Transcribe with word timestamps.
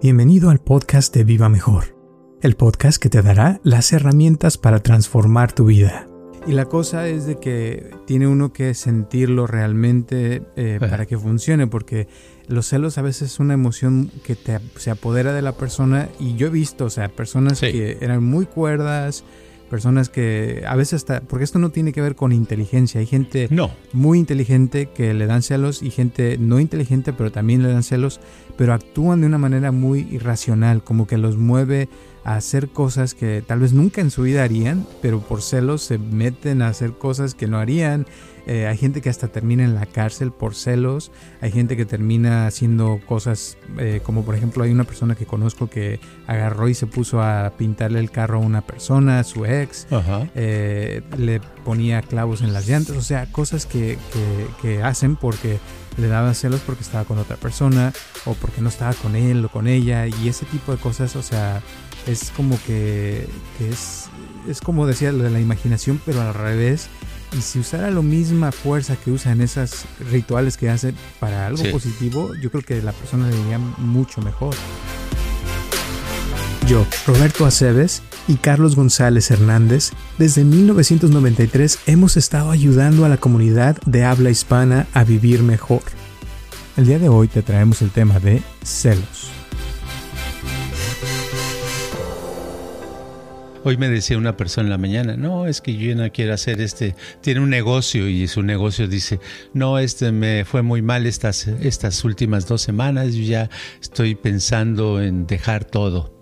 Bienvenido 0.00 0.50
al 0.50 0.60
podcast 0.60 1.12
de 1.12 1.24
Viva 1.24 1.48
Mejor, 1.48 1.96
el 2.40 2.54
podcast 2.54 3.02
que 3.02 3.08
te 3.08 3.20
dará 3.20 3.60
las 3.64 3.92
herramientas 3.92 4.56
para 4.56 4.78
transformar 4.78 5.50
tu 5.50 5.64
vida. 5.64 6.06
Y 6.46 6.52
la 6.52 6.66
cosa 6.66 7.08
es 7.08 7.26
de 7.26 7.40
que 7.40 7.90
tiene 8.06 8.28
uno 8.28 8.52
que 8.52 8.74
sentirlo 8.74 9.48
realmente 9.48 10.44
eh, 10.54 10.76
para 10.78 11.04
que 11.06 11.18
funcione, 11.18 11.66
porque 11.66 12.06
los 12.46 12.68
celos 12.68 12.96
a 12.96 13.02
veces 13.02 13.32
es 13.32 13.40
una 13.40 13.54
emoción 13.54 14.12
que 14.22 14.36
te, 14.36 14.60
se 14.76 14.92
apodera 14.92 15.32
de 15.32 15.42
la 15.42 15.56
persona 15.56 16.08
y 16.20 16.36
yo 16.36 16.46
he 16.46 16.50
visto, 16.50 16.84
o 16.84 16.90
sea, 16.90 17.08
personas 17.08 17.60
que 17.60 17.98
eran 18.00 18.22
muy 18.22 18.46
cuerdas, 18.46 19.24
personas 19.68 20.08
que 20.08 20.62
a 20.66 20.76
veces 20.76 20.94
hasta, 20.94 21.20
porque 21.20 21.44
esto 21.44 21.58
no 21.58 21.70
tiene 21.70 21.92
que 21.92 22.00
ver 22.00 22.14
con 22.14 22.32
inteligencia, 22.32 23.00
hay 23.00 23.06
gente 23.06 23.48
no. 23.50 23.70
muy 23.92 24.18
inteligente 24.18 24.88
que 24.94 25.14
le 25.14 25.26
dan 25.26 25.42
celos 25.42 25.82
y 25.82 25.90
gente 25.90 26.38
no 26.38 26.60
inteligente 26.60 27.12
pero 27.12 27.30
también 27.30 27.62
le 27.62 27.72
dan 27.72 27.82
celos, 27.82 28.20
pero 28.56 28.72
actúan 28.74 29.20
de 29.20 29.26
una 29.26 29.38
manera 29.38 29.72
muy 29.72 30.08
irracional, 30.10 30.82
como 30.82 31.06
que 31.06 31.18
los 31.18 31.36
mueve 31.36 31.88
a 32.28 32.36
hacer 32.36 32.68
cosas 32.68 33.14
que 33.14 33.42
tal 33.46 33.60
vez 33.60 33.72
nunca 33.72 34.02
en 34.02 34.10
su 34.10 34.20
vida 34.22 34.44
harían, 34.44 34.86
pero 35.00 35.20
por 35.20 35.40
celos 35.40 35.82
se 35.82 35.96
meten 35.96 36.60
a 36.60 36.68
hacer 36.68 36.92
cosas 36.92 37.34
que 37.34 37.46
no 37.46 37.56
harían. 37.56 38.04
Eh, 38.46 38.66
hay 38.66 38.76
gente 38.76 39.00
que 39.00 39.08
hasta 39.08 39.28
termina 39.28 39.64
en 39.64 39.74
la 39.74 39.86
cárcel 39.86 40.30
por 40.30 40.54
celos. 40.54 41.10
Hay 41.40 41.50
gente 41.52 41.74
que 41.74 41.86
termina 41.86 42.46
haciendo 42.46 43.00
cosas 43.06 43.56
eh, 43.78 44.00
como 44.02 44.24
por 44.26 44.34
ejemplo 44.34 44.64
hay 44.64 44.72
una 44.72 44.84
persona 44.84 45.14
que 45.14 45.24
conozco 45.24 45.70
que 45.70 46.00
agarró 46.26 46.68
y 46.68 46.74
se 46.74 46.86
puso 46.86 47.22
a 47.22 47.50
pintarle 47.56 47.98
el 47.98 48.10
carro 48.10 48.36
a 48.36 48.40
una 48.40 48.60
persona, 48.60 49.20
a 49.20 49.24
su 49.24 49.46
ex. 49.46 49.86
Eh, 50.34 51.00
le 51.16 51.40
ponía 51.64 52.02
clavos 52.02 52.42
en 52.42 52.52
las 52.52 52.68
llantas. 52.68 52.94
O 52.98 53.02
sea, 53.02 53.32
cosas 53.32 53.64
que, 53.64 53.96
que 54.60 54.82
hacen 54.82 55.16
porque 55.16 55.58
le 55.96 56.08
daban 56.08 56.34
celos 56.34 56.60
porque 56.60 56.82
estaba 56.82 57.04
con 57.04 57.16
otra 57.18 57.36
persona 57.36 57.92
o 58.26 58.34
porque 58.34 58.60
no 58.60 58.68
estaba 58.68 58.92
con 58.92 59.16
él 59.16 59.42
o 59.46 59.48
con 59.48 59.66
ella. 59.66 60.06
Y 60.06 60.28
ese 60.28 60.44
tipo 60.44 60.72
de 60.72 60.78
cosas, 60.78 61.16
o 61.16 61.22
sea 61.22 61.62
es 62.06 62.30
como 62.36 62.58
que, 62.66 63.28
es, 63.60 64.06
es 64.48 64.60
como 64.60 64.86
decía 64.86 65.12
lo 65.12 65.24
de 65.24 65.30
la 65.30 65.40
imaginación, 65.40 66.00
pero 66.04 66.20
al 66.20 66.34
revés. 66.34 66.88
Y 67.36 67.42
si 67.42 67.58
usara 67.58 67.90
la 67.90 68.00
misma 68.00 68.52
fuerza 68.52 68.96
que 68.96 69.10
usa 69.10 69.32
en 69.32 69.42
esos 69.42 69.84
rituales 70.10 70.56
que 70.56 70.70
hace 70.70 70.94
para 71.20 71.46
algo 71.46 71.62
positivo, 71.70 72.30
yo 72.40 72.50
creo 72.50 72.62
que 72.62 72.80
la 72.80 72.92
persona 72.92 73.28
le 73.28 73.38
iría 73.38 73.58
mucho 73.58 74.22
mejor. 74.22 74.54
Yo, 76.66 76.86
Roberto 77.06 77.46
Aceves 77.46 78.02
y 78.26 78.36
Carlos 78.36 78.76
González 78.76 79.30
Hernández, 79.30 79.92
desde 80.18 80.44
1993 80.44 81.78
hemos 81.86 82.18
estado 82.18 82.50
ayudando 82.50 83.04
a 83.06 83.08
la 83.08 83.16
comunidad 83.16 83.78
de 83.86 84.04
habla 84.04 84.30
hispana 84.30 84.86
a 84.92 85.04
vivir 85.04 85.42
mejor. 85.42 85.82
El 86.76 86.86
día 86.86 86.98
de 86.98 87.08
hoy 87.08 87.28
te 87.28 87.42
traemos 87.42 87.80
el 87.80 87.90
tema 87.90 88.20
de 88.20 88.42
celos. 88.62 89.37
Hoy 93.68 93.76
me 93.76 93.90
decía 93.90 94.16
una 94.16 94.34
persona 94.34 94.64
en 94.64 94.70
la 94.70 94.78
mañana, 94.78 95.18
no, 95.18 95.46
es 95.46 95.60
que 95.60 95.76
yo 95.76 95.94
no 95.94 96.10
quiero 96.10 96.32
hacer 96.32 96.62
este, 96.62 96.94
tiene 97.20 97.40
un 97.40 97.50
negocio 97.50 98.08
y 98.08 98.26
su 98.26 98.42
negocio 98.42 98.88
dice, 98.88 99.20
no, 99.52 99.78
este 99.78 100.10
me 100.10 100.46
fue 100.46 100.62
muy 100.62 100.80
mal 100.80 101.04
estas, 101.04 101.48
estas 101.48 102.02
últimas 102.02 102.48
dos 102.48 102.62
semanas, 102.62 103.12
yo 103.12 103.24
ya 103.24 103.50
estoy 103.82 104.14
pensando 104.14 105.02
en 105.02 105.26
dejar 105.26 105.66
todo. 105.66 106.18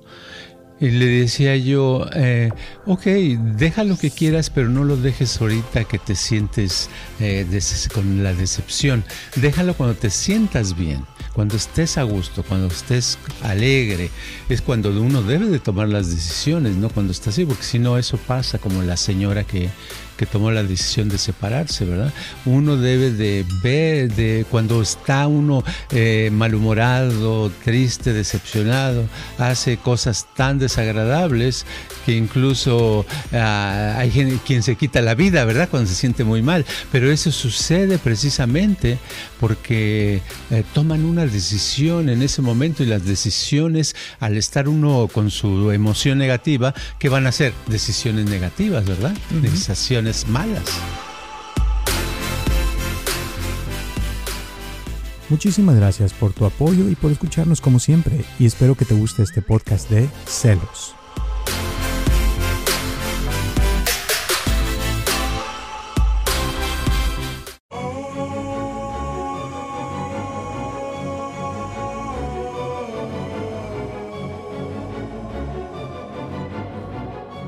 Y 0.80 0.90
le 0.90 1.06
decía 1.06 1.54
yo, 1.56 2.08
eh, 2.14 2.50
ok, 2.84 3.04
deja 3.04 3.84
lo 3.84 3.96
que 3.96 4.10
quieras, 4.10 4.50
pero 4.50 4.68
no 4.68 4.82
lo 4.82 4.96
dejes 4.96 5.40
ahorita 5.40 5.84
que 5.84 6.00
te 6.00 6.16
sientes 6.16 6.90
eh, 7.20 7.46
con 7.94 8.24
la 8.24 8.34
decepción. 8.34 9.04
Déjalo 9.36 9.74
cuando 9.74 9.94
te 9.94 10.10
sientas 10.10 10.76
bien. 10.76 11.04
Cuando 11.36 11.54
estés 11.58 11.98
a 11.98 12.02
gusto, 12.02 12.42
cuando 12.42 12.68
estés 12.68 13.18
alegre, 13.42 14.08
es 14.48 14.62
cuando 14.62 14.88
uno 14.88 15.22
debe 15.22 15.44
de 15.44 15.58
tomar 15.58 15.86
las 15.86 16.08
decisiones, 16.08 16.76
no 16.76 16.88
cuando 16.88 17.12
está 17.12 17.28
así, 17.28 17.44
porque 17.44 17.62
si 17.62 17.78
no 17.78 17.98
eso 17.98 18.16
pasa 18.16 18.58
como 18.58 18.82
la 18.82 18.96
señora 18.96 19.44
que, 19.44 19.68
que 20.16 20.26
tomó 20.26 20.50
la 20.50 20.62
decisión 20.62 21.08
de 21.08 21.18
separarse, 21.18 21.84
¿verdad? 21.84 22.12
Uno 22.44 22.76
debe 22.76 23.10
de 23.10 23.44
ver, 23.62 24.12
de 24.12 24.46
cuando 24.50 24.82
está 24.82 25.26
uno 25.26 25.62
eh, 25.90 26.30
malhumorado, 26.32 27.50
triste, 27.64 28.12
decepcionado, 28.12 29.08
hace 29.38 29.76
cosas 29.76 30.26
tan 30.34 30.58
desagradables 30.58 31.66
que 32.04 32.12
incluso 32.12 33.04
ah, 33.32 33.96
hay 33.98 34.10
quien 34.44 34.62
se 34.62 34.76
quita 34.76 35.00
la 35.02 35.14
vida, 35.14 35.44
¿verdad? 35.44 35.68
Cuando 35.68 35.88
se 35.88 35.96
siente 35.96 36.24
muy 36.24 36.42
mal. 36.42 36.64
Pero 36.92 37.10
eso 37.10 37.32
sucede 37.32 37.98
precisamente 37.98 38.98
porque 39.40 40.22
eh, 40.50 40.64
toman 40.72 41.04
una 41.04 41.26
decisión 41.26 42.08
en 42.08 42.22
ese 42.22 42.42
momento 42.42 42.82
y 42.82 42.86
las 42.86 43.04
decisiones, 43.04 43.94
al 44.20 44.36
estar 44.36 44.68
uno 44.68 45.08
con 45.12 45.30
su 45.30 45.70
emoción 45.72 46.18
negativa, 46.18 46.74
¿qué 46.98 47.08
van 47.08 47.26
a 47.26 47.32
ser? 47.32 47.52
Decisiones 47.66 48.26
negativas, 48.26 48.84
¿verdad? 48.84 49.14
Decisiones 49.42 50.05
malas. 50.28 50.64
Muchísimas 55.28 55.74
gracias 55.74 56.12
por 56.12 56.32
tu 56.32 56.44
apoyo 56.44 56.88
y 56.88 56.94
por 56.94 57.10
escucharnos 57.10 57.60
como 57.60 57.80
siempre 57.80 58.24
y 58.38 58.46
espero 58.46 58.76
que 58.76 58.84
te 58.84 58.94
guste 58.94 59.24
este 59.24 59.42
podcast 59.42 59.90
de 59.90 60.08
celos. 60.24 60.94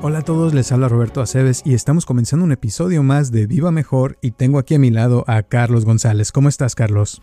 Hola 0.09 0.19
a 0.19 0.23
todos, 0.23 0.55
les 0.55 0.71
habla 0.71 0.87
Roberto 0.87 1.21
Aceves 1.21 1.61
y 1.63 1.75
estamos 1.75 2.07
comenzando 2.07 2.43
un 2.43 2.51
episodio 2.51 3.03
más 3.03 3.31
de 3.31 3.45
Viva 3.45 3.69
Mejor 3.69 4.17
y 4.23 4.31
tengo 4.31 4.57
aquí 4.57 4.73
a 4.73 4.79
mi 4.79 4.89
lado 4.89 5.23
a 5.27 5.43
Carlos 5.43 5.85
González. 5.85 6.31
¿Cómo 6.31 6.49
estás, 6.49 6.73
Carlos? 6.73 7.21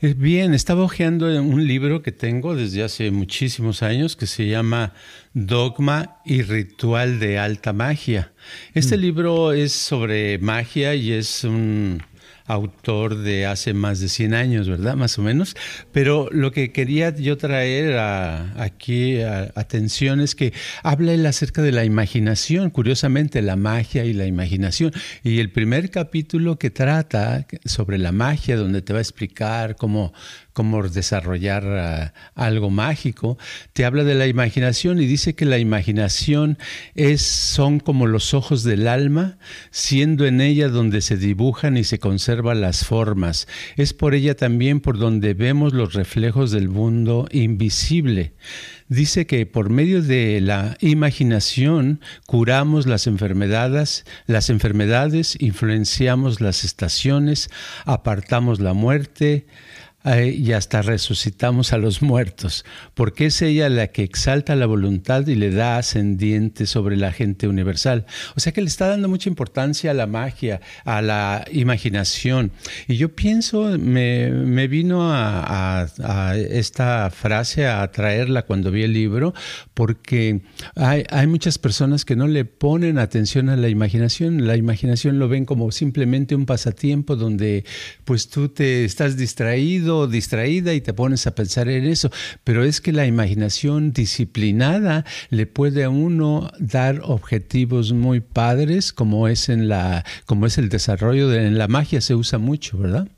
Eh, 0.00 0.14
bien, 0.16 0.54
estaba 0.54 0.82
hojeando 0.82 1.26
un 1.42 1.66
libro 1.66 2.00
que 2.00 2.12
tengo 2.12 2.56
desde 2.56 2.82
hace 2.82 3.10
muchísimos 3.10 3.82
años 3.82 4.16
que 4.16 4.26
se 4.26 4.48
llama 4.48 4.94
Dogma 5.34 6.22
y 6.24 6.40
Ritual 6.40 7.20
de 7.20 7.38
Alta 7.38 7.74
Magia. 7.74 8.32
Este 8.72 8.96
mm. 8.96 9.00
libro 9.00 9.52
es 9.52 9.72
sobre 9.72 10.38
magia 10.38 10.94
y 10.94 11.12
es 11.12 11.44
un 11.44 12.02
autor 12.46 13.18
de 13.18 13.46
hace 13.46 13.74
más 13.74 14.00
de 14.00 14.08
100 14.08 14.34
años, 14.34 14.68
¿verdad? 14.68 14.96
Más 14.96 15.18
o 15.18 15.22
menos. 15.22 15.56
Pero 15.92 16.28
lo 16.30 16.52
que 16.52 16.72
quería 16.72 17.14
yo 17.14 17.36
traer 17.36 17.98
aquí 17.98 19.20
a, 19.20 19.52
atención 19.54 20.20
es 20.20 20.34
que 20.34 20.52
habla 20.82 21.12
él 21.12 21.26
acerca 21.26 21.62
de 21.62 21.72
la 21.72 21.84
imaginación, 21.84 22.70
curiosamente 22.70 23.42
la 23.42 23.56
magia 23.56 24.04
y 24.04 24.12
la 24.12 24.26
imaginación. 24.26 24.92
Y 25.22 25.40
el 25.40 25.50
primer 25.50 25.90
capítulo 25.90 26.58
que 26.58 26.70
trata 26.70 27.46
sobre 27.64 27.98
la 27.98 28.12
magia, 28.12 28.56
donde 28.56 28.82
te 28.82 28.92
va 28.92 29.00
a 29.00 29.02
explicar 29.02 29.76
cómo 29.76 30.12
cómo 30.56 30.82
desarrollar 30.88 31.66
ah, 31.66 32.14
algo 32.34 32.70
mágico, 32.70 33.36
te 33.74 33.84
habla 33.84 34.04
de 34.04 34.14
la 34.14 34.26
imaginación 34.26 34.98
y 34.98 35.04
dice 35.04 35.34
que 35.34 35.44
la 35.44 35.58
imaginación 35.58 36.56
es, 36.94 37.20
son 37.20 37.78
como 37.78 38.06
los 38.06 38.32
ojos 38.32 38.62
del 38.62 38.88
alma, 38.88 39.36
siendo 39.70 40.24
en 40.24 40.40
ella 40.40 40.68
donde 40.68 41.02
se 41.02 41.18
dibujan 41.18 41.76
y 41.76 41.84
se 41.84 41.98
conservan 41.98 42.35
las 42.42 42.84
formas. 42.84 43.48
Es 43.76 43.92
por 43.92 44.14
ella 44.14 44.36
también 44.36 44.80
por 44.80 44.98
donde 44.98 45.34
vemos 45.34 45.72
los 45.72 45.94
reflejos 45.94 46.50
del 46.50 46.68
mundo 46.68 47.26
invisible. 47.30 48.32
Dice 48.88 49.26
que 49.26 49.46
por 49.46 49.68
medio 49.68 50.02
de 50.02 50.40
la 50.40 50.76
imaginación 50.80 52.00
curamos 52.26 52.86
las 52.86 53.06
enfermedades, 53.06 54.04
las 54.26 54.48
enfermedades, 54.48 55.36
influenciamos 55.40 56.40
las 56.40 56.64
estaciones, 56.64 57.50
apartamos 57.84 58.60
la 58.60 58.74
muerte, 58.74 59.46
y 60.06 60.52
hasta 60.52 60.82
resucitamos 60.82 61.72
a 61.72 61.78
los 61.78 62.00
muertos, 62.00 62.64
porque 62.94 63.26
es 63.26 63.42
ella 63.42 63.68
la 63.68 63.88
que 63.88 64.04
exalta 64.04 64.54
la 64.54 64.66
voluntad 64.66 65.26
y 65.26 65.34
le 65.34 65.50
da 65.50 65.78
ascendiente 65.78 66.66
sobre 66.66 66.96
la 66.96 67.12
gente 67.12 67.48
universal. 67.48 68.06
O 68.36 68.40
sea 68.40 68.52
que 68.52 68.60
le 68.60 68.68
está 68.68 68.86
dando 68.86 69.08
mucha 69.08 69.28
importancia 69.28 69.90
a 69.90 69.94
la 69.94 70.06
magia, 70.06 70.60
a 70.84 71.02
la 71.02 71.44
imaginación. 71.50 72.52
Y 72.86 72.96
yo 72.96 73.16
pienso, 73.16 73.76
me, 73.78 74.68
vino 74.68 75.10
a, 75.12 75.86
esta 76.36 77.10
frase 77.10 77.66
a 77.66 77.90
traerla 77.90 78.42
cuando 78.42 78.70
vi 78.70 78.84
el 78.84 78.92
libro, 78.92 79.34
porque 79.74 80.40
hay, 80.76 81.04
hay 81.10 81.26
muchas 81.26 81.58
personas 81.58 82.04
que 82.04 82.14
no 82.14 82.28
le 82.28 82.44
ponen 82.44 82.98
atención 82.98 83.48
a 83.48 83.56
la 83.56 83.68
imaginación. 83.68 84.46
La 84.46 84.56
imaginación 84.56 85.18
lo 85.18 85.28
ven 85.28 85.46
como 85.46 85.72
simplemente 85.72 86.36
un 86.36 86.46
pasatiempo 86.46 87.16
donde 87.16 87.64
pues 88.04 88.28
tú 88.28 88.48
te 88.48 88.84
estás 88.84 89.16
distraído, 89.16 89.95
distraída 90.06 90.74
y 90.74 90.80
te 90.80 90.92
pones 90.92 91.26
a 91.26 91.34
pensar 91.34 91.68
en 91.68 91.84
eso, 91.84 92.10
pero 92.44 92.62
es 92.62 92.80
que 92.80 92.92
la 92.92 93.06
imaginación 93.06 93.92
disciplinada 93.92 95.04
le 95.30 95.46
puede 95.46 95.84
a 95.84 95.90
uno 95.90 96.50
dar 96.58 97.00
objetivos 97.02 97.92
muy 97.92 98.20
padres, 98.20 98.92
como 98.92 99.28
es 99.28 99.48
en 99.48 99.68
la, 99.68 100.04
como 100.26 100.46
es 100.46 100.58
el 100.58 100.68
desarrollo 100.68 101.28
de 101.28 101.46
en 101.46 101.58
la 101.58 101.68
magia 101.68 102.00
se 102.00 102.14
usa 102.14 102.38
mucho, 102.38 102.78
¿verdad? 102.78 103.08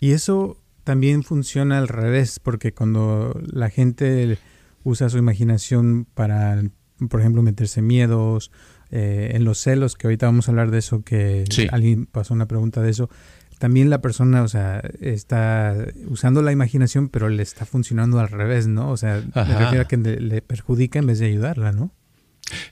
Y 0.00 0.10
eso 0.10 0.58
también 0.84 1.22
funciona 1.22 1.78
al 1.78 1.88
revés, 1.88 2.40
porque 2.40 2.74
cuando 2.74 3.40
la 3.52 3.70
gente 3.70 4.38
usa 4.82 5.08
su 5.08 5.18
imaginación 5.18 6.06
para, 6.14 6.60
por 7.08 7.20
ejemplo, 7.20 7.42
meterse 7.42 7.82
miedos, 7.82 8.50
eh, 8.94 9.30
en 9.32 9.44
los 9.44 9.58
celos, 9.58 9.96
que 9.96 10.06
ahorita 10.06 10.26
vamos 10.26 10.48
a 10.48 10.50
hablar 10.50 10.70
de 10.70 10.78
eso, 10.78 11.02
que 11.02 11.44
alguien 11.70 12.04
pasó 12.04 12.34
una 12.34 12.46
pregunta 12.46 12.82
de 12.82 12.90
eso, 12.90 13.08
también 13.62 13.90
la 13.90 14.00
persona, 14.00 14.42
o 14.42 14.48
sea, 14.48 14.82
está 15.00 15.76
usando 16.08 16.42
la 16.42 16.50
imaginación, 16.50 17.08
pero 17.08 17.28
le 17.28 17.44
está 17.44 17.64
funcionando 17.64 18.18
al 18.18 18.28
revés, 18.28 18.66
¿no? 18.66 18.90
O 18.90 18.96
sea, 18.96 19.22
me 19.36 19.44
refiero 19.44 19.82
a 19.82 19.84
que 19.84 19.98
le 19.98 20.42
perjudica 20.42 20.98
en 20.98 21.06
vez 21.06 21.20
de 21.20 21.26
ayudarla, 21.26 21.70
¿no? 21.70 21.92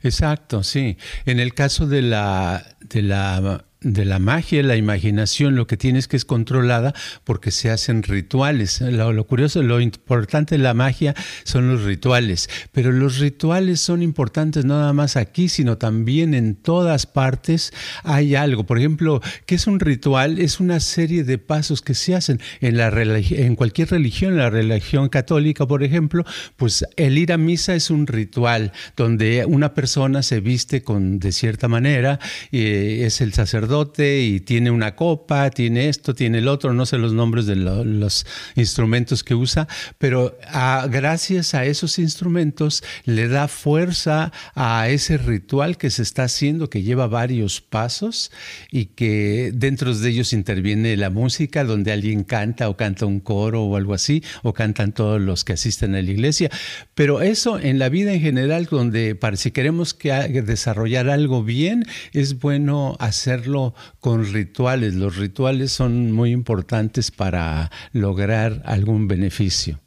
Exacto, 0.03 0.65
sí. 0.65 0.97
En 1.27 1.39
el 1.39 1.55
caso 1.55 1.87
de 1.87 2.03
la, 2.03 2.77
de 2.81 3.03
la 3.03 3.67
de 3.83 4.05
la 4.05 4.19
magia, 4.19 4.63
la 4.63 4.77
imaginación, 4.77 5.57
lo 5.57 5.67
que 5.67 5.79
tienes 5.79 6.07
que 6.07 6.17
es 6.17 6.27
controlada 6.27 6.95
porque 7.25 7.51
se 7.51 7.71
hacen 7.71 8.03
rituales. 8.03 8.81
Lo, 8.83 9.27
curioso, 9.27 9.63
lo 9.63 9.81
importante 9.81 10.57
de 10.57 10.63
la 10.63 10.75
magia 10.75 11.15
son 11.45 11.71
los 11.71 11.85
rituales, 11.85 12.51
pero 12.73 12.93
los 12.93 13.19
rituales 13.19 13.81
son 13.81 14.03
importantes 14.03 14.67
no 14.67 14.79
nada 14.79 14.93
más 14.93 15.17
aquí, 15.17 15.49
sino 15.49 15.79
también 15.79 16.35
en 16.35 16.57
todas 16.57 17.07
partes 17.07 17.73
hay 18.05 18.35
algo. 18.35 18.65
Por 18.65 18.79
ejemplo, 18.79 19.23
¿qué 19.47 19.55
es 19.55 19.67
un 19.67 19.81
ritual? 19.81 20.39
Es 20.39 20.61
una 20.61 20.79
serie 20.81 21.25
de 21.25 21.39
pasos 21.39 21.81
que 21.81 21.95
se 21.95 22.15
hacen 22.15 22.41
en, 22.61 22.77
la 22.77 22.91
en 22.91 23.57
cualquier 23.57 23.91
religión, 23.91 24.37
la 24.37 24.51
religión 24.51 25.09
católica, 25.09 25.67
por 25.67 25.83
ejemplo, 25.83 26.25
pues 26.57 26.85
el 26.97 27.17
ir 27.17 27.33
a 27.33 27.39
misa 27.39 27.75
es 27.75 27.89
un 27.89 28.07
ritual 28.07 28.73
donde 28.95 29.47
una 29.47 29.73
persona 29.73 30.23
se 30.23 30.41
viste 30.41 30.83
con, 30.83 31.19
de 31.19 31.33
cierta 31.33 31.67
manera, 31.67 32.21
eh, 32.53 33.05
es 33.07 33.23
el 33.23 33.33
sacerdote, 33.33 33.70
y 33.99 34.41
tiene 34.41 34.73
una 34.73 34.97
copa, 34.97 35.49
tiene 35.51 35.89
esto, 35.89 36.13
tiene 36.13 36.39
el 36.39 36.49
otro, 36.49 36.73
no 36.73 36.87
sé 36.87 36.99
los 36.99 37.13
nombres 37.13 37.47
de 37.47 37.55
los 37.55 38.27
instrumentos 38.57 39.23
que 39.23 39.37
usa, 39.37 39.69
pero 39.99 40.37
ah, 40.49 40.89
gracias 40.91 41.55
a 41.55 41.65
esos 41.65 42.01
instrumentos 42.01 42.83
le 43.05 43.29
da 43.29 43.47
fuerza 43.47 44.33
a 44.57 44.89
ese 44.89 45.19
ritual 45.19 45.77
que 45.77 45.91
se 45.91 46.03
está 46.03 46.25
haciendo, 46.25 46.69
que 46.69 46.83
lleva 46.83 47.07
varios 47.07 47.61
pasos 47.61 48.33
y 48.73 48.87
que 48.87 49.53
dentro 49.55 49.95
de 49.95 50.09
ellos 50.09 50.33
interviene 50.33 50.97
la 50.97 51.11
música, 51.11 51.63
donde 51.63 51.93
alguien 51.93 52.25
canta 52.25 52.69
o 52.69 52.77
canta 52.77 53.07
un 53.07 53.21
coro 53.21 53.63
o 53.63 53.77
algo 53.77 53.95
así, 53.95 54.25
o 54.43 54.53
cantan 54.53 54.93
todos 54.93 55.21
los 55.21 55.45
que 55.45 55.53
asisten 55.53 55.95
a 55.95 56.03
la 56.03 56.11
iglesia. 56.11 56.51
Pero 56.95 57.23
eso 57.23 57.61
en 57.61 57.79
la 57.79 57.89
vida 57.89 58.13
en 58.13 58.21
general, 58.21 58.67
donde 58.69 59.15
para 59.15 59.37
si 59.37 59.53
queremos 59.53 59.95
que 59.95 60.11
desarrollar 60.43 61.09
algo 61.09 61.45
bien, 61.45 61.85
es 62.13 62.41
bueno 62.41 62.97
hacerlo 62.99 63.60
con 64.01 64.25
rituales. 64.33 64.95
Los 64.95 65.17
rituales 65.17 65.73
son 65.73 66.13
muy 66.13 66.31
importantes 66.31 67.11
para 67.11 67.71
lograr 67.93 68.63
algún 68.65 69.09
beneficio. 69.09 69.81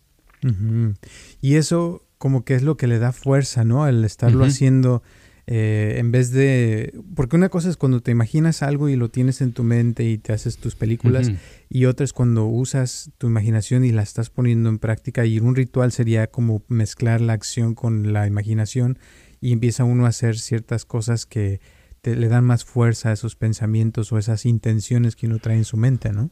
Y 1.41 1.55
eso 1.55 2.05
como 2.17 2.43
que 2.43 2.55
es 2.55 2.63
lo 2.63 2.77
que 2.77 2.87
le 2.87 2.99
da 2.99 3.11
fuerza, 3.11 3.63
¿no? 3.63 3.87
El 3.87 4.03
estarlo 4.03 4.45
haciendo 4.45 5.03
eh, 5.45 5.95
en 5.97 6.11
vez 6.11 6.31
de... 6.31 6.93
Porque 7.15 7.35
una 7.35 7.49
cosa 7.49 7.69
es 7.69 7.77
cuando 7.77 8.01
te 8.01 8.11
imaginas 8.11 8.63
algo 8.63 8.87
y 8.87 8.95
lo 8.95 9.09
tienes 9.09 9.41
en 9.41 9.51
tu 9.51 9.63
mente 9.63 10.05
y 10.09 10.17
te 10.17 10.31
haces 10.31 10.57
tus 10.57 10.75
películas 10.75 11.31
y 11.69 11.85
otra 11.85 12.05
es 12.05 12.13
cuando 12.13 12.45
usas 12.45 13.11
tu 13.17 13.27
imaginación 13.27 13.83
y 13.83 13.91
la 13.91 14.03
estás 14.03 14.29
poniendo 14.29 14.69
en 14.69 14.79
práctica 14.79 15.25
y 15.25 15.39
un 15.39 15.55
ritual 15.55 15.91
sería 15.91 16.27
como 16.27 16.63
mezclar 16.69 17.19
la 17.19 17.33
acción 17.33 17.75
con 17.75 18.13
la 18.13 18.25
imaginación 18.25 18.97
y 19.41 19.51
empieza 19.51 19.83
uno 19.83 20.05
a 20.05 20.09
hacer 20.09 20.37
ciertas 20.37 20.85
cosas 20.85 21.25
que 21.25 21.59
le 22.03 22.27
dan 22.27 22.43
más 22.43 22.65
fuerza 22.65 23.09
a 23.09 23.13
esos 23.13 23.35
pensamientos 23.35 24.11
o 24.11 24.17
esas 24.17 24.45
intenciones 24.45 25.15
que 25.15 25.27
uno 25.27 25.39
trae 25.39 25.57
en 25.57 25.65
su 25.65 25.77
mente, 25.77 26.11
¿no? 26.11 26.31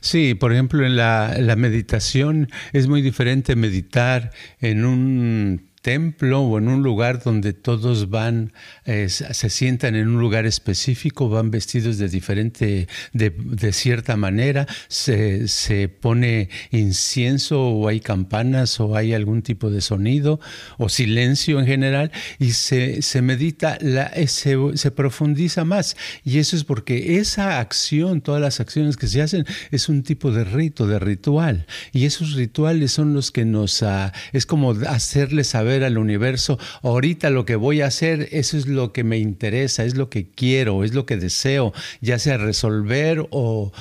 Sí, 0.00 0.34
por 0.34 0.52
ejemplo, 0.52 0.84
en 0.84 0.96
la 0.96 1.56
meditación 1.56 2.50
es 2.72 2.88
muy 2.88 3.00
diferente 3.00 3.56
meditar 3.56 4.30
en 4.60 4.84
un 4.84 5.71
templo 5.82 6.40
o 6.40 6.58
en 6.58 6.68
un 6.68 6.82
lugar 6.82 7.22
donde 7.22 7.52
todos 7.52 8.08
van, 8.08 8.52
se 8.84 9.50
sientan 9.50 9.96
en 9.96 10.08
un 10.08 10.20
lugar 10.20 10.46
específico, 10.46 11.28
van 11.28 11.50
vestidos 11.50 11.98
de 11.98 12.08
diferente, 12.08 12.88
de, 13.12 13.72
cierta 13.72 14.16
manera, 14.16 14.66
se, 14.88 15.48
se, 15.48 15.88
pone 15.88 16.48
incienso 16.70 17.60
o 17.60 17.88
hay 17.88 18.00
campanas 18.00 18.78
o 18.80 18.96
hay 18.96 19.12
algún 19.12 19.42
tipo 19.42 19.70
de 19.70 19.80
sonido 19.80 20.40
o 20.78 20.88
silencio 20.88 21.58
en 21.58 21.66
general 21.66 22.12
y 22.38 22.52
se, 22.52 23.02
se 23.02 23.20
medita, 23.22 23.78
la, 23.80 24.12
se, 24.26 24.56
se 24.74 24.90
profundiza 24.90 25.64
más. 25.64 25.96
Y 26.24 26.38
eso 26.38 26.54
es 26.56 26.64
porque 26.64 27.18
esa 27.18 27.58
acción, 27.58 28.20
todas 28.20 28.40
las 28.40 28.60
acciones 28.60 28.96
que 28.96 29.08
se 29.08 29.20
hacen, 29.20 29.44
es 29.70 29.88
un 29.88 30.04
tipo 30.04 30.30
de 30.30 30.44
rito, 30.44 30.86
de 30.86 31.00
ritual. 31.00 31.66
Y 31.92 32.04
esos 32.06 32.34
rituales 32.34 32.92
son 32.92 33.14
los 33.14 33.32
que 33.32 33.44
nos, 33.44 33.82
uh, 33.82 34.10
es 34.32 34.46
como 34.46 34.70
hacerles 34.70 35.48
saber 35.48 35.71
al 35.80 35.96
universo, 35.96 36.58
ahorita 36.82 37.30
lo 37.30 37.44
que 37.46 37.56
voy 37.56 37.80
a 37.80 37.86
hacer, 37.86 38.28
eso 38.32 38.56
es 38.56 38.66
lo 38.66 38.92
que 38.92 39.04
me 39.04 39.18
interesa, 39.18 39.84
es 39.84 39.96
lo 39.96 40.10
que 40.10 40.26
quiero, 40.26 40.84
es 40.84 40.92
lo 40.94 41.06
que 41.06 41.16
deseo, 41.16 41.72
ya 42.00 42.18
sea 42.18 42.36
resolver 42.36 43.26
o, 43.30 43.72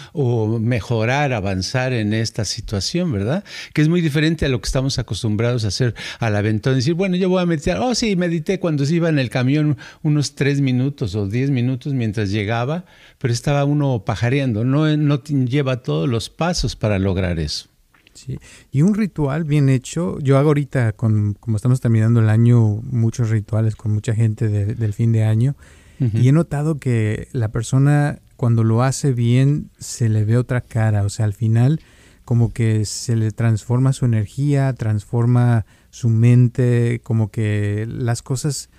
mejorar, 0.59 1.33
avanzar 1.33 1.93
en 1.93 2.13
esta 2.13 2.45
situación, 2.45 3.11
¿verdad? 3.11 3.43
Que 3.73 3.81
es 3.81 3.89
muy 3.89 4.01
diferente 4.01 4.45
a 4.45 4.49
lo 4.49 4.61
que 4.61 4.67
estamos 4.67 4.99
acostumbrados 4.99 5.65
a 5.65 5.69
hacer 5.69 5.95
al 6.19 6.35
aventón, 6.35 6.75
decir, 6.75 6.93
bueno, 6.93 7.17
yo 7.17 7.29
voy 7.29 7.41
a 7.41 7.45
meditar, 7.45 7.79
oh 7.79 7.95
sí, 7.95 8.15
medité 8.15 8.59
cuando 8.59 8.85
iba 8.89 9.09
en 9.09 9.19
el 9.19 9.29
camión 9.29 9.77
unos 10.03 10.35
tres 10.35 10.61
minutos 10.61 11.15
o 11.15 11.27
diez 11.27 11.49
minutos 11.49 11.93
mientras 11.93 12.31
llegaba, 12.31 12.85
pero 13.17 13.33
estaba 13.33 13.65
uno 13.65 14.03
pajareando, 14.05 14.63
no, 14.63 14.95
no 14.97 15.23
lleva 15.23 15.81
todos 15.81 16.07
los 16.07 16.29
pasos 16.29 16.75
para 16.75 16.99
lograr 16.99 17.39
eso. 17.39 17.70
Sí. 18.13 18.37
Y 18.71 18.81
un 18.81 18.93
ritual 18.93 19.43
bien 19.43 19.69
hecho, 19.69 20.19
yo 20.19 20.37
hago 20.37 20.49
ahorita, 20.49 20.93
con, 20.93 21.33
como 21.33 21.57
estamos 21.57 21.81
terminando 21.81 22.19
el 22.19 22.29
año, 22.29 22.81
muchos 22.83 23.29
rituales 23.29 23.75
con 23.75 23.93
mucha 23.93 24.13
gente 24.13 24.47
del 24.49 24.93
fin 24.93 25.11
de 25.11 25.23
año, 25.23 25.55
y 25.99 26.29
he 26.29 26.31
notado 26.31 26.79
que 26.79 27.27
la 27.31 27.49
persona 27.49 28.17
cuando 28.35 28.63
lo 28.63 28.81
hace 28.81 29.13
bien 29.13 29.69
se 29.77 30.09
le 30.09 30.25
ve 30.25 30.35
otra 30.35 30.61
cara, 30.61 31.03
o 31.03 31.09
sea, 31.09 31.25
al 31.25 31.35
final 31.35 31.79
como 32.25 32.53
que 32.53 32.85
se 32.85 33.15
le 33.15 33.29
transforma 33.31 33.93
su 33.93 34.05
energía, 34.05 34.73
transforma 34.73 35.65
su 35.91 36.09
mente, 36.09 37.01
como 37.03 37.29
que 37.29 37.85
las 37.87 38.23
cosas 38.23 38.69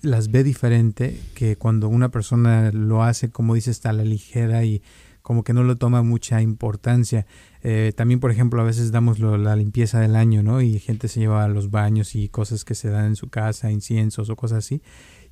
las 0.00 0.30
ve 0.32 0.42
diferente 0.42 1.20
que 1.34 1.56
cuando 1.56 1.88
una 1.88 2.08
persona 2.08 2.72
lo 2.72 3.04
hace, 3.04 3.30
como 3.30 3.54
dice, 3.54 3.70
está 3.70 3.90
a 3.90 3.92
la 3.92 4.04
ligera 4.04 4.64
y 4.64 4.82
como 5.22 5.44
que 5.44 5.52
no 5.52 5.62
lo 5.62 5.76
toma 5.76 6.02
mucha 6.02 6.42
importancia. 6.42 7.26
Eh, 7.62 7.92
también, 7.96 8.20
por 8.20 8.30
ejemplo, 8.30 8.60
a 8.60 8.64
veces 8.64 8.92
damos 8.92 9.20
la 9.20 9.56
limpieza 9.56 10.00
del 10.00 10.16
año, 10.16 10.42
¿no? 10.42 10.60
Y 10.60 10.78
gente 10.78 11.08
se 11.08 11.20
lleva 11.20 11.44
a 11.44 11.48
los 11.48 11.70
baños 11.70 12.14
y 12.14 12.28
cosas 12.28 12.64
que 12.64 12.74
se 12.74 12.90
dan 12.90 13.06
en 13.06 13.16
su 13.16 13.28
casa, 13.28 13.70
inciensos 13.70 14.30
o 14.30 14.36
cosas 14.36 14.58
así. 14.58 14.82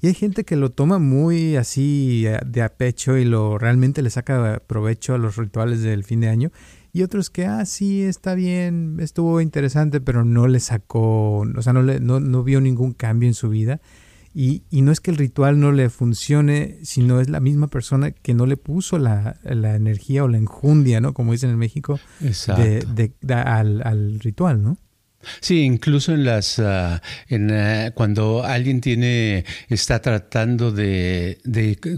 Y 0.00 0.06
hay 0.06 0.14
gente 0.14 0.44
que 0.44 0.56
lo 0.56 0.70
toma 0.70 0.98
muy 0.98 1.56
así 1.56 2.24
eh, 2.26 2.38
de 2.46 2.62
a 2.62 2.70
pecho 2.70 3.18
y 3.18 3.24
lo 3.24 3.58
realmente 3.58 4.00
le 4.00 4.10
saca 4.10 4.62
provecho 4.66 5.14
a 5.14 5.18
los 5.18 5.36
rituales 5.36 5.82
del 5.82 6.04
fin 6.04 6.20
de 6.20 6.28
año. 6.28 6.52
Y 6.92 7.02
otros 7.02 7.30
que, 7.30 7.46
ah, 7.46 7.64
sí, 7.66 8.02
está 8.02 8.34
bien, 8.34 8.96
estuvo 9.00 9.40
interesante, 9.40 10.00
pero 10.00 10.24
no 10.24 10.48
le 10.48 10.58
sacó, 10.58 11.38
o 11.40 11.62
sea, 11.62 11.72
no, 11.72 11.82
le, 11.82 12.00
no, 12.00 12.18
no 12.18 12.42
vio 12.42 12.60
ningún 12.60 12.94
cambio 12.94 13.28
en 13.28 13.34
su 13.34 13.48
vida. 13.48 13.80
Y, 14.32 14.62
y, 14.70 14.82
no 14.82 14.92
es 14.92 15.00
que 15.00 15.10
el 15.10 15.16
ritual 15.16 15.58
no 15.58 15.72
le 15.72 15.90
funcione, 15.90 16.78
sino 16.82 17.20
es 17.20 17.28
la 17.28 17.40
misma 17.40 17.66
persona 17.66 18.12
que 18.12 18.32
no 18.32 18.46
le 18.46 18.56
puso 18.56 18.98
la, 18.98 19.40
la 19.42 19.74
energía 19.74 20.22
o 20.22 20.28
la 20.28 20.38
enjundia, 20.38 21.00
¿no? 21.00 21.14
Como 21.14 21.32
dicen 21.32 21.50
en 21.50 21.58
México, 21.58 21.98
de, 22.20 23.12
de, 23.20 23.34
al, 23.34 23.82
al 23.84 24.20
ritual, 24.20 24.62
¿no? 24.62 24.78
Sí, 25.40 25.60
incluso 25.62 26.12
en 26.14 26.24
las 26.24 26.58
ah, 26.58 27.02
en, 27.28 27.50
ah, 27.50 27.90
cuando 27.94 28.42
alguien 28.42 28.80
tiene 28.80 29.44
está 29.68 30.00
tratando 30.00 30.72
de, 30.72 31.38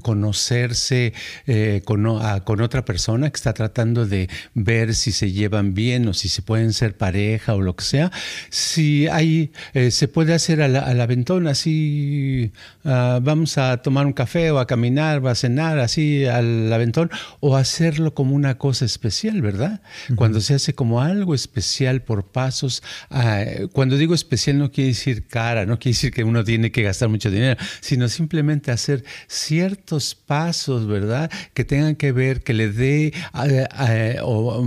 conocerse 0.03 1.13
eh, 1.47 1.83
con, 1.85 2.03
con, 2.45 2.61
otra 2.61 2.85
persona 2.85 3.31
que 3.31 3.37
está 3.37 3.53
tratando 3.53 4.07
de 4.07 4.29
ver 4.55 4.95
si 4.95 5.13
se 5.13 5.31
llevan 5.31 5.73
bien 5.73 6.09
o 6.09 6.15
si 6.15 6.29
se 6.29 6.43
pueden 6.43 6.73
ser 6.73 6.97
pareja 6.97 7.55
o 7.55 7.61
lo 7.61 7.77
que 7.77 7.85
sea, 7.85 8.11
si 8.51 9.07
hay 9.07 9.53
eh, 9.73 9.93
se 9.93 10.09
puede 10.09 10.35
hacer 10.35 10.61
a 10.61 10.67
la, 10.67 10.81
a 10.81 10.93
la 10.95 11.05
aventón 11.05 11.47
así 11.47 12.53
ah, 12.85 13.21
vamos 13.23 13.57
a 13.57 13.77
tomar 13.83 14.07
un 14.07 14.15
café 14.15 14.51
o 14.51 14.59
a 14.59 14.67
caminar 14.67 15.25
o 15.25 15.29
a 15.29 15.37
cenar 15.37 15.79
así 15.79 16.27
al 16.27 16.73
aventón 16.73 17.11
o 17.39 17.57
hacerlo 17.57 18.15
como 18.15 18.35
una 18.35 18.59
cosa 18.59 18.85
especial, 18.85 19.43
¿verdad? 19.43 19.81
Cuando 20.17 20.41
se 20.41 20.55
hace 20.55 20.75
como 20.75 21.01
algo 21.01 21.35
especial 21.35 22.03
por 22.03 22.27
pasos 22.27 22.83
ah, 23.13 23.45
cuando 23.73 23.97
digo 23.97 24.15
especial 24.15 24.59
no 24.59 24.71
quiere 24.71 24.89
decir 24.89 25.27
cara, 25.27 25.67
no 25.67 25.79
quiere 25.79 25.95
decir 25.95 26.13
que 26.13 26.25
uno 26.25 26.45
tiene 26.45 26.73
que 26.73 26.83
gastar 26.83 27.09
mucho 27.09 27.31
dinero, 27.31 27.61
sino 27.81 28.09
simplemente 28.09 28.71
hacer 28.71 29.05
ciertos 29.27 30.15
pasos, 30.15 30.87
¿verdad? 30.87 31.31
Que 31.55 31.65
tengan 31.65 31.97
que 31.97 32.13
ver, 32.13 32.43
que 32.43 32.55
le 32.55 32.71
dé 32.71 33.13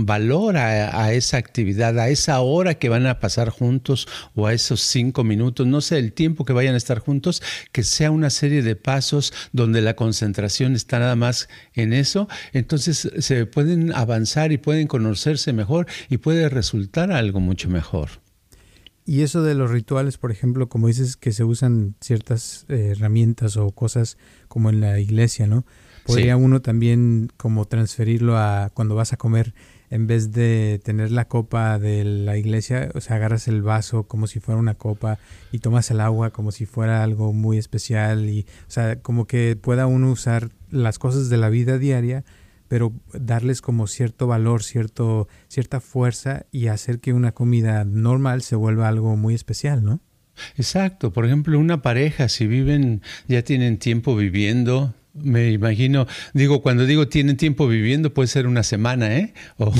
valor 0.04 0.56
a, 0.56 1.12
esa 1.12 1.36
actividad, 1.36 1.98
a 1.98 2.08
esa 2.08 2.40
hora 2.40 2.74
que 2.74 2.88
van 2.88 3.06
a 3.06 3.20
pasar 3.20 3.50
juntos 3.50 4.08
o 4.34 4.46
a 4.46 4.52
esos 4.52 4.80
cinco 4.80 5.24
minutos, 5.24 5.66
no 5.66 5.80
sé, 5.80 5.98
el 5.98 6.12
tiempo 6.12 6.44
que 6.44 6.52
vayan 6.52 6.74
a 6.74 6.78
estar 6.78 6.98
juntos, 6.98 7.42
que 7.72 7.82
sea 7.82 8.10
una 8.10 8.30
serie 8.30 8.62
de 8.62 8.76
pasos 8.76 9.32
donde 9.52 9.82
la 9.82 9.94
concentración 9.94 10.74
está 10.74 10.98
nada 10.98 11.16
más 11.16 11.48
en 11.74 11.92
eso, 11.92 12.28
entonces 12.52 13.10
se 13.18 13.46
pueden 13.46 13.92
avanzar 13.92 14.52
y 14.52 14.58
pueden 14.58 14.86
conocerse 14.86 15.52
mejor 15.52 15.86
y 16.08 16.18
puede 16.18 16.48
resultar 16.48 17.12
algo 17.12 17.40
mucho 17.40 17.68
mejor. 17.68 18.26
Y 19.08 19.22
eso 19.22 19.44
de 19.44 19.54
los 19.54 19.70
rituales, 19.70 20.18
por 20.18 20.32
ejemplo, 20.32 20.68
como 20.68 20.88
dices 20.88 21.16
que 21.16 21.30
se 21.30 21.44
usan 21.44 21.94
ciertas 22.00 22.66
eh, 22.68 22.88
herramientas 22.90 23.56
o 23.56 23.70
cosas 23.70 24.18
como 24.48 24.68
en 24.68 24.80
la 24.80 24.98
iglesia, 24.98 25.46
¿no? 25.46 25.64
Podría 26.04 26.36
uno 26.36 26.60
también 26.60 27.30
como 27.36 27.64
transferirlo 27.66 28.36
a 28.36 28.70
cuando 28.74 28.96
vas 28.96 29.12
a 29.12 29.16
comer, 29.16 29.54
en 29.90 30.06
vez 30.08 30.32
de 30.32 30.80
tener 30.82 31.12
la 31.12 31.26
copa 31.26 31.78
de 31.78 32.04
la 32.04 32.36
iglesia, 32.36 32.90
o 32.94 33.00
sea, 33.00 33.16
agarras 33.16 33.46
el 33.46 33.62
vaso 33.62 34.04
como 34.04 34.26
si 34.26 34.40
fuera 34.40 34.58
una 34.58 34.74
copa 34.74 35.18
y 35.52 35.60
tomas 35.60 35.90
el 35.90 36.00
agua 36.00 36.30
como 36.30 36.50
si 36.50 36.66
fuera 36.66 37.02
algo 37.02 37.32
muy 37.32 37.58
especial 37.58 38.28
y, 38.28 38.46
o 38.66 38.70
sea, 38.70 39.00
como 39.00 39.26
que 39.26 39.56
pueda 39.60 39.86
uno 39.86 40.10
usar 40.10 40.50
las 40.70 40.98
cosas 40.98 41.28
de 41.28 41.36
la 41.36 41.48
vida 41.48 41.78
diaria 41.78 42.24
pero 42.68 42.92
darles 43.12 43.60
como 43.60 43.86
cierto 43.86 44.26
valor, 44.26 44.62
cierto, 44.62 45.28
cierta 45.48 45.80
fuerza 45.80 46.46
y 46.50 46.68
hacer 46.68 47.00
que 47.00 47.12
una 47.12 47.32
comida 47.32 47.84
normal 47.84 48.42
se 48.42 48.56
vuelva 48.56 48.88
algo 48.88 49.16
muy 49.16 49.34
especial, 49.34 49.84
¿no? 49.84 50.00
Exacto. 50.56 51.12
Por 51.12 51.26
ejemplo, 51.26 51.58
una 51.58 51.82
pareja, 51.82 52.28
si 52.28 52.46
viven, 52.46 53.02
ya 53.28 53.42
tienen 53.42 53.78
tiempo 53.78 54.16
viviendo, 54.16 54.94
me 55.22 55.50
imagino, 55.50 56.06
digo, 56.34 56.62
cuando 56.62 56.86
digo 56.86 57.08
tienen 57.08 57.36
tiempo 57.36 57.68
viviendo, 57.68 58.12
puede 58.12 58.28
ser 58.28 58.46
una 58.46 58.62
semana, 58.62 59.16
¿eh? 59.16 59.34
O, 59.58 59.72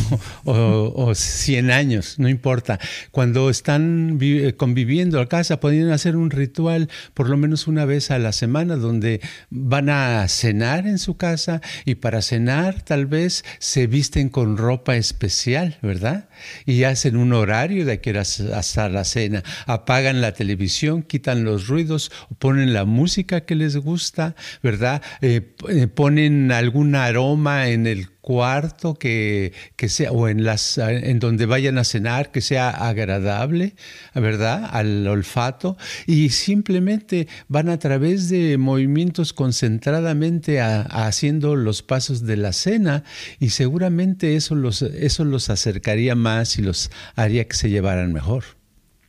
o, 0.44 1.14
100 1.14 1.70
años, 1.70 2.18
no 2.18 2.28
importa. 2.28 2.78
Cuando 3.10 3.50
están 3.50 4.18
conviviendo 4.56 5.20
a 5.20 5.28
casa, 5.28 5.60
pueden 5.60 5.90
hacer 5.90 6.16
un 6.16 6.30
ritual 6.30 6.88
por 7.14 7.28
lo 7.28 7.36
menos 7.36 7.66
una 7.66 7.84
vez 7.84 8.10
a 8.10 8.18
la 8.18 8.32
semana 8.32 8.76
donde 8.76 9.20
van 9.50 9.88
a 9.90 10.26
cenar 10.28 10.86
en 10.86 10.98
su 10.98 11.16
casa 11.16 11.60
y 11.84 11.96
para 11.96 12.22
cenar 12.22 12.82
tal 12.82 13.06
vez 13.06 13.44
se 13.58 13.86
visten 13.86 14.28
con 14.28 14.56
ropa 14.56 14.96
especial, 14.96 15.78
¿verdad? 15.82 16.28
Y 16.64 16.84
hacen 16.84 17.16
un 17.16 17.32
horario 17.32 17.84
de 17.84 18.00
que 18.00 18.16
hasta 18.18 18.88
la 18.88 19.04
cena. 19.04 19.42
Apagan 19.66 20.20
la 20.20 20.32
televisión, 20.32 21.02
quitan 21.02 21.44
los 21.44 21.66
ruidos, 21.68 22.10
ponen 22.38 22.72
la 22.72 22.84
música 22.84 23.42
que 23.42 23.54
les 23.54 23.76
gusta, 23.76 24.34
¿verdad? 24.62 25.02
Eh, 25.28 25.42
eh, 25.70 25.88
ponen 25.88 26.52
algún 26.52 26.94
aroma 26.94 27.68
en 27.70 27.88
el 27.88 28.10
cuarto 28.20 28.94
que, 28.94 29.52
que, 29.74 29.88
sea 29.88 30.12
o 30.12 30.28
en 30.28 30.44
las 30.44 30.78
en 30.78 31.18
donde 31.18 31.46
vayan 31.46 31.78
a 31.78 31.84
cenar 31.84 32.30
que 32.30 32.40
sea 32.40 32.70
agradable, 32.70 33.74
¿verdad? 34.14 34.70
Al 34.70 35.04
olfato 35.08 35.76
y 36.06 36.28
simplemente 36.28 37.26
van 37.48 37.68
a 37.70 37.80
través 37.80 38.28
de 38.28 38.56
movimientos 38.56 39.32
concentradamente 39.32 40.60
haciendo 40.60 41.56
los 41.56 41.82
pasos 41.82 42.24
de 42.24 42.36
la 42.36 42.52
cena 42.52 43.02
y 43.40 43.48
seguramente 43.50 44.36
eso 44.36 44.54
los 44.54 44.80
eso 44.82 45.24
los 45.24 45.50
acercaría 45.50 46.14
más 46.14 46.56
y 46.56 46.62
los 46.62 46.92
haría 47.16 47.48
que 47.48 47.56
se 47.56 47.68
llevaran 47.68 48.12
mejor. 48.12 48.44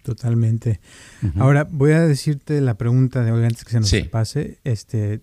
Totalmente. 0.01 0.79
Ahora 1.37 1.67
voy 1.69 1.91
a 1.91 2.01
decirte 2.01 2.59
la 2.61 2.75
pregunta 2.75 3.23
de 3.23 3.31
hoy 3.31 3.43
antes 3.43 3.63
que 3.65 3.71
se 3.71 3.79
nos 3.81 4.09
pase. 4.09 4.57
Este, 4.63 5.21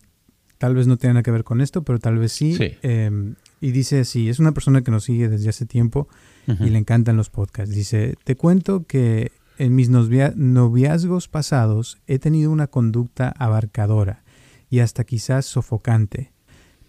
tal 0.58 0.75
vez 0.75 0.87
no 0.87 0.96
tenga 0.96 1.14
nada 1.14 1.23
que 1.23 1.30
ver 1.30 1.44
con 1.44 1.61
esto, 1.61 1.82
pero 1.82 1.99
tal 1.99 2.18
vez 2.18 2.32
sí. 2.32 2.56
Em, 2.82 3.34
y 3.61 3.73
dice 3.73 4.00
así, 4.00 4.28
es 4.28 4.38
una 4.38 4.52
persona 4.52 4.82
que 4.82 4.90
nos 4.90 5.04
sigue 5.04 5.28
desde 5.28 5.49
hace 5.49 5.66
tiempo 5.66 6.08
y 6.46 6.70
le 6.70 6.78
encantan 6.78 7.16
los 7.16 7.30
podcasts. 7.30 7.75
Dice, 7.75 8.16
te 8.25 8.37
cuento 8.37 8.84
que 8.87 9.32
en 9.58 9.75
mis 9.75 9.88
noviazgos 9.88 11.28
pasados 11.28 11.99
he 12.06 12.18
tenido 12.18 12.50
una 12.50 12.66
conducta 12.66 13.32
abarcadora 13.38 14.25
y 14.68 14.80
hasta 14.80 15.04
quizás 15.04 15.46
sofocante. 15.46 16.32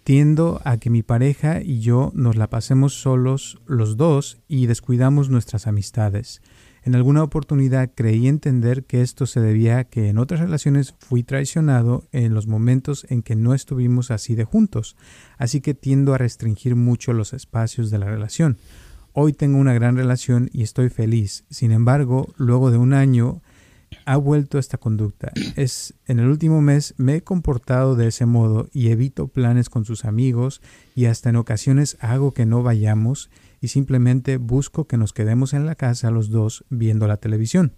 Tiendo 0.04 0.62
a 0.66 0.78
que 0.78 0.90
mi 0.90 1.02
pareja 1.02 1.62
y 1.62 1.80
yo 1.80 2.12
nos 2.14 2.36
la 2.36 2.48
pasemos 2.48 2.94
solos 2.94 3.60
los 3.66 3.98
dos 3.98 4.38
y 4.48 4.68
descuidamos 4.68 5.30
nuestras 5.30 5.66
amistades. 5.66 6.42
En 6.86 6.94
alguna 6.94 7.24
oportunidad 7.24 7.90
creí 7.96 8.28
entender 8.28 8.84
que 8.84 9.02
esto 9.02 9.26
se 9.26 9.42
debía 9.42 9.80
a 9.80 9.84
que 9.86 10.08
en 10.08 10.20
otras 10.20 10.40
relaciones 10.40 10.94
fui 11.00 11.24
traicionado 11.24 12.04
en 12.12 12.36
los 12.36 12.46
momentos 12.46 13.08
en 13.10 13.24
que 13.24 13.36
no 13.36 13.56
estuvimos 13.56 14.12
así 14.12 14.36
de 14.36 14.44
juntos, 14.44 14.96
así 15.40 15.62
que 15.62 15.74
tiendo 15.74 16.14
a 16.14 16.20
restringir 16.20 16.76
mucho 16.76 17.12
los 17.12 17.34
espacios 17.34 17.90
de 17.90 17.98
la 17.98 18.06
relación. 18.06 18.58
Hoy 19.14 19.34
tengo 19.34 19.58
una 19.58 19.74
gran 19.74 19.98
relación 19.98 20.52
y 20.54 20.62
estoy 20.62 20.90
feliz. 20.90 21.44
Sin 21.50 21.72
embargo, 21.72 22.32
luego 22.38 22.70
de 22.70 22.78
un 22.78 22.94
año 22.94 23.42
ha 24.06 24.18
vuelto 24.18 24.60
esta 24.60 24.78
conducta. 24.78 25.32
Es 25.56 25.96
en 26.06 26.20
el 26.20 26.28
último 26.28 26.62
mes 26.62 26.94
me 26.98 27.16
he 27.16 27.22
comportado 27.24 27.96
de 27.96 28.10
ese 28.10 28.28
modo 28.28 28.70
y 28.72 28.90
evito 28.90 29.28
planes 29.28 29.70
con 29.70 29.86
sus 29.86 30.06
amigos 30.06 30.62
y 30.94 31.06
hasta 31.06 31.30
en 31.30 31.38
ocasiones 31.38 31.98
hago 32.00 32.32
que 32.32 32.46
no 32.46 32.62
vayamos 32.62 33.32
y 33.66 33.68
simplemente 33.68 34.38
busco 34.38 34.86
que 34.86 34.96
nos 34.96 35.12
quedemos 35.12 35.54
en 35.56 35.66
la 35.66 35.74
casa 35.74 36.12
los 36.12 36.30
dos 36.30 36.66
viendo 36.70 37.08
la 37.08 37.18
televisión. 37.18 37.74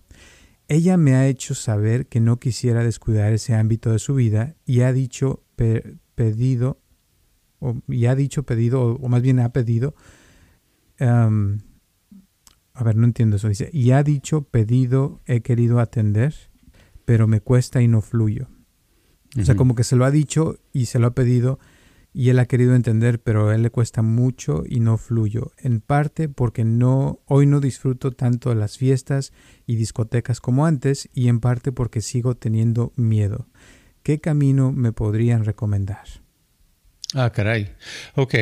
Ella 0.67 0.98
me 0.98 1.15
ha 1.15 1.27
hecho 1.27 1.56
saber 1.56 2.08
que 2.08 2.20
no 2.20 2.39
quisiera 2.41 2.84
descuidar 2.84 3.32
ese 3.32 3.56
ámbito 3.56 3.94
de 3.94 4.00
su 4.00 4.13
vida 4.13 4.58
y 4.65 4.82
ha 4.82 4.91
dicho 4.91 5.46
pedido, 6.15 6.82
o, 7.60 7.77
y 7.88 8.08
ha 8.08 8.15
dicho 8.15 8.44
pedido, 8.44 8.96
o, 8.96 9.08
más 9.08 9.22
bien 9.22 9.39
ha 9.39 9.53
pedido, 9.53 9.96
a 11.00 11.29
ver, 12.84 12.98
no 12.98 13.06
entiendo 13.06 13.38
eso, 13.38 13.48
dice, 13.48 13.70
y 13.72 13.91
ha 13.91 14.03
dicho 14.03 14.41
pedido, 14.44 15.22
he 15.25 15.39
querido 15.39 15.79
atender, 15.79 16.36
pero 17.06 17.27
me 17.27 17.39
cuesta 17.39 17.82
y 17.82 17.88
no 17.88 18.01
fluyo. 18.01 18.50
O 19.39 19.46
sea, 19.46 19.56
como 19.56 19.74
que 19.74 19.86
se 19.86 19.96
lo 19.96 20.03
ha 20.03 20.12
dicho 20.12 20.60
y 20.74 20.88
se 20.88 21.00
lo 21.00 21.08
ha 21.08 21.15
pedido, 21.15 21.60
y 22.17 22.31
él 22.31 22.39
ha 22.39 22.47
querido 22.47 22.74
entender, 22.74 23.21
pero 23.21 23.50
a 23.50 23.53
él 23.55 23.62
le 23.62 23.69
cuesta 23.69 24.01
mucho 24.01 24.63
y 24.67 24.79
no 24.79 24.97
fluyo, 24.97 25.51
en 25.59 25.81
parte 25.81 26.27
porque 26.27 26.65
no 26.65 27.19
hoy 27.27 27.45
no 27.45 27.59
disfruto 27.59 28.12
tanto 28.12 28.55
las 28.55 28.79
fiestas 28.79 29.33
y 29.67 29.75
discotecas 29.75 30.41
como 30.41 30.65
antes 30.65 31.09
y 31.13 31.27
en 31.27 31.39
parte 31.39 31.71
porque 31.71 32.01
sigo 32.01 32.33
teniendo 32.33 32.91
miedo. 32.95 33.45
¿Qué 34.01 34.19
camino 34.19 34.71
me 34.71 34.93
podrían 34.93 35.45
recomendar? 35.45 36.07
Ah, 37.13 37.31
caray. 37.31 37.69
Ok. 38.15 38.33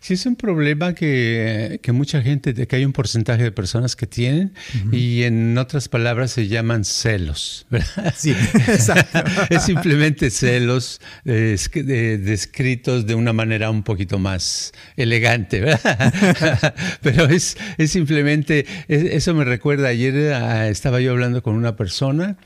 Sí 0.00 0.14
es 0.14 0.26
un 0.26 0.34
problema 0.34 0.94
que, 0.94 1.78
que, 1.80 1.92
mucha 1.92 2.20
gente, 2.20 2.66
que 2.66 2.76
hay 2.76 2.84
un 2.84 2.92
porcentaje 2.92 3.44
de 3.44 3.52
personas 3.52 3.94
que 3.94 4.08
tienen 4.08 4.52
y 4.90 5.22
en 5.22 5.56
otras 5.56 5.88
palabras 5.88 6.32
se 6.32 6.48
llaman 6.48 6.84
celos, 6.84 7.66
¿verdad? 7.70 8.12
Sí, 8.16 8.32
exacto. 8.32 9.22
es 9.50 9.62
simplemente 9.62 10.30
celos 10.30 11.00
descritos 11.24 13.06
de 13.06 13.14
una 13.14 13.32
manera 13.32 13.70
un 13.70 13.84
poquito 13.84 14.18
más 14.18 14.72
elegante, 14.96 15.60
¿verdad? 15.60 16.74
Pero 17.02 17.26
es, 17.26 17.56
es 17.78 17.92
simplemente, 17.92 18.66
eso 18.88 19.34
me 19.34 19.44
recuerda, 19.44 19.86
ayer 19.86 20.32
ah, 20.32 20.68
estaba 20.68 21.00
yo 21.00 21.12
hablando 21.12 21.44
con 21.44 21.54
una 21.54 21.76
persona, 21.76 22.38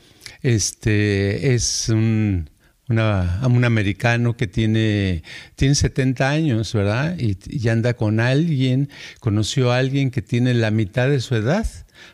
este, 0.43 1.55
es 1.55 1.89
un 1.89 2.51
una, 2.89 3.41
un 3.45 3.63
americano 3.65 4.37
que 4.37 4.47
tiene, 4.47 5.23
tiene 5.55 5.75
70 5.75 6.29
años, 6.29 6.73
¿verdad? 6.73 7.17
Y, 7.19 7.37
y, 7.47 7.67
anda 7.69 7.95
con 7.95 8.19
alguien, 8.19 8.89
conoció 9.19 9.71
a 9.71 9.77
alguien 9.77 10.11
que 10.11 10.21
tiene 10.21 10.53
la 10.53 10.71
mitad 10.71 11.09
de 11.09 11.19
su 11.19 11.35
edad. 11.35 11.65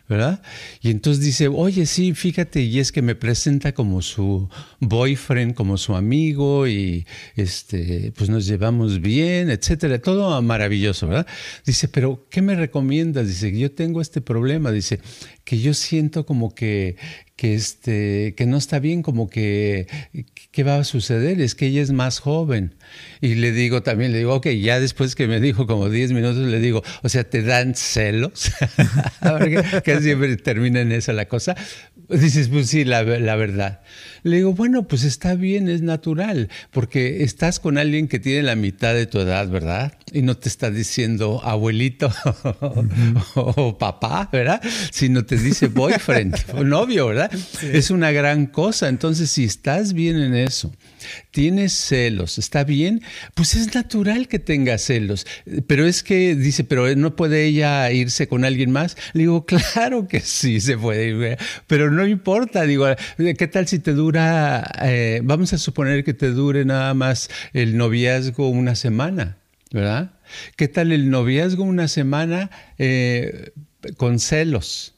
¿verdad? 0.08 0.42
Y 0.80 0.90
entonces 0.90 1.24
dice, 1.24 1.48
oye, 1.48 1.86
sí, 1.86 2.14
fíjate, 2.14 2.60
y 2.62 2.78
es 2.78 2.92
que 2.92 3.02
me 3.02 3.14
presenta 3.14 3.72
como 3.72 4.02
su 4.02 4.48
boyfriend, 4.80 5.54
como 5.54 5.78
su 5.78 5.94
amigo, 5.94 6.66
y 6.66 7.06
este, 7.36 8.12
pues 8.16 8.28
nos 8.30 8.46
llevamos 8.46 9.00
bien, 9.00 9.50
etcétera, 9.50 10.00
todo 10.00 10.40
maravilloso, 10.42 11.08
¿verdad? 11.08 11.26
Dice, 11.64 11.88
pero 11.88 12.26
¿qué 12.30 12.42
me 12.42 12.54
recomiendas? 12.54 13.28
Dice, 13.28 13.56
yo 13.56 13.72
tengo 13.72 14.00
este 14.00 14.20
problema, 14.20 14.70
dice, 14.70 15.00
que 15.44 15.58
yo 15.58 15.74
siento 15.74 16.26
como 16.26 16.54
que, 16.54 16.96
que, 17.36 17.54
este, 17.54 18.34
que 18.36 18.46
no 18.46 18.56
está 18.56 18.78
bien, 18.78 19.02
como 19.02 19.28
que, 19.28 19.86
¿qué 20.50 20.62
va 20.62 20.76
a 20.76 20.84
suceder? 20.84 21.40
Es 21.40 21.54
que 21.54 21.66
ella 21.66 21.82
es 21.82 21.92
más 21.92 22.18
joven. 22.18 22.74
Y 23.20 23.36
le 23.36 23.52
digo 23.52 23.82
también, 23.82 24.12
le 24.12 24.18
digo, 24.18 24.34
ok, 24.34 24.48
ya 24.48 24.80
después 24.80 25.14
que 25.14 25.26
me 25.26 25.40
dijo 25.40 25.66
como 25.66 25.88
10 25.88 26.12
minutos, 26.12 26.38
le 26.38 26.60
digo, 26.60 26.82
o 27.02 27.08
sea, 27.08 27.24
¿te 27.24 27.42
dan 27.42 27.74
celos? 27.74 28.52
que 29.84 30.00
siempre 30.00 30.36
termina 30.36 30.80
en 30.80 30.92
esa 30.92 31.12
la 31.12 31.26
cosa. 31.26 31.56
Dices, 32.08 32.48
pues 32.48 32.68
sí, 32.68 32.84
la, 32.84 33.02
la, 33.02 33.36
verdad. 33.36 33.80
Le 34.22 34.36
digo, 34.36 34.52
bueno, 34.52 34.86
pues 34.86 35.02
está 35.02 35.34
bien, 35.34 35.68
es 35.68 35.82
natural, 35.82 36.48
porque 36.70 37.24
estás 37.24 37.58
con 37.58 37.76
alguien 37.76 38.06
que 38.06 38.20
tiene 38.20 38.42
la 38.42 38.54
mitad 38.54 38.94
de 38.94 39.06
tu 39.06 39.18
edad, 39.18 39.48
¿verdad? 39.48 39.94
Y 40.12 40.22
no 40.22 40.36
te 40.36 40.48
está 40.48 40.70
diciendo 40.70 41.40
abuelito 41.42 42.12
o 43.34 43.78
papá, 43.78 44.28
¿verdad? 44.30 44.62
Sino 44.92 45.24
te 45.24 45.36
dice 45.36 45.66
boyfriend 45.66 46.36
o 46.54 46.62
novio, 46.62 47.08
¿verdad? 47.08 47.32
Es 47.62 47.90
una 47.90 48.12
gran 48.12 48.46
cosa. 48.46 48.88
Entonces, 48.88 49.30
si 49.30 49.44
estás 49.44 49.92
bien 49.92 50.20
en 50.20 50.34
eso, 50.34 50.72
tienes 51.30 51.72
celos, 51.72 52.38
¿está 52.38 52.62
bien? 52.64 53.02
Pues 53.34 53.54
es 53.54 53.74
natural 53.74 54.28
que 54.28 54.38
tenga 54.38 54.78
celos. 54.78 55.26
Pero 55.66 55.86
es 55.86 56.02
que 56.02 56.36
dice, 56.36 56.62
pero 56.62 56.94
no 56.94 57.16
puede 57.16 57.46
ella 57.46 57.90
irse 57.90 58.28
con 58.28 58.44
alguien 58.44 58.70
más. 58.70 58.96
Le 59.14 59.22
digo, 59.22 59.46
claro 59.46 60.06
que 60.06 60.20
sí 60.20 60.60
se 60.60 60.76
puede 60.78 61.08
ir, 61.08 61.38
pero 61.66 61.90
no 61.90 62.06
importa. 62.06 62.62
Digo, 62.62 62.86
¿qué 63.16 63.46
tal 63.48 63.66
si 63.66 63.78
te 63.78 63.92
dura, 63.92 64.11
eh, 64.14 65.20
vamos 65.24 65.52
a 65.52 65.58
suponer 65.58 66.04
que 66.04 66.14
te 66.14 66.30
dure 66.30 66.64
nada 66.64 66.94
más 66.94 67.30
el 67.52 67.76
noviazgo 67.76 68.48
una 68.48 68.74
semana, 68.74 69.38
¿verdad? 69.72 70.12
¿Qué 70.56 70.68
tal 70.68 70.92
el 70.92 71.10
noviazgo 71.10 71.64
una 71.64 71.88
semana 71.88 72.50
eh, 72.78 73.52
con 73.96 74.18
celos? 74.18 74.91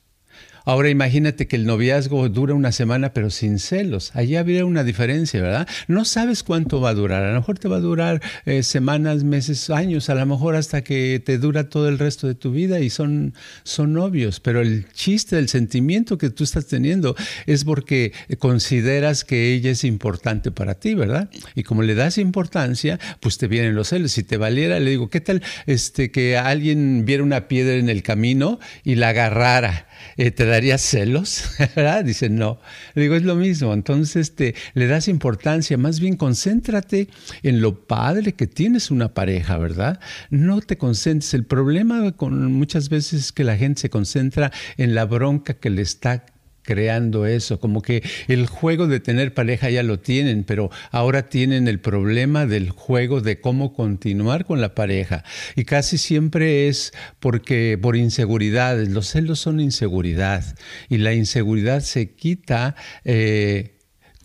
Ahora 0.67 0.89
imagínate 0.89 1.47
que 1.47 1.57
el 1.57 1.67
noviazgo 1.67 2.29
dura 2.31 2.55
una 2.55 2.73
semana 2.73 3.13
pero 3.13 3.29
sin 3.29 3.59
celos. 3.59 4.13
Allí 4.15 4.37
habría 4.37 4.65
una 4.65 4.83
diferencia, 4.83 5.43
¿verdad? 5.43 5.69
No 5.89 6.07
sabes 6.07 6.43
cuánto 6.43 6.81
va 6.81 6.91
a 6.91 6.95
durar. 6.95 7.23
A 7.23 7.33
lo 7.33 7.41
mejor 7.41 7.59
te 7.59 7.69
va 7.69 7.77
a 7.77 7.81
durar 7.81 8.23
eh, 8.47 8.63
semanas, 8.63 9.25
meses, 9.25 9.69
años, 9.69 10.09
a 10.09 10.15
lo 10.15 10.25
mejor 10.25 10.57
hasta 10.57 10.83
que 10.83 11.23
te 11.25 11.37
dura 11.37 11.69
todo 11.69 11.89
el 11.89 11.99
resto 11.99 12.27
de 12.27 12.35
tu 12.35 12.51
vida 12.51 12.81
y 12.81 12.89
son, 12.89 13.35
son 13.63 13.93
novios. 13.93 14.41
Pero 14.41 14.63
el 14.63 14.91
chiste, 14.93 15.39
el 15.39 15.51
sentimiento 15.51 16.17
que 16.17 16.31
tú 16.31 16.45
estás 16.45 16.67
teniendo 16.67 17.15
es 17.45 17.65
porque 17.65 18.13
consideras 18.39 19.25
que 19.25 19.53
ella 19.53 19.71
es 19.71 19.85
importante 19.85 20.51
para 20.51 20.75
ti, 20.75 20.95
¿verdad? 20.95 21.29
Y 21.55 21.65
como 21.65 21.83
le 21.83 21.95
das 21.95 22.17
importancia, 22.17 22.99
pues 23.21 23.37
te 23.37 23.49
vienen 23.49 23.75
los 23.75 23.89
celos. 23.89 24.13
Si 24.13 24.23
te 24.23 24.39
valiera, 24.39 24.81
le 24.81 24.91
digo, 24.91 25.11
¿qué 25.11 25.21
tal 25.21 25.43
este, 25.67 26.11
que 26.11 26.39
alguien 26.39 27.05
viera 27.05 27.23
una 27.23 27.49
piedra 27.49 27.75
en 27.75 27.91
el 27.91 28.03
camino 28.03 28.59
y 28.83 28.95
la 28.95 29.11
agarrara? 29.11 29.89
Eh, 30.17 30.31
¿te 30.31 30.45
daría 30.45 30.79
celos? 30.79 31.51
¿verdad? 31.77 32.05
Dice, 32.05 32.29
no. 32.29 32.61
Le 32.95 33.03
digo, 33.03 33.15
es 33.15 33.23
lo 33.23 33.35
mismo. 33.35 33.73
Entonces 33.73 34.35
te, 34.35 34.55
le 34.75 34.87
das 34.87 35.09
importancia, 35.09 35.77
más 35.77 36.01
bien 36.01 36.17
concéntrate 36.17 37.09
en 37.43 37.61
lo 37.61 37.87
padre 37.87 38.33
que 38.33 38.47
tienes 38.47 38.91
una 38.91 39.15
pareja, 39.15 39.59
¿verdad? 39.59 40.01
No 40.31 40.61
te 40.61 40.79
concentres. 40.79 41.35
El 41.35 41.45
problema 41.45 42.13
con 42.13 42.53
muchas 42.53 42.89
veces 42.89 43.21
es 43.21 43.33
que 43.33 43.45
la 43.45 43.57
gente 43.57 43.83
se 43.83 43.91
concentra 43.91 44.53
en 44.77 44.95
la 44.95 45.05
bronca 45.05 45.55
que 45.55 45.71
le 45.71 45.83
está 45.83 46.25
creando 46.65 47.27
eso, 47.27 47.61
como 47.61 47.83
que 47.83 48.03
el 48.27 48.47
juego 48.47 48.87
de 48.87 48.99
tener 48.99 49.35
pareja 49.35 49.71
ya 49.71 49.83
lo 49.83 50.01
tienen, 50.01 50.45
pero 50.45 50.71
ahora 50.91 51.29
tienen 51.29 51.69
el 51.69 51.79
problema 51.79 52.47
del 52.47 52.71
juego 52.71 53.21
de 53.21 53.41
cómo 53.41 53.73
continuar 53.75 54.45
con 54.45 54.61
la 54.61 54.75
pareja. 54.75 55.23
Y 55.55 55.65
casi 55.65 55.99
siempre 55.99 56.69
es 56.69 56.93
porque 57.21 57.79
por 57.81 57.97
inseguridades, 57.97 58.89
los 58.89 59.09
celos 59.09 59.39
son 59.41 59.61
inseguridad 59.61 60.45
y 60.89 60.99
la 60.99 61.13
inseguridad 61.13 61.81
se 61.81 62.15
quita 62.15 62.75
eh, 63.05 63.74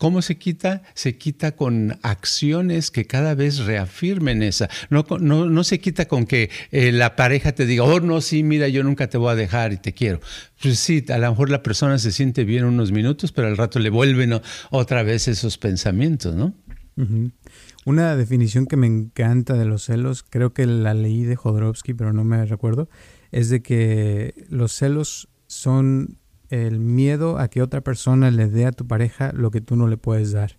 ¿Cómo 0.00 0.22
se 0.22 0.38
quita? 0.38 0.80
Se 0.94 1.18
quita 1.18 1.52
con 1.56 1.98
acciones 2.00 2.90
que 2.90 3.06
cada 3.06 3.34
vez 3.34 3.58
reafirmen 3.58 4.42
esa. 4.42 4.70
No, 4.88 5.04
no, 5.20 5.62
se 5.62 5.78
quita 5.78 6.08
con 6.08 6.24
que 6.24 6.48
eh, 6.70 6.90
la 6.90 7.16
pareja 7.16 7.52
te 7.52 7.66
diga, 7.66 7.84
oh, 7.84 8.00
no, 8.00 8.22
sí, 8.22 8.42
mira, 8.42 8.66
yo 8.68 8.82
nunca 8.82 9.10
te 9.10 9.18
voy 9.18 9.30
a 9.30 9.34
dejar 9.34 9.74
y 9.74 9.76
te 9.76 9.92
quiero. 9.92 10.20
Pues 10.62 10.78
sí, 10.78 11.04
a 11.10 11.18
lo 11.18 11.28
mejor 11.28 11.50
la 11.50 11.62
persona 11.62 11.98
se 11.98 12.12
siente 12.12 12.44
bien 12.44 12.64
unos 12.64 12.92
minutos, 12.92 13.30
pero 13.30 13.48
al 13.48 13.58
rato 13.58 13.78
le 13.78 13.90
vuelven 13.90 14.40
otra 14.70 15.02
vez 15.02 15.28
esos 15.28 15.58
pensamientos, 15.58 16.34
¿no? 16.34 16.54
Una 17.84 18.16
definición 18.16 18.64
que 18.64 18.78
me 18.78 18.86
encanta 18.86 19.52
de 19.52 19.66
los 19.66 19.84
celos, 19.84 20.22
creo 20.22 20.54
que 20.54 20.64
la 20.64 20.94
leí 20.94 21.24
de 21.24 21.36
Jodorowsky, 21.36 21.92
pero 21.92 22.14
no 22.14 22.24
me 22.24 22.46
recuerdo, 22.46 22.88
es 23.32 23.50
de 23.50 23.60
que 23.60 24.46
los 24.48 24.72
celos 24.72 25.28
son 25.46 26.19
el 26.50 26.80
miedo 26.80 27.38
a 27.38 27.48
que 27.48 27.62
otra 27.62 27.80
persona 27.80 28.30
le 28.30 28.48
dé 28.48 28.66
a 28.66 28.72
tu 28.72 28.86
pareja 28.86 29.32
lo 29.32 29.50
que 29.50 29.60
tú 29.60 29.76
no 29.76 29.88
le 29.88 29.96
puedes 29.96 30.32
dar. 30.32 30.56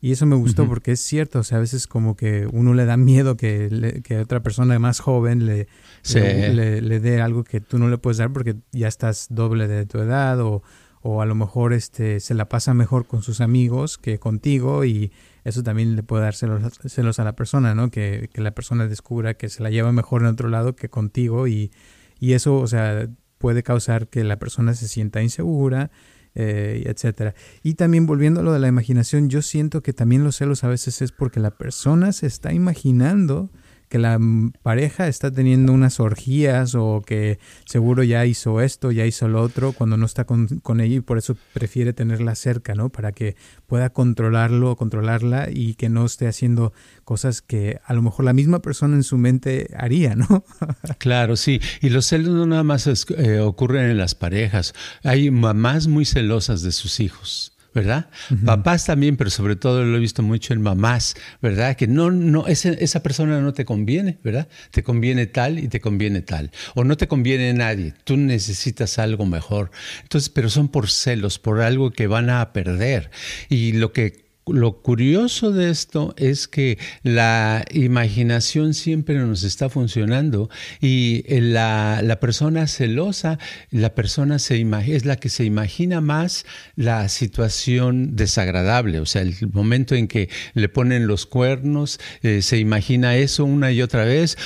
Y 0.00 0.12
eso 0.12 0.26
me 0.26 0.36
gustó 0.36 0.68
porque 0.68 0.92
es 0.92 1.00
cierto, 1.00 1.40
o 1.40 1.42
sea, 1.42 1.58
a 1.58 1.60
veces 1.60 1.88
como 1.88 2.14
que 2.14 2.46
uno 2.52 2.72
le 2.72 2.84
da 2.84 2.96
miedo 2.96 3.36
que, 3.36 4.00
que 4.04 4.18
otra 4.18 4.40
persona 4.44 4.78
más 4.78 5.00
joven 5.00 5.44
le, 5.44 5.66
le, 6.14 7.00
dé 7.00 7.20
algo 7.20 7.42
que 7.42 7.60
tú 7.60 7.78
no 7.78 7.88
le 7.88 7.98
puedes 7.98 8.18
dar 8.18 8.32
porque 8.32 8.54
ya 8.70 8.86
estás 8.86 9.26
doble 9.28 9.66
de 9.66 9.86
tu 9.86 9.98
edad 9.98 10.40
o, 10.40 10.62
o 11.02 11.20
a 11.20 11.26
lo 11.26 11.34
mejor 11.34 11.72
este, 11.72 12.20
se 12.20 12.34
la 12.34 12.48
pasa 12.48 12.74
mejor 12.74 13.06
con 13.06 13.22
sus 13.22 13.40
amigos 13.40 13.98
que 13.98 14.20
contigo 14.20 14.84
y 14.84 15.10
eso 15.42 15.64
también 15.64 15.96
le 15.96 16.04
puede 16.04 16.22
dar 16.22 16.34
celos, 16.36 16.78
celos 16.86 17.18
a 17.18 17.24
la 17.24 17.34
persona, 17.34 17.74
¿no? 17.74 17.90
Que, 17.90 18.30
que, 18.32 18.40
la 18.40 18.52
persona 18.52 18.86
descubra 18.86 19.34
que 19.34 19.48
se 19.48 19.64
la 19.64 19.70
lleva 19.70 19.90
mejor 19.90 20.22
en 20.22 20.28
otro 20.28 20.48
lado 20.48 20.76
que 20.76 20.88
contigo 20.88 21.48
y, 21.48 21.72
y 22.20 22.34
eso, 22.34 22.56
o 22.56 22.66
sea, 22.68 23.08
puede 23.38 23.62
causar 23.62 24.08
que 24.08 24.24
la 24.24 24.38
persona 24.38 24.74
se 24.74 24.88
sienta 24.88 25.22
insegura, 25.22 25.90
eh, 26.34 26.84
etcétera. 26.86 27.34
Y 27.62 27.74
también 27.74 28.06
volviendo 28.06 28.40
a 28.40 28.42
lo 28.42 28.52
de 28.52 28.58
la 28.58 28.68
imaginación, 28.68 29.28
yo 29.28 29.42
siento 29.42 29.82
que 29.82 29.92
también 29.92 30.24
los 30.24 30.36
celos 30.36 30.64
a 30.64 30.68
veces 30.68 31.00
es 31.02 31.12
porque 31.12 31.40
la 31.40 31.52
persona 31.52 32.12
se 32.12 32.26
está 32.26 32.52
imaginando 32.52 33.50
que 33.88 33.98
la 33.98 34.18
pareja 34.62 35.08
está 35.08 35.30
teniendo 35.30 35.72
unas 35.72 36.00
orgías 36.00 36.74
o 36.74 37.02
que 37.04 37.38
seguro 37.64 38.02
ya 38.02 38.24
hizo 38.26 38.60
esto, 38.60 38.92
ya 38.92 39.06
hizo 39.06 39.28
lo 39.28 39.42
otro 39.42 39.72
cuando 39.72 39.96
no 39.96 40.06
está 40.06 40.24
con, 40.24 40.80
ella 40.80 40.96
y 40.96 41.00
por 41.00 41.18
eso 41.18 41.36
prefiere 41.52 41.92
tenerla 41.92 42.34
cerca, 42.34 42.74
¿no? 42.74 42.90
Para 42.90 43.12
que 43.12 43.36
pueda 43.66 43.90
controlarlo 43.90 44.72
o 44.72 44.76
controlarla 44.76 45.48
y 45.50 45.74
que 45.74 45.88
no 45.88 46.04
esté 46.04 46.28
haciendo 46.28 46.72
cosas 47.04 47.42
que 47.42 47.80
a 47.84 47.94
lo 47.94 48.02
mejor 48.02 48.24
la 48.24 48.32
misma 48.32 48.60
persona 48.60 48.94
en 48.94 49.02
su 49.02 49.18
mente 49.18 49.70
haría, 49.76 50.14
¿no? 50.14 50.44
claro, 50.98 51.36
sí. 51.36 51.60
Y 51.80 51.90
los 51.90 52.06
celos 52.06 52.30
no 52.30 52.46
nada 52.46 52.64
más 52.64 52.86
eh, 52.86 53.40
ocurren 53.40 53.90
en 53.90 53.98
las 53.98 54.14
parejas. 54.14 54.74
Hay 55.02 55.30
mamás 55.30 55.88
muy 55.88 56.04
celosas 56.04 56.62
de 56.62 56.72
sus 56.72 57.00
hijos. 57.00 57.57
¿Verdad? 57.78 58.10
Papás 58.44 58.86
también, 58.86 59.16
pero 59.16 59.30
sobre 59.30 59.56
todo 59.56 59.84
lo 59.84 59.96
he 59.96 60.00
visto 60.00 60.22
mucho 60.22 60.52
en 60.52 60.62
mamás, 60.62 61.14
¿verdad? 61.40 61.76
Que 61.76 61.86
no, 61.86 62.10
no, 62.10 62.46
esa 62.46 63.02
persona 63.02 63.40
no 63.40 63.52
te 63.52 63.64
conviene, 63.64 64.18
¿verdad? 64.22 64.48
Te 64.70 64.82
conviene 64.82 65.26
tal 65.26 65.58
y 65.58 65.68
te 65.68 65.80
conviene 65.80 66.20
tal. 66.22 66.50
O 66.74 66.84
no 66.84 66.96
te 66.96 67.08
conviene 67.08 67.52
nadie, 67.54 67.94
tú 68.04 68.16
necesitas 68.16 68.98
algo 68.98 69.26
mejor. 69.26 69.70
Entonces, 70.02 70.28
pero 70.28 70.50
son 70.50 70.68
por 70.68 70.90
celos, 70.90 71.38
por 71.38 71.60
algo 71.60 71.90
que 71.90 72.06
van 72.06 72.30
a 72.30 72.52
perder. 72.52 73.10
Y 73.48 73.72
lo 73.72 73.92
que 73.92 74.27
lo 74.52 74.82
curioso 74.82 75.50
de 75.50 75.70
esto 75.70 76.14
es 76.16 76.46
que 76.46 76.78
la 77.02 77.64
imaginación 77.72 78.74
siempre 78.74 79.16
nos 79.16 79.42
está 79.42 79.68
funcionando 79.68 80.50
y 80.80 81.24
la, 81.28 82.00
la 82.02 82.20
persona 82.20 82.66
celosa, 82.66 83.38
la 83.70 83.94
persona 83.94 84.38
se 84.38 84.58
es 84.86 85.04
la 85.04 85.16
que 85.16 85.28
se 85.28 85.44
imagina 85.44 86.00
más 86.00 86.44
la 86.76 87.08
situación 87.08 88.16
desagradable, 88.16 89.00
o 89.00 89.06
sea, 89.06 89.22
el 89.22 89.34
momento 89.52 89.94
en 89.94 90.08
que 90.08 90.28
le 90.54 90.68
ponen 90.68 91.06
los 91.06 91.26
cuernos, 91.26 92.00
eh, 92.22 92.42
se 92.42 92.58
imagina 92.58 93.16
eso 93.16 93.44
una 93.44 93.72
y 93.72 93.82
otra 93.82 94.04
vez 94.04 94.36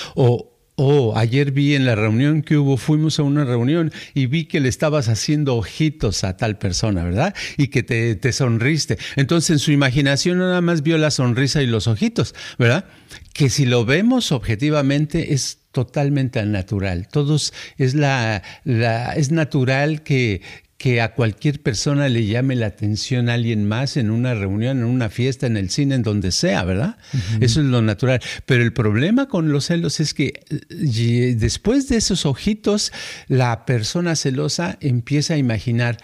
Oh, 0.76 1.12
ayer 1.16 1.52
vi 1.52 1.74
en 1.74 1.84
la 1.84 1.94
reunión 1.94 2.42
que 2.42 2.56
hubo, 2.56 2.78
fuimos 2.78 3.18
a 3.18 3.22
una 3.22 3.44
reunión 3.44 3.92
y 4.14 4.26
vi 4.26 4.46
que 4.46 4.58
le 4.58 4.70
estabas 4.70 5.08
haciendo 5.08 5.56
ojitos 5.56 6.24
a 6.24 6.38
tal 6.38 6.56
persona, 6.56 7.04
¿verdad? 7.04 7.34
Y 7.58 7.68
que 7.68 7.82
te, 7.82 8.14
te 8.14 8.32
sonriste. 8.32 8.96
Entonces 9.16 9.50
en 9.50 9.58
su 9.58 9.70
imaginación 9.70 10.38
nada 10.38 10.62
más 10.62 10.82
vio 10.82 10.96
la 10.96 11.10
sonrisa 11.10 11.62
y 11.62 11.66
los 11.66 11.88
ojitos, 11.88 12.34
¿verdad? 12.58 12.86
Que 13.34 13.50
si 13.50 13.66
lo 13.66 13.84
vemos 13.84 14.32
objetivamente 14.32 15.34
es 15.34 15.58
totalmente 15.72 16.42
natural. 16.44 17.06
Todos 17.08 17.52
es 17.76 17.94
la, 17.94 18.42
la 18.64 19.12
es 19.12 19.30
natural 19.30 20.02
que, 20.02 20.40
que 20.82 21.00
a 21.00 21.14
cualquier 21.14 21.62
persona 21.62 22.08
le 22.08 22.26
llame 22.26 22.56
la 22.56 22.66
atención 22.66 23.28
a 23.28 23.34
alguien 23.34 23.68
más 23.68 23.96
en 23.96 24.10
una 24.10 24.34
reunión, 24.34 24.78
en 24.78 24.84
una 24.84 25.10
fiesta, 25.10 25.46
en 25.46 25.56
el 25.56 25.70
cine, 25.70 25.94
en 25.94 26.02
donde 26.02 26.32
sea, 26.32 26.64
¿verdad? 26.64 26.96
Eso 27.40 27.60
es 27.60 27.66
lo 27.66 27.82
natural. 27.82 28.20
Pero 28.46 28.64
el 28.64 28.72
problema 28.72 29.28
con 29.28 29.52
los 29.52 29.66
celos 29.66 30.00
es 30.00 30.12
que 30.12 30.40
eh, 30.48 31.36
después 31.38 31.88
de 31.88 31.98
esos 31.98 32.26
ojitos, 32.26 32.92
la 33.28 33.64
persona 33.64 34.16
celosa 34.16 34.76
empieza 34.80 35.34
a 35.34 35.36
imaginar, 35.36 35.98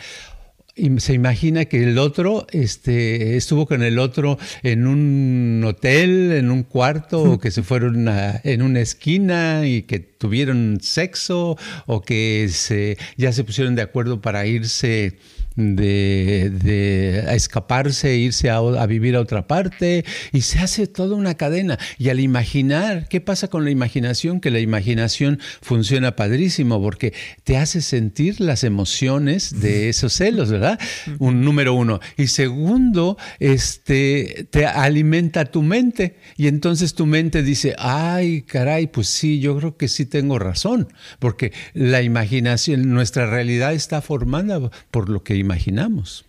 se 0.99 1.15
imagina 1.15 1.65
que 1.65 1.83
el 1.83 1.99
otro 1.99 2.47
este, 2.51 3.37
estuvo 3.37 3.67
con 3.67 3.83
el 3.83 3.99
otro 3.99 4.39
en 4.63 4.87
un 4.87 5.63
hotel, 5.65 6.33
en 6.33 6.51
un 6.51 6.63
cuarto, 6.63 7.23
o 7.23 7.39
que 7.39 7.51
se 7.51 7.63
fueron 7.63 8.09
en 8.09 8.63
una 8.63 8.81
esquina 8.81 9.67
y 9.67 9.83
que 9.83 9.99
tuvieron 9.99 10.79
sexo, 10.81 11.57
o 11.87 12.03
que 12.03 12.49
se, 12.51 12.97
ya 13.17 13.33
se 13.33 13.45
pusieron 13.45 13.75
de 13.75 13.83
acuerdo 13.83 14.21
para 14.21 14.47
irse 14.47 15.19
de, 15.59 17.25
escaparse, 17.35 18.17
irse 18.17 18.51
a, 18.51 18.87
vivir 18.87 19.17
a 19.17 19.21
otra 19.21 19.47
parte 19.47 20.05
y 20.33 20.43
se 20.43 20.61
hace 20.61 20.87
toda 20.87 21.17
una 21.17 21.35
cadena. 21.35 21.79
Y 21.99 22.09
al 22.11 22.21
imaginar, 22.21 23.09
¿qué 23.09 23.21
pasa 23.21 23.49
con 23.49 23.65
la 23.65 23.71
imaginación? 23.71 24.41
Que 24.41 24.51
la 24.51 24.61
imaginación 24.61 25.41
funciona 25.61 26.17
padrísimo 26.17 26.81
porque 26.81 27.13
te 27.45 27.57
hace 27.57 27.81
sentir 27.81 28.41
las 28.41 28.63
emociones 28.65 29.61
de 29.61 29.89
esos 29.89 30.13
celos, 30.13 30.51
¿verdad? 30.51 30.79
Un 31.19 31.43
número 31.43 31.75
uno. 31.75 32.01
Y 32.17 32.29
segundo, 32.29 33.19
este, 33.41 34.47
te 34.51 34.67
alimenta 34.67 35.45
tu 35.47 35.63
mente 35.63 36.17
y 36.37 36.47
entonces 36.47 36.95
tu 36.95 37.07
mente 37.07 37.43
dice, 37.43 37.75
ay, 37.79 38.43
caray, 38.43 38.87
pues 38.87 39.09
sí, 39.09 39.41
yo 39.41 39.57
creo 39.59 39.77
que 39.77 39.89
sí 39.89 40.07
tengo 40.07 40.39
razón, 40.39 40.89
porque 41.19 41.53
la 41.75 42.03
imaginación, 42.03 42.91
nuestra 42.91 43.27
realidad 43.29 43.75
está 43.75 44.01
formada 44.01 44.71
por 44.91 45.09
lo 45.09 45.23
que 45.23 45.35
imaginamos. 45.49 46.27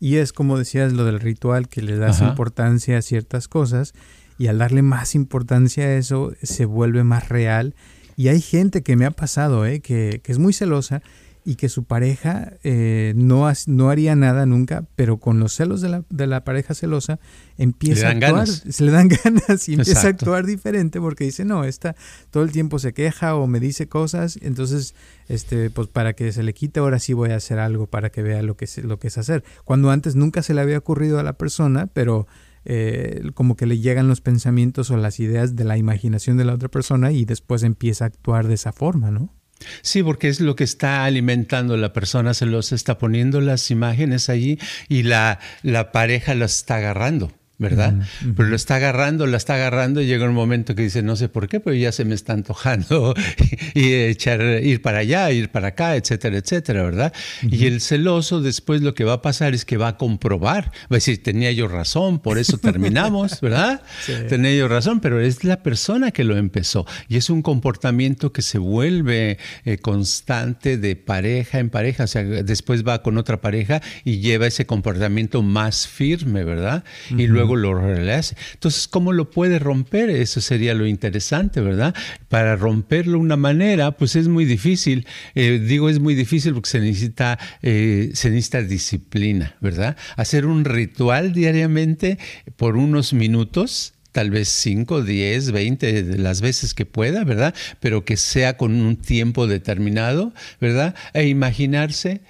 Y 0.00 0.16
es 0.16 0.32
como 0.32 0.58
decías 0.58 0.92
lo 0.92 1.04
del 1.04 1.20
ritual, 1.20 1.68
que 1.68 1.82
le 1.82 1.96
das 1.96 2.20
importancia 2.22 2.98
a 2.98 3.02
ciertas 3.02 3.46
cosas 3.48 3.94
y 4.38 4.48
al 4.48 4.58
darle 4.58 4.82
más 4.82 5.14
importancia 5.14 5.84
a 5.84 5.94
eso 5.94 6.32
se 6.42 6.64
vuelve 6.64 7.04
más 7.04 7.28
real. 7.28 7.74
Y 8.16 8.28
hay 8.28 8.40
gente 8.40 8.82
que 8.82 8.96
me 8.96 9.04
ha 9.04 9.10
pasado, 9.10 9.66
¿eh? 9.66 9.80
que, 9.80 10.20
que 10.24 10.32
es 10.32 10.38
muy 10.38 10.52
celosa 10.52 11.02
y 11.46 11.54
que 11.54 11.68
su 11.68 11.84
pareja 11.84 12.54
eh, 12.64 13.12
no, 13.14 13.48
no 13.68 13.88
haría 13.88 14.16
nada 14.16 14.46
nunca, 14.46 14.84
pero 14.96 15.18
con 15.18 15.38
los 15.38 15.54
celos 15.54 15.80
de 15.80 15.88
la, 15.88 16.04
de 16.10 16.26
la 16.26 16.42
pareja 16.42 16.74
celosa 16.74 17.20
empieza 17.56 18.08
a 18.08 18.10
actuar, 18.10 18.48
se 18.48 18.84
le 18.84 18.90
dan 18.90 19.08
ganas 19.24 19.68
y 19.68 19.74
empieza 19.74 20.08
a 20.08 20.10
actuar 20.10 20.44
diferente 20.44 21.00
porque 21.00 21.22
dice, 21.22 21.44
no, 21.44 21.62
esta 21.62 21.94
todo 22.32 22.42
el 22.42 22.50
tiempo 22.50 22.80
se 22.80 22.92
queja 22.92 23.36
o 23.36 23.46
me 23.46 23.60
dice 23.60 23.88
cosas, 23.88 24.40
entonces, 24.42 24.96
este, 25.28 25.70
pues 25.70 25.86
para 25.86 26.14
que 26.14 26.32
se 26.32 26.42
le 26.42 26.52
quite, 26.52 26.80
ahora 26.80 26.98
sí 26.98 27.12
voy 27.12 27.30
a 27.30 27.36
hacer 27.36 27.60
algo 27.60 27.86
para 27.86 28.10
que 28.10 28.22
vea 28.22 28.42
lo 28.42 28.56
que, 28.56 28.64
es, 28.64 28.78
lo 28.78 28.98
que 28.98 29.06
es 29.06 29.16
hacer. 29.16 29.44
Cuando 29.64 29.92
antes 29.92 30.16
nunca 30.16 30.42
se 30.42 30.52
le 30.52 30.62
había 30.62 30.78
ocurrido 30.78 31.20
a 31.20 31.22
la 31.22 31.34
persona, 31.34 31.86
pero... 31.86 32.26
Eh, 32.68 33.30
como 33.34 33.54
que 33.54 33.64
le 33.64 33.78
llegan 33.78 34.08
los 34.08 34.20
pensamientos 34.20 34.90
o 34.90 34.96
las 34.96 35.20
ideas 35.20 35.54
de 35.54 35.62
la 35.62 35.78
imaginación 35.78 36.36
de 36.36 36.44
la 36.44 36.52
otra 36.52 36.68
persona 36.68 37.12
y 37.12 37.24
después 37.24 37.62
empieza 37.62 38.06
a 38.06 38.08
actuar 38.08 38.48
de 38.48 38.54
esa 38.54 38.72
forma, 38.72 39.12
¿no? 39.12 39.35
Sí, 39.82 40.02
porque 40.02 40.28
es 40.28 40.40
lo 40.40 40.56
que 40.56 40.64
está 40.64 41.04
alimentando 41.04 41.76
la 41.76 41.92
persona, 41.92 42.34
se 42.34 42.46
los 42.46 42.72
está 42.72 42.98
poniendo 42.98 43.40
las 43.40 43.70
imágenes 43.70 44.28
allí 44.28 44.58
y 44.88 45.02
la, 45.02 45.38
la 45.62 45.92
pareja 45.92 46.34
las 46.34 46.56
está 46.56 46.76
agarrando. 46.76 47.32
¿Verdad? 47.58 47.94
Pero 48.36 48.48
lo 48.48 48.56
está 48.56 48.76
agarrando, 48.76 49.26
la 49.26 49.38
está 49.38 49.54
agarrando 49.54 50.02
y 50.02 50.06
llega 50.06 50.26
un 50.26 50.34
momento 50.34 50.74
que 50.74 50.82
dice, 50.82 51.02
no 51.02 51.16
sé 51.16 51.28
por 51.28 51.48
qué, 51.48 51.58
pero 51.58 51.74
ya 51.74 51.90
se 51.90 52.04
me 52.04 52.14
está 52.14 52.34
antojando 52.34 53.14
y, 53.74 53.92
echar, 53.92 54.42
ir 54.62 54.82
para 54.82 54.98
allá, 54.98 55.30
ir 55.30 55.48
para 55.48 55.68
acá, 55.68 55.96
etcétera, 55.96 56.36
etcétera, 56.36 56.82
¿verdad? 56.82 57.12
Y 57.42 57.66
el 57.66 57.80
celoso 57.80 58.42
después 58.42 58.82
lo 58.82 58.94
que 58.94 59.04
va 59.04 59.14
a 59.14 59.22
pasar 59.22 59.54
es 59.54 59.64
que 59.64 59.78
va 59.78 59.88
a 59.88 59.96
comprobar, 59.96 60.66
va 60.66 60.70
a 60.90 60.94
decir, 60.96 61.22
tenía 61.22 61.50
yo 61.52 61.66
razón, 61.66 62.18
por 62.18 62.38
eso 62.38 62.58
terminamos, 62.58 63.40
¿verdad? 63.42 63.82
Tenía 64.28 64.54
yo 64.54 64.68
razón, 64.68 65.00
pero 65.00 65.20
es 65.20 65.44
la 65.44 65.62
persona 65.62 66.10
que 66.10 66.24
lo 66.24 66.36
empezó 66.36 66.86
y 67.08 67.16
es 67.16 67.30
un 67.30 67.40
comportamiento 67.40 68.32
que 68.32 68.42
se 68.42 68.58
vuelve 68.58 69.38
eh, 69.64 69.78
constante 69.78 70.76
de 70.76 70.96
pareja 70.96 71.58
en 71.58 71.70
pareja, 71.70 72.04
o 72.04 72.06
sea, 72.06 72.22
después 72.22 72.86
va 72.86 73.02
con 73.02 73.16
otra 73.16 73.40
pareja 73.40 73.80
y 74.04 74.18
lleva 74.18 74.46
ese 74.46 74.66
comportamiento 74.66 75.42
más 75.42 75.86
firme, 75.86 76.44
¿verdad? 76.44 76.84
Y 77.10 77.26
luego 77.26 77.45
lo 77.54 77.74
rehace. 77.74 78.34
Entonces, 78.54 78.88
¿cómo 78.88 79.12
lo 79.12 79.30
puede 79.30 79.60
romper? 79.60 80.10
Eso 80.10 80.40
sería 80.40 80.74
lo 80.74 80.86
interesante, 80.86 81.60
¿verdad? 81.60 81.94
Para 82.28 82.56
romperlo 82.56 83.12
de 83.12 83.18
una 83.18 83.36
manera, 83.36 83.92
pues 83.92 84.16
es 84.16 84.26
muy 84.26 84.44
difícil. 84.44 85.06
Eh, 85.34 85.60
digo, 85.60 85.88
es 85.88 86.00
muy 86.00 86.14
difícil 86.14 86.54
porque 86.54 86.70
se 86.70 86.80
necesita, 86.80 87.38
eh, 87.62 88.10
se 88.14 88.30
necesita 88.30 88.62
disciplina, 88.62 89.56
¿verdad? 89.60 89.96
Hacer 90.16 90.46
un 90.46 90.64
ritual 90.64 91.32
diariamente 91.32 92.18
por 92.56 92.76
unos 92.76 93.12
minutos 93.12 93.92
tal 94.16 94.30
vez 94.30 94.48
5, 94.48 95.02
10, 95.02 95.52
20 95.52 96.02
de 96.02 96.16
las 96.16 96.40
veces 96.40 96.72
que 96.72 96.86
pueda, 96.86 97.22
¿verdad? 97.22 97.54
Pero 97.80 98.06
que 98.06 98.16
sea 98.16 98.56
con 98.56 98.72
un 98.80 98.96
tiempo 98.96 99.46
determinado, 99.46 100.32
¿verdad? 100.58 100.94
E 101.12 101.26
imaginarse, 101.26 102.22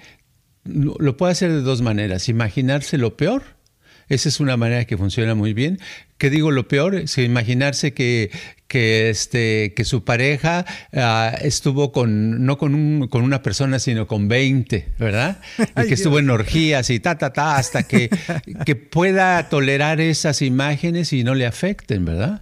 lo 0.65 1.15
puede 1.15 1.31
hacer 1.31 1.49
de 1.49 1.61
dos 1.61 1.81
maneras, 1.81 2.27
imaginarse 2.27 2.97
lo 2.97 3.15
peor 3.15 3.56
esa 4.09 4.29
es 4.29 4.39
una 4.39 4.57
manera 4.57 4.85
que 4.85 4.97
funciona 4.97 5.35
muy 5.35 5.53
bien. 5.53 5.79
¿Qué 6.17 6.29
digo 6.29 6.51
lo 6.51 6.67
peor? 6.67 6.95
Es 6.95 7.17
imaginarse 7.17 7.93
que 7.93 8.31
que, 8.67 9.09
este, 9.09 9.73
que 9.75 9.85
su 9.85 10.03
pareja 10.03 10.65
ah, 10.93 11.33
estuvo 11.41 11.91
con, 11.91 12.45
no 12.45 12.57
con, 12.57 12.75
un, 12.75 13.07
con 13.07 13.23
una 13.23 13.41
persona, 13.41 13.79
sino 13.79 14.07
con 14.07 14.27
20, 14.27 14.89
¿verdad? 14.99 15.39
Y 15.77 15.87
que 15.87 15.93
estuvo 15.93 16.19
en 16.19 16.29
orgías 16.29 16.89
y 16.89 16.99
ta, 16.99 17.17
ta, 17.17 17.31
ta, 17.31 17.55
hasta 17.55 17.83
que, 17.83 18.09
que 18.65 18.75
pueda 18.75 19.47
tolerar 19.49 20.01
esas 20.01 20.41
imágenes 20.41 21.13
y 21.13 21.23
no 21.23 21.35
le 21.35 21.45
afecten, 21.45 22.05
¿verdad? 22.05 22.41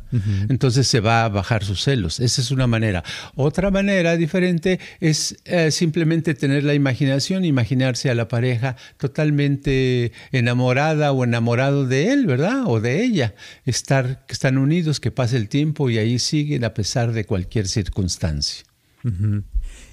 Entonces 0.49 0.87
se 0.87 1.01
va 1.01 1.25
a 1.25 1.29
bajar 1.29 1.65
sus 1.65 1.83
celos. 1.83 2.19
Esa 2.21 2.41
es 2.41 2.51
una 2.51 2.67
manera. 2.67 3.03
Otra 3.35 3.69
manera 3.69 4.15
diferente 4.15 4.79
es 5.01 5.37
eh, 5.43 5.71
simplemente 5.71 6.33
tener 6.33 6.63
la 6.63 6.73
imaginación, 6.73 7.43
imaginarse 7.43 8.09
a 8.09 8.15
la 8.15 8.29
pareja 8.29 8.77
totalmente 8.97 10.13
enamorada 10.31 11.11
o 11.11 11.25
enamorado 11.25 11.85
de 11.85 12.13
él, 12.13 12.25
¿verdad? 12.25 12.63
O 12.65 12.79
de 12.79 13.03
ella. 13.03 13.35
Estar, 13.65 14.25
que 14.25 14.33
están 14.33 14.57
unidos, 14.57 14.99
que 14.99 15.11
pase 15.11 15.37
el 15.37 15.49
tiempo 15.49 15.89
y 15.89 15.97
ahí 15.97 16.19
siguen 16.19 16.63
a 16.63 16.73
pesar 16.73 17.11
de 17.11 17.25
cualquier 17.25 17.67
circunstancia. 17.67 18.65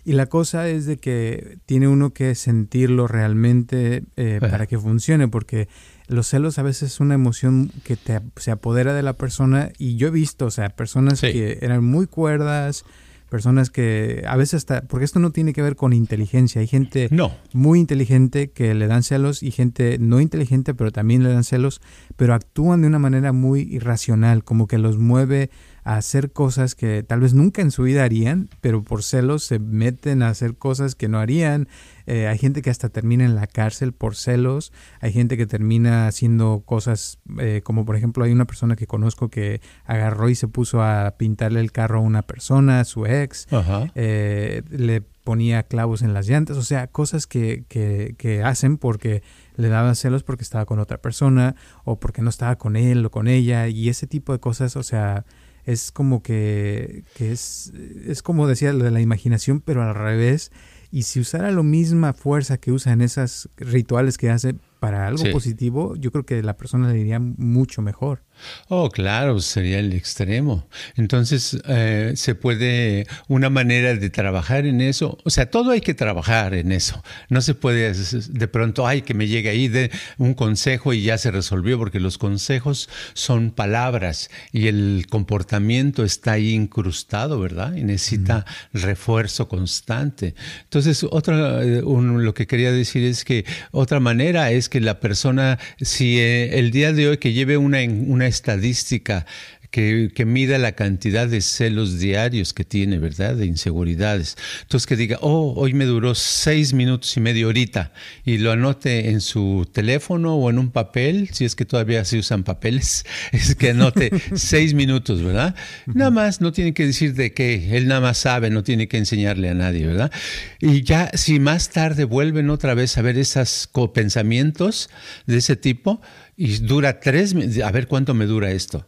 Y 0.04 0.12
la 0.12 0.26
cosa 0.26 0.68
es 0.68 0.86
de 0.86 0.96
que 0.96 1.58
tiene 1.66 1.86
uno 1.86 2.14
que 2.14 2.34
sentirlo 2.34 3.06
realmente 3.06 4.04
eh, 4.16 4.38
para 4.40 4.66
que 4.66 4.78
funcione, 4.78 5.28
porque 5.28 5.68
los 6.08 6.28
celos 6.28 6.58
a 6.58 6.62
veces 6.62 6.92
es 6.94 7.00
una 7.00 7.14
emoción 7.14 7.70
que 7.84 7.96
te, 7.96 8.20
se 8.36 8.50
apodera 8.50 8.94
de 8.94 9.02
la 9.02 9.12
persona 9.12 9.70
y 9.78 9.96
yo 9.96 10.08
he 10.08 10.10
visto, 10.10 10.46
o 10.46 10.50
sea, 10.50 10.70
personas 10.70 11.20
que 11.20 11.58
eran 11.60 11.84
muy 11.84 12.06
cuerdas, 12.06 12.84
personas 13.32 13.70
que 13.70 14.24
a 14.28 14.36
veces 14.36 14.58
hasta, 14.58 14.82
porque 14.82 15.06
esto 15.06 15.18
no 15.18 15.30
tiene 15.30 15.54
que 15.54 15.62
ver 15.62 15.74
con 15.74 15.94
inteligencia, 15.94 16.60
hay 16.60 16.66
gente 16.66 17.08
muy 17.54 17.80
inteligente 17.80 18.50
que 18.50 18.74
le 18.74 18.86
dan 18.88 19.02
celos 19.02 19.42
y 19.42 19.50
gente 19.50 19.96
no 19.98 20.20
inteligente 20.20 20.74
pero 20.74 20.92
también 20.92 21.22
le 21.22 21.30
dan 21.30 21.42
celos, 21.42 21.80
pero 22.16 22.34
actúan 22.34 22.82
de 22.82 22.88
una 22.88 22.98
manera 22.98 23.32
muy 23.32 23.62
irracional, 23.62 24.44
como 24.44 24.66
que 24.66 24.76
los 24.76 24.98
mueve 24.98 25.48
a 25.84 25.96
hacer 25.96 26.32
cosas 26.32 26.74
que 26.74 27.02
tal 27.02 27.20
vez 27.20 27.34
nunca 27.34 27.62
en 27.62 27.70
su 27.70 27.82
vida 27.82 28.04
harían, 28.04 28.48
pero 28.60 28.84
por 28.84 29.02
celos 29.02 29.44
se 29.44 29.58
meten 29.58 30.22
a 30.22 30.28
hacer 30.28 30.56
cosas 30.56 30.94
que 30.94 31.08
no 31.08 31.18
harían. 31.18 31.68
Eh, 32.06 32.26
hay 32.28 32.38
gente 32.38 32.62
que 32.62 32.70
hasta 32.70 32.88
termina 32.88 33.24
en 33.24 33.34
la 33.34 33.46
cárcel 33.46 33.92
por 33.92 34.16
celos, 34.16 34.72
hay 35.00 35.12
gente 35.12 35.36
que 35.36 35.46
termina 35.46 36.06
haciendo 36.06 36.62
cosas 36.64 37.18
eh, 37.38 37.60
como 37.62 37.84
por 37.84 37.96
ejemplo 37.96 38.24
hay 38.24 38.32
una 38.32 38.44
persona 38.44 38.76
que 38.76 38.86
conozco 38.86 39.28
que 39.28 39.60
agarró 39.84 40.28
y 40.28 40.34
se 40.34 40.48
puso 40.48 40.82
a 40.82 41.14
pintarle 41.16 41.60
el 41.60 41.72
carro 41.72 41.98
a 41.98 42.02
una 42.02 42.22
persona, 42.22 42.80
a 42.80 42.84
su 42.84 43.06
ex, 43.06 43.46
eh, 43.94 44.62
le 44.70 45.00
ponía 45.00 45.62
clavos 45.62 46.02
en 46.02 46.14
las 46.14 46.28
llantas, 46.28 46.56
o 46.56 46.62
sea, 46.62 46.88
cosas 46.88 47.26
que, 47.26 47.64
que, 47.68 48.14
que 48.18 48.42
hacen 48.42 48.76
porque 48.76 49.22
le 49.56 49.68
daban 49.68 49.94
celos 49.94 50.24
porque 50.24 50.42
estaba 50.42 50.66
con 50.66 50.78
otra 50.78 50.98
persona 50.98 51.54
o 51.84 52.00
porque 52.00 52.22
no 52.22 52.30
estaba 52.30 52.56
con 52.56 52.76
él 52.76 53.04
o 53.06 53.10
con 53.10 53.28
ella 53.28 53.68
y 53.68 53.88
ese 53.88 54.06
tipo 54.06 54.32
de 54.32 54.40
cosas, 54.40 54.76
o 54.76 54.82
sea, 54.82 55.24
es 55.64 55.92
como 55.92 56.22
que, 56.22 57.04
que 57.14 57.32
es, 57.32 57.72
es 58.06 58.22
como 58.22 58.46
decía 58.46 58.72
lo 58.72 58.84
de 58.84 58.90
la 58.90 59.00
imaginación, 59.00 59.60
pero 59.60 59.82
al 59.82 59.94
revés. 59.94 60.50
Y 60.90 61.04
si 61.04 61.20
usara 61.20 61.50
la 61.50 61.62
misma 61.62 62.12
fuerza 62.12 62.58
que 62.58 62.70
usa 62.70 62.92
en 62.92 63.00
esos 63.00 63.48
rituales 63.56 64.18
que 64.18 64.28
hace 64.28 64.54
para 64.78 65.06
algo 65.06 65.24
positivo, 65.32 65.96
yo 65.96 66.10
creo 66.10 66.26
que 66.26 66.42
la 66.42 66.56
persona 66.56 66.92
le 66.92 66.98
iría 66.98 67.18
mucho 67.18 67.80
mejor. 67.80 68.24
Oh, 68.68 68.90
claro, 68.90 69.40
sería 69.40 69.78
el 69.78 69.92
extremo. 69.92 70.66
Entonces, 70.96 71.58
eh, 71.68 72.12
se 72.16 72.34
puede, 72.34 73.06
una 73.28 73.50
manera 73.50 73.94
de 73.94 74.10
trabajar 74.10 74.66
en 74.66 74.80
eso, 74.80 75.18
o 75.24 75.30
sea, 75.30 75.50
todo 75.50 75.72
hay 75.72 75.80
que 75.80 75.94
trabajar 75.94 76.54
en 76.54 76.72
eso. 76.72 77.02
No 77.28 77.40
se 77.40 77.54
puede 77.54 77.92
de 77.92 78.48
pronto, 78.48 78.86
ay, 78.86 79.02
que 79.02 79.14
me 79.14 79.28
llegue 79.28 79.50
ahí 79.50 79.68
de 79.68 79.90
un 80.18 80.34
consejo 80.34 80.92
y 80.92 81.02
ya 81.02 81.18
se 81.18 81.30
resolvió, 81.30 81.78
porque 81.78 82.00
los 82.00 82.18
consejos 82.18 82.88
son 83.14 83.50
palabras 83.50 84.30
y 84.52 84.68
el 84.68 85.06
comportamiento 85.08 86.04
está 86.04 86.32
ahí 86.32 86.52
incrustado, 86.52 87.38
¿verdad? 87.40 87.74
Y 87.74 87.84
necesita 87.84 88.46
refuerzo 88.72 89.48
constante. 89.48 90.34
Entonces, 90.64 91.04
otra, 91.10 91.62
eh, 91.62 91.82
lo 91.82 92.34
que 92.34 92.46
quería 92.46 92.72
decir 92.72 93.04
es 93.04 93.24
que 93.24 93.44
otra 93.70 94.00
manera 94.00 94.50
es 94.50 94.68
que 94.68 94.80
la 94.80 95.00
persona, 95.00 95.58
si 95.80 96.18
eh, 96.18 96.58
el 96.58 96.70
día 96.70 96.92
de 96.92 97.08
hoy 97.08 97.18
que 97.18 97.32
lleve 97.32 97.56
una, 97.56 97.78
una 97.82 98.21
estadística 98.26 99.26
que, 99.72 100.12
que, 100.14 100.26
mida 100.26 100.58
la 100.58 100.72
cantidad 100.72 101.26
de 101.26 101.40
celos 101.40 101.98
diarios 101.98 102.52
que 102.52 102.62
tiene, 102.62 102.98
¿verdad? 102.98 103.34
De 103.36 103.46
inseguridades. 103.46 104.36
Entonces 104.60 104.86
que 104.86 104.96
diga, 104.96 105.16
oh, 105.22 105.54
hoy 105.56 105.72
me 105.72 105.86
duró 105.86 106.14
seis 106.14 106.74
minutos 106.74 107.16
y 107.16 107.20
medio 107.20 107.46
ahorita 107.46 107.90
y 108.22 108.36
lo 108.36 108.52
anote 108.52 109.08
en 109.08 109.22
su 109.22 109.66
teléfono 109.72 110.36
o 110.36 110.50
en 110.50 110.58
un 110.58 110.70
papel, 110.70 111.30
si 111.32 111.46
es 111.46 111.56
que 111.56 111.64
todavía 111.64 112.04
se 112.04 112.18
usan 112.18 112.44
papeles, 112.44 113.06
es 113.32 113.54
que 113.54 113.70
anote 113.70 114.10
seis 114.34 114.74
minutos, 114.74 115.22
¿verdad? 115.22 115.54
Nada 115.86 116.10
más, 116.10 116.42
no 116.42 116.52
tiene 116.52 116.74
que 116.74 116.84
decir 116.84 117.14
de 117.14 117.32
qué, 117.32 117.74
él 117.74 117.88
nada 117.88 118.02
más 118.02 118.18
sabe, 118.18 118.50
no 118.50 118.62
tiene 118.62 118.88
que 118.88 118.98
enseñarle 118.98 119.48
a 119.48 119.54
nadie, 119.54 119.86
¿verdad? 119.86 120.12
Y 120.60 120.82
ya 120.82 121.10
si 121.14 121.40
más 121.40 121.70
tarde 121.70 122.04
vuelven 122.04 122.50
otra 122.50 122.74
vez 122.74 122.98
a 122.98 123.02
ver 123.02 123.16
esos 123.16 123.70
pensamientos 123.94 124.90
de 125.26 125.38
ese 125.38 125.56
tipo 125.56 126.02
y 126.36 126.58
dura 126.58 127.00
tres, 127.00 127.34
a 127.62 127.70
ver 127.70 127.88
cuánto 127.88 128.14
me 128.14 128.26
dura 128.26 128.50
esto 128.50 128.86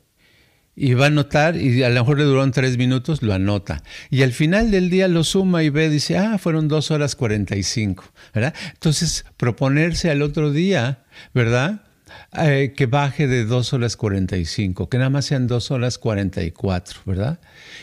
y 0.77 0.95
va 0.95 1.05
a 1.05 1.09
anotar, 1.09 1.57
y 1.57 1.83
a 1.83 1.89
lo 1.89 2.01
mejor 2.01 2.19
le 2.19 2.25
duraron 2.25 2.51
tres 2.51 2.77
minutos, 2.77 3.23
lo 3.23 3.33
anota. 3.33 3.83
Y 4.11 4.23
al 4.23 4.33
final 4.33 4.71
del 4.71 4.91
día 4.91 5.09
lo 5.09 5.23
suma 5.25 5.63
y 5.63 5.71
ve, 5.71 5.89
dice, 5.89 6.19
ah, 6.19 6.39
fueron 6.39 6.69
dos 6.69 6.91
horas 6.91 7.15
cuarenta 7.15 7.57
y 7.57 7.63
cinco, 7.63 8.05
¿verdad? 8.35 8.55
Entonces, 8.73 9.25
proponerse 9.37 10.11
al 10.11 10.23
otro 10.23 10.51
día, 10.51 11.05
¿verdad? 11.33 11.83
Eh, 12.37 12.73
que 12.77 12.87
baje 12.87 13.29
de 13.29 13.45
dos 13.45 13.73
horas 13.73 13.97
cuarenta 13.97 14.37
y 14.37 14.45
cinco, 14.45 14.89
que 14.89 14.99
nada 14.99 15.11
más 15.11 15.27
sean 15.27 15.47
dos 15.47 15.71
horas 15.71 15.99
cuarenta 15.99 16.43
y 16.43 16.51
cuatro, 16.51 17.01
¿verdad? 17.07 17.39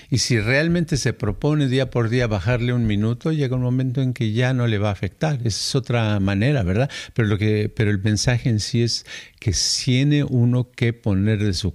Y 0.09 0.17
si 0.17 0.39
realmente 0.39 0.97
se 0.97 1.13
propone 1.13 1.67
día 1.67 1.89
por 1.89 2.09
día 2.09 2.27
bajarle 2.27 2.73
un 2.73 2.85
minuto, 2.85 3.31
llega 3.31 3.55
un 3.55 3.61
momento 3.61 4.01
en 4.01 4.13
que 4.13 4.33
ya 4.33 4.53
no 4.53 4.67
le 4.67 4.77
va 4.77 4.89
a 4.89 4.91
afectar. 4.91 5.35
Esa 5.35 5.47
es 5.47 5.75
otra 5.75 6.19
manera, 6.19 6.63
¿verdad? 6.63 6.89
Pero, 7.13 7.29
lo 7.29 7.37
que, 7.37 7.71
pero 7.73 7.91
el 7.91 7.99
mensaje 7.99 8.49
en 8.49 8.59
sí 8.59 8.83
es 8.83 9.05
que 9.39 9.53
tiene 9.85 10.25
uno 10.25 10.69
que 10.71 10.91
poner 10.93 11.43
de 11.43 11.53
su 11.53 11.73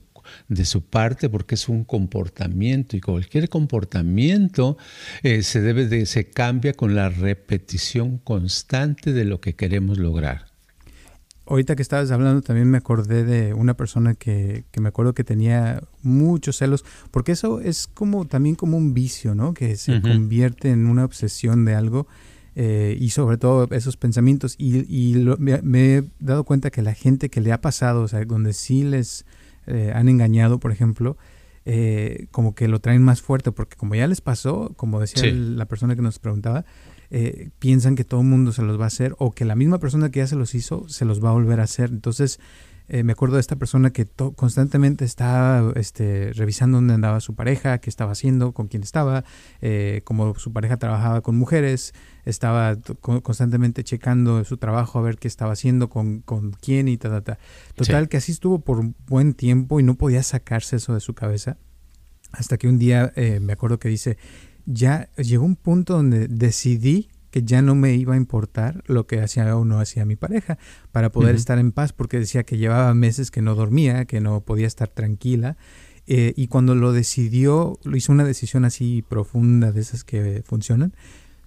de 0.48 0.64
su 0.64 0.84
parte 0.84 1.28
porque 1.28 1.54
es 1.54 1.68
un 1.68 1.84
comportamiento 1.84 2.96
y 2.96 3.00
cualquier 3.00 3.48
comportamiento 3.48 4.76
eh, 5.22 5.42
se 5.42 5.60
debe 5.60 5.86
de, 5.86 6.04
se 6.04 6.30
cambia 6.30 6.72
con 6.72 6.96
la 6.96 7.08
repetición 7.08 8.18
constante 8.18 9.12
de 9.12 9.24
lo 9.24 9.40
que 9.40 9.54
queremos 9.54 9.98
lograr. 9.98 10.55
Ahorita 11.46 11.76
que 11.76 11.82
estabas 11.82 12.10
hablando 12.10 12.42
también 12.42 12.68
me 12.68 12.78
acordé 12.78 13.24
de 13.24 13.54
una 13.54 13.74
persona 13.74 14.14
que, 14.14 14.64
que, 14.72 14.80
me 14.80 14.88
acuerdo 14.88 15.14
que 15.14 15.22
tenía 15.22 15.82
muchos 16.02 16.56
celos, 16.56 16.84
porque 17.10 17.32
eso 17.32 17.60
es 17.60 17.86
como 17.86 18.24
también 18.24 18.56
como 18.56 18.76
un 18.76 18.94
vicio, 18.94 19.34
¿no? 19.34 19.54
Que 19.54 19.76
se 19.76 20.00
convierte 20.00 20.70
en 20.70 20.86
una 20.86 21.04
obsesión 21.04 21.64
de 21.64 21.74
algo 21.74 22.08
eh, 22.56 22.96
y 22.98 23.10
sobre 23.10 23.36
todo 23.36 23.68
esos 23.70 23.96
pensamientos. 23.96 24.54
Y, 24.58 24.78
y 24.88 25.14
me, 25.38 25.60
me, 25.62 25.96
he 25.96 26.04
dado 26.18 26.44
cuenta 26.44 26.70
que 26.70 26.82
la 26.82 26.94
gente 26.94 27.28
que 27.28 27.40
le 27.40 27.52
ha 27.52 27.60
pasado, 27.60 28.02
o 28.02 28.08
sea, 28.08 28.24
donde 28.24 28.54
sí 28.54 28.82
les 28.82 29.26
eh, 29.66 29.92
han 29.94 30.08
engañado, 30.08 30.58
por 30.58 30.72
ejemplo, 30.72 31.18
eh, 31.66 32.28
como 32.30 32.54
que 32.54 32.66
lo 32.66 32.80
traen 32.80 33.02
más 33.02 33.20
fuerte, 33.20 33.52
porque 33.52 33.76
como 33.76 33.94
ya 33.94 34.06
les 34.06 34.20
pasó, 34.20 34.72
como 34.76 35.00
decía 35.00 35.30
la 35.32 35.66
persona 35.66 35.96
que 35.96 36.02
nos 36.02 36.18
preguntaba, 36.18 36.64
eh, 37.10 37.50
piensan 37.58 37.96
que 37.96 38.04
todo 38.04 38.20
el 38.20 38.26
mundo 38.26 38.52
se 38.52 38.62
los 38.62 38.78
va 38.78 38.84
a 38.84 38.88
hacer 38.88 39.14
o 39.18 39.32
que 39.32 39.44
la 39.44 39.54
misma 39.54 39.78
persona 39.78 40.10
que 40.10 40.20
ya 40.20 40.26
se 40.26 40.36
los 40.36 40.54
hizo 40.54 40.88
se 40.88 41.04
los 41.04 41.24
va 41.24 41.30
a 41.30 41.32
volver 41.32 41.60
a 41.60 41.64
hacer. 41.64 41.90
Entonces, 41.90 42.40
eh, 42.88 43.02
me 43.02 43.12
acuerdo 43.12 43.34
de 43.34 43.40
esta 43.40 43.56
persona 43.56 43.90
que 43.90 44.06
constantemente 44.36 45.04
estaba 45.04 45.72
este, 45.74 46.32
revisando 46.34 46.78
dónde 46.78 46.94
andaba 46.94 47.20
su 47.20 47.34
pareja, 47.34 47.78
qué 47.78 47.90
estaba 47.90 48.12
haciendo, 48.12 48.52
con 48.52 48.68
quién 48.68 48.84
estaba, 48.84 49.24
eh, 49.60 50.02
como 50.04 50.36
su 50.36 50.52
pareja 50.52 50.76
trabajaba 50.76 51.20
con 51.20 51.36
mujeres, 51.36 51.94
estaba 52.24 52.76
constantemente 53.02 53.82
checando 53.82 54.44
su 54.44 54.56
trabajo 54.56 55.00
a 55.00 55.02
ver 55.02 55.18
qué 55.18 55.26
estaba 55.26 55.52
haciendo, 55.52 55.88
con, 55.90 56.20
con 56.20 56.52
quién 56.52 56.86
y 56.86 56.96
ta, 56.96 57.20
ta, 57.22 57.38
Total, 57.74 58.08
que 58.08 58.18
así 58.18 58.30
estuvo 58.30 58.60
por 58.60 58.78
un 58.78 58.94
buen 59.08 59.34
tiempo 59.34 59.80
y 59.80 59.82
no 59.82 59.96
podía 59.96 60.22
sacarse 60.22 60.76
eso 60.76 60.94
de 60.94 61.00
su 61.00 61.14
cabeza. 61.14 61.56
Hasta 62.32 62.56
que 62.56 62.68
un 62.68 62.78
día 62.78 63.12
eh, 63.16 63.40
me 63.40 63.52
acuerdo 63.52 63.78
que 63.78 63.88
dice, 63.88 64.16
ya 64.66 65.08
llegó 65.16 65.44
un 65.44 65.56
punto 65.56 65.94
donde 65.94 66.28
decidí 66.28 67.08
que 67.30 67.42
ya 67.42 67.62
no 67.62 67.74
me 67.74 67.94
iba 67.94 68.14
a 68.14 68.16
importar 68.16 68.82
lo 68.86 69.06
que 69.06 69.20
hacía 69.20 69.56
o 69.56 69.64
no 69.64 69.80
hacía 69.80 70.04
mi 70.04 70.16
pareja 70.16 70.58
para 70.92 71.10
poder 71.10 71.34
estar 71.34 71.58
en 71.58 71.72
paz 71.72 71.92
porque 71.92 72.18
decía 72.18 72.44
que 72.44 72.58
llevaba 72.58 72.92
meses 72.94 73.30
que 73.30 73.42
no 73.42 73.54
dormía, 73.54 74.06
que 74.06 74.20
no 74.20 74.40
podía 74.40 74.66
estar 74.66 74.88
tranquila 74.88 75.56
eh, 76.06 76.34
y 76.36 76.46
cuando 76.46 76.74
lo 76.74 76.92
decidió, 76.92 77.78
lo 77.84 77.96
hizo 77.96 78.12
una 78.12 78.24
decisión 78.24 78.64
así 78.64 79.02
profunda 79.02 79.72
de 79.72 79.80
esas 79.80 80.04
que 80.04 80.42
funcionan, 80.46 80.94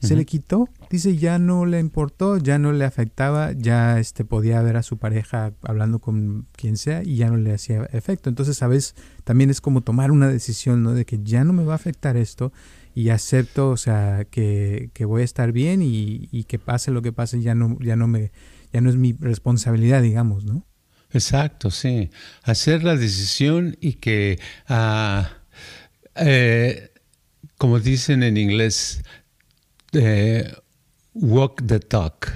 se 0.02 0.16
le 0.16 0.26
quitó, 0.26 0.70
dice 0.90 1.18
ya 1.18 1.40
no 1.40 1.66
le 1.66 1.80
importó, 1.80 2.38
ya 2.38 2.58
no 2.58 2.72
le 2.72 2.86
afectaba, 2.86 3.52
ya 3.52 4.00
este 4.00 4.24
podía 4.24 4.62
ver 4.62 4.78
a 4.78 4.84
su 4.84 4.98
pareja 4.98 5.52
hablando 5.62 6.00
con 6.00 6.48
quien 6.54 6.78
sea 6.78 7.04
y 7.04 7.18
ya 7.18 7.30
no 7.30 7.36
le 7.36 7.54
hacía 7.54 7.84
efecto. 7.92 8.30
Entonces, 8.30 8.56
sabes, 8.56 8.96
también 9.26 9.50
es 9.50 9.60
como 9.60 9.82
tomar 9.82 10.12
una 10.12 10.30
decisión, 10.30 10.84
¿no? 10.84 10.94
De 10.94 11.04
que 11.04 11.20
ya 11.22 11.44
no 11.44 11.52
me 11.52 11.66
va 11.66 11.74
a 11.74 11.76
afectar 11.76 12.16
esto, 12.16 12.54
y 13.00 13.12
acepto, 13.12 13.70
o 13.70 13.78
sea, 13.78 14.26
que, 14.30 14.92
voy 15.06 15.22
a 15.22 15.26
estar 15.26 15.54
bien 15.54 15.82
y, 15.82 16.44
que 16.50 16.60
pase 16.60 16.92
lo 16.92 17.02
que 17.02 17.14
pase 17.14 17.42
ya 17.42 17.56
no, 17.56 17.78
ya 17.80 17.96
no 17.96 18.10
me, 18.10 18.34
ya 18.74 18.82
no 18.82 18.90
es 18.90 18.98
mi 18.98 19.14
responsabilidad, 19.14 20.02
digamos, 20.02 20.44
¿no? 20.44 20.68
Exacto, 21.14 21.72
sí. 21.72 22.10
Hacer 22.44 22.84
la 22.84 22.98
decisión 22.98 23.78
y 23.80 23.94
que, 23.94 24.38
ah, 24.68 25.30
eh, 26.16 26.92
como 27.58 27.80
dicen 27.80 28.22
en 28.22 28.36
inglés, 28.36 29.02
eh, 29.94 30.54
walk 31.14 31.66
the 31.66 31.80
talk, 31.80 32.28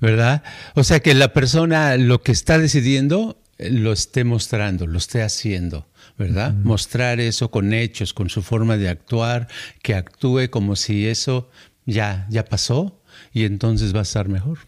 ¿verdad? 0.00 0.44
O 0.76 0.84
sea, 0.84 1.00
que 1.00 1.14
la 1.14 1.32
persona 1.32 1.96
lo 1.96 2.22
que 2.22 2.30
está 2.30 2.58
decidiendo 2.58 3.42
lo 3.58 3.92
esté 3.92 4.22
mostrando, 4.22 4.86
lo 4.86 4.98
esté 4.98 5.20
haciendo. 5.20 5.88
¿Verdad? 6.18 6.54
Mostrar 6.54 7.20
eso 7.20 7.50
con 7.50 7.72
hechos, 7.72 8.12
con 8.12 8.28
su 8.28 8.42
forma 8.42 8.76
de 8.76 8.88
actuar, 8.88 9.48
que 9.82 9.94
actúe 9.94 10.50
como 10.50 10.76
si 10.76 11.06
eso 11.06 11.50
ya, 11.86 12.26
ya 12.30 12.44
pasó 12.44 13.00
y 13.32 13.44
entonces 13.44 13.94
va 13.94 14.00
a 14.00 14.02
estar 14.02 14.28
mejor. 14.28 14.58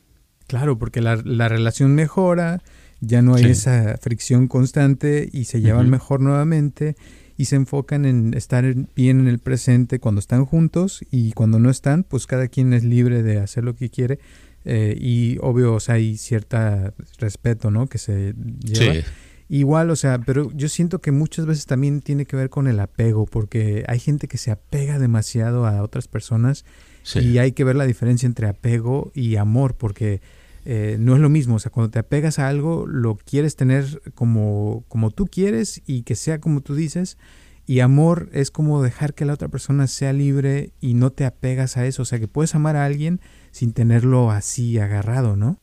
Claro, 0.46 0.78
porque 0.78 1.00
la, 1.00 1.16
relación 1.16 1.94
mejora, 1.94 2.62
ya 3.00 3.22
no 3.22 3.34
hay 3.34 3.46
esa 3.46 3.96
fricción 4.00 4.48
constante 4.48 5.28
y 5.32 5.44
se 5.44 5.60
llevan 5.60 5.90
mejor 5.90 6.20
nuevamente 6.20 6.96
y 7.36 7.46
se 7.46 7.56
enfocan 7.56 8.04
en 8.04 8.34
estar 8.34 8.64
bien 8.94 9.20
en 9.20 9.28
el 9.28 9.38
presente 9.38 9.98
cuando 9.98 10.20
están 10.20 10.44
juntos 10.44 11.04
y 11.10 11.32
cuando 11.32 11.58
no 11.58 11.70
están, 11.70 12.04
pues 12.04 12.26
cada 12.26 12.48
quien 12.48 12.72
es 12.72 12.84
libre 12.84 13.22
de 13.22 13.40
hacer 13.40 13.64
lo 13.64 13.74
que 13.74 13.90
quiere 13.90 14.20
eh, 14.64 14.96
y 14.98 15.38
obvio, 15.40 15.74
o 15.74 15.80
sea, 15.80 15.96
hay 15.96 16.16
cierta 16.16 16.94
respeto, 17.18 17.70
¿no? 17.70 17.86
Que 17.86 17.98
se 17.98 18.34
lleva. 18.62 19.04
Igual, 19.48 19.90
o 19.90 19.96
sea, 19.96 20.18
pero 20.18 20.50
yo 20.54 20.68
siento 20.68 21.00
que 21.00 21.12
muchas 21.12 21.44
veces 21.44 21.66
también 21.66 22.00
tiene 22.00 22.24
que 22.24 22.36
ver 22.36 22.48
con 22.48 22.66
el 22.66 22.80
apego, 22.80 23.26
porque 23.26 23.84
hay 23.88 23.98
gente 23.98 24.26
que 24.26 24.38
se 24.38 24.50
apega 24.50 24.98
demasiado 24.98 25.66
a 25.66 25.82
otras 25.82 26.08
personas 26.08 26.64
y 27.14 27.36
hay 27.36 27.52
que 27.52 27.64
ver 27.64 27.76
la 27.76 27.84
diferencia 27.84 28.26
entre 28.26 28.48
apego 28.48 29.12
y 29.14 29.36
amor, 29.36 29.74
porque 29.74 30.22
eh, 30.64 30.96
no 30.98 31.14
es 31.14 31.20
lo 31.20 31.28
mismo, 31.28 31.56
o 31.56 31.58
sea, 31.58 31.70
cuando 31.70 31.90
te 31.90 31.98
apegas 31.98 32.38
a 32.38 32.48
algo, 32.48 32.86
lo 32.86 33.16
quieres 33.16 33.54
tener 33.54 34.00
como, 34.14 34.84
como 34.88 35.10
tú 35.10 35.26
quieres 35.26 35.82
y 35.86 36.02
que 36.02 36.14
sea 36.14 36.40
como 36.40 36.62
tú 36.62 36.74
dices, 36.74 37.18
y 37.66 37.80
amor 37.80 38.30
es 38.32 38.50
como 38.50 38.82
dejar 38.82 39.12
que 39.12 39.26
la 39.26 39.34
otra 39.34 39.48
persona 39.48 39.86
sea 39.86 40.14
libre 40.14 40.72
y 40.80 40.94
no 40.94 41.10
te 41.10 41.26
apegas 41.26 41.76
a 41.76 41.86
eso, 41.86 42.02
o 42.02 42.04
sea, 42.06 42.18
que 42.18 42.28
puedes 42.28 42.54
amar 42.54 42.76
a 42.76 42.86
alguien 42.86 43.20
sin 43.50 43.72
tenerlo 43.72 44.30
así 44.30 44.78
agarrado, 44.78 45.36
¿no? 45.36 45.60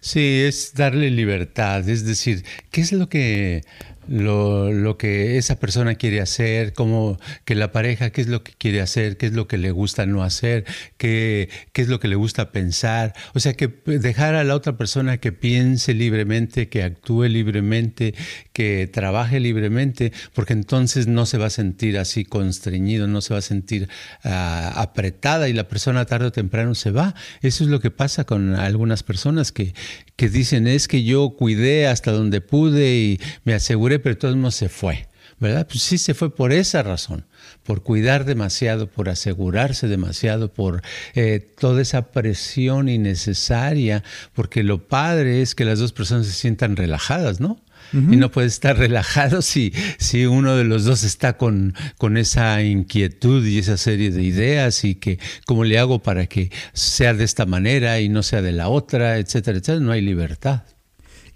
Sí, 0.00 0.42
es 0.46 0.74
darle 0.74 1.10
libertad, 1.10 1.88
es 1.88 2.04
decir, 2.04 2.44
¿qué 2.70 2.80
es 2.80 2.92
lo 2.92 3.08
que 3.08 3.64
lo, 4.08 4.72
lo, 4.72 4.96
que 4.96 5.38
esa 5.38 5.58
persona 5.58 5.94
quiere 5.94 6.20
hacer, 6.20 6.72
como 6.72 7.18
que 7.44 7.54
la 7.54 7.72
pareja, 7.72 8.10
qué 8.10 8.20
es 8.20 8.28
lo 8.28 8.42
que 8.42 8.52
quiere 8.52 8.80
hacer, 8.80 9.16
qué 9.16 9.26
es 9.26 9.32
lo 9.32 9.48
que 9.48 9.58
le 9.58 9.70
gusta 9.70 10.06
no 10.06 10.22
hacer, 10.22 10.64
qué, 10.96 11.48
qué 11.72 11.82
es 11.82 11.88
lo 11.88 12.00
que 12.00 12.08
le 12.08 12.16
gusta 12.16 12.52
pensar. 12.52 13.14
O 13.34 13.40
sea, 13.40 13.54
que 13.54 13.68
dejar 13.86 14.34
a 14.34 14.44
la 14.44 14.54
otra 14.54 14.76
persona 14.76 15.18
que 15.18 15.32
piense 15.32 15.94
libremente, 15.94 16.68
que 16.68 16.82
actúe 16.82 17.24
libremente, 17.24 18.14
que 18.52 18.88
trabaje 18.92 19.40
libremente, 19.40 20.12
porque 20.34 20.52
entonces 20.52 21.06
no 21.06 21.26
se 21.26 21.38
va 21.38 21.46
a 21.46 21.50
sentir 21.50 21.98
así 21.98 22.24
constreñido, 22.24 23.06
no 23.06 23.20
se 23.20 23.34
va 23.34 23.38
a 23.38 23.42
sentir 23.42 23.88
ah, 24.22 24.72
apretada 24.76 25.48
y 25.48 25.52
la 25.52 25.68
persona 25.68 26.04
tarde 26.04 26.26
o 26.26 26.32
temprano 26.32 26.74
se 26.74 26.90
va. 26.90 27.14
Eso 27.42 27.64
es 27.64 27.70
lo 27.70 27.80
que 27.80 27.90
pasa 27.90 28.24
con 28.24 28.54
algunas 28.54 29.02
personas 29.02 29.52
que, 29.52 29.74
que 30.16 30.28
dicen 30.28 30.66
es 30.66 30.88
que 30.88 31.02
yo 31.04 31.30
cuidé 31.30 31.86
hasta 31.86 32.12
donde 32.12 32.40
pude 32.40 32.96
y 32.96 33.20
me 33.44 33.54
aseguré, 33.54 33.98
pero 33.98 34.16
todo 34.16 34.30
el 34.30 34.36
mundo 34.36 34.50
se 34.50 34.68
fue. 34.68 35.08
¿Verdad? 35.40 35.66
Pues 35.66 35.82
sí 35.82 35.98
se 35.98 36.14
fue 36.14 36.34
por 36.34 36.52
esa 36.52 36.84
razón, 36.84 37.26
por 37.64 37.82
cuidar 37.82 38.24
demasiado, 38.24 38.86
por 38.86 39.08
asegurarse 39.08 39.88
demasiado, 39.88 40.52
por 40.52 40.80
eh, 41.14 41.44
toda 41.58 41.82
esa 41.82 42.12
presión 42.12 42.88
innecesaria, 42.88 44.04
porque 44.32 44.62
lo 44.62 44.86
padre 44.86 45.42
es 45.42 45.56
que 45.56 45.64
las 45.64 45.80
dos 45.80 45.92
personas 45.92 46.26
se 46.26 46.32
sientan 46.32 46.76
relajadas, 46.76 47.40
¿no? 47.40 47.60
Y 47.94 48.16
no 48.16 48.30
puede 48.30 48.48
estar 48.48 48.76
relajado 48.76 49.40
si, 49.40 49.72
si 49.98 50.26
uno 50.26 50.56
de 50.56 50.64
los 50.64 50.84
dos 50.84 51.04
está 51.04 51.36
con, 51.36 51.74
con 51.96 52.16
esa 52.16 52.62
inquietud 52.62 53.46
y 53.46 53.58
esa 53.58 53.76
serie 53.76 54.10
de 54.10 54.22
ideas 54.22 54.84
y 54.84 54.96
que 54.96 55.18
cómo 55.46 55.64
le 55.64 55.78
hago 55.78 56.00
para 56.00 56.26
que 56.26 56.50
sea 56.72 57.14
de 57.14 57.24
esta 57.24 57.46
manera 57.46 58.00
y 58.00 58.08
no 58.08 58.22
sea 58.22 58.42
de 58.42 58.52
la 58.52 58.68
otra, 58.68 59.18
etcétera, 59.18 59.58
etcétera. 59.58 59.80
No 59.80 59.92
hay 59.92 60.00
libertad. 60.00 60.62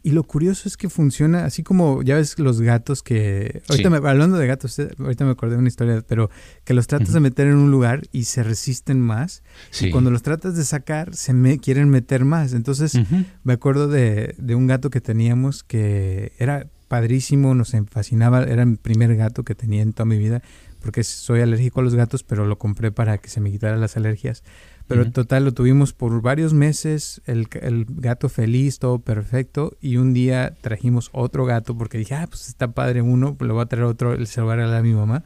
Y 0.09 0.13
lo 0.13 0.23
curioso 0.23 0.71
es 0.71 0.79
que 0.79 0.89
funciona 0.89 1.45
así 1.45 1.63
como, 1.63 2.03
ya 2.03 2.15
ves, 2.15 2.39
los 2.39 2.63
gatos 2.63 3.03
que... 3.03 3.61
Ahorita 3.69 3.91
me, 3.91 3.99
hablando 3.99 4.39
de 4.39 4.47
gatos, 4.47 4.79
eh, 4.79 4.89
ahorita 4.99 5.27
me 5.27 5.33
acordé 5.33 5.53
de 5.53 5.59
una 5.59 5.69
historia, 5.69 6.03
pero 6.09 6.31
que 6.65 6.73
los 6.73 6.87
tratas 6.87 7.13
de 7.13 7.21
meter 7.21 7.47
en 7.47 7.57
un 7.57 7.71
lugar 7.71 8.09
y 8.11 8.25
se 8.25 8.43
resisten 8.43 9.03
más. 9.03 9.43
Y 9.83 9.91
cuando 9.91 10.11
los 10.11 10.23
tratas 10.23 10.57
de 10.57 10.65
sacar, 10.65 11.15
se 11.15 11.35
me 11.35 11.59
quieren 11.59 11.91
meter 11.91 12.25
más. 12.25 12.55
Entonces, 12.55 12.99
me 13.45 13.53
acuerdo 13.53 13.87
de, 13.87 14.35
de 14.39 14.55
un 14.55 14.67
gato 14.67 14.89
que 14.89 15.03
teníamos 15.03 15.63
que 15.63 16.33
era 16.39 16.69
padrísimo, 16.89 17.55
nos 17.55 17.77
fascinaba, 17.91 18.45
era 18.45 18.63
el 18.63 18.79
primer 18.79 19.15
gato 19.15 19.45
que 19.45 19.55
tenía 19.55 19.83
en 19.83 19.93
toda 19.93 20.07
mi 20.07 20.17
vida, 20.17 20.41
porque 20.81 21.05
soy 21.05 21.43
alérgico 21.43 21.81
a 21.81 21.83
los 21.83 21.95
gatos, 21.95 22.23
pero 22.23 22.47
lo 22.47 22.57
compré 22.57 22.91
para 22.93 23.19
que 23.19 23.29
se 23.29 23.43
me 23.43 23.51
quitaran 23.51 23.79
las 23.79 23.99
alergias. 23.99 24.43
Pero 24.89 25.03
en 25.03 25.13
total 25.13 25.45
lo 25.45 25.53
tuvimos 25.53 25.93
por 25.93 26.21
varios 26.23 26.55
meses, 26.55 27.21
el, 27.27 27.47
gato 27.89 28.29
feliz, 28.31 28.79
todo 28.79 28.99
perfecto, 28.99 29.77
y 29.81 29.99
un 29.99 30.15
día 30.15 30.55
trajimos 30.63 31.11
otro 31.13 31.45
gato 31.45 31.77
porque 31.77 31.99
dije, 31.99 32.15
ah, 32.15 32.27
pues 32.27 32.49
está 32.49 32.73
padre 32.73 33.03
uno, 33.03 33.35
pues 33.35 33.47
lo 33.47 33.55
voy 33.55 33.63
a 33.63 33.67
traer 33.67 33.85
otro, 33.85 34.15
el 34.15 34.27
voy 34.27 34.61
a 34.61 34.83
mi 34.83 34.95
mamá. 34.95 35.25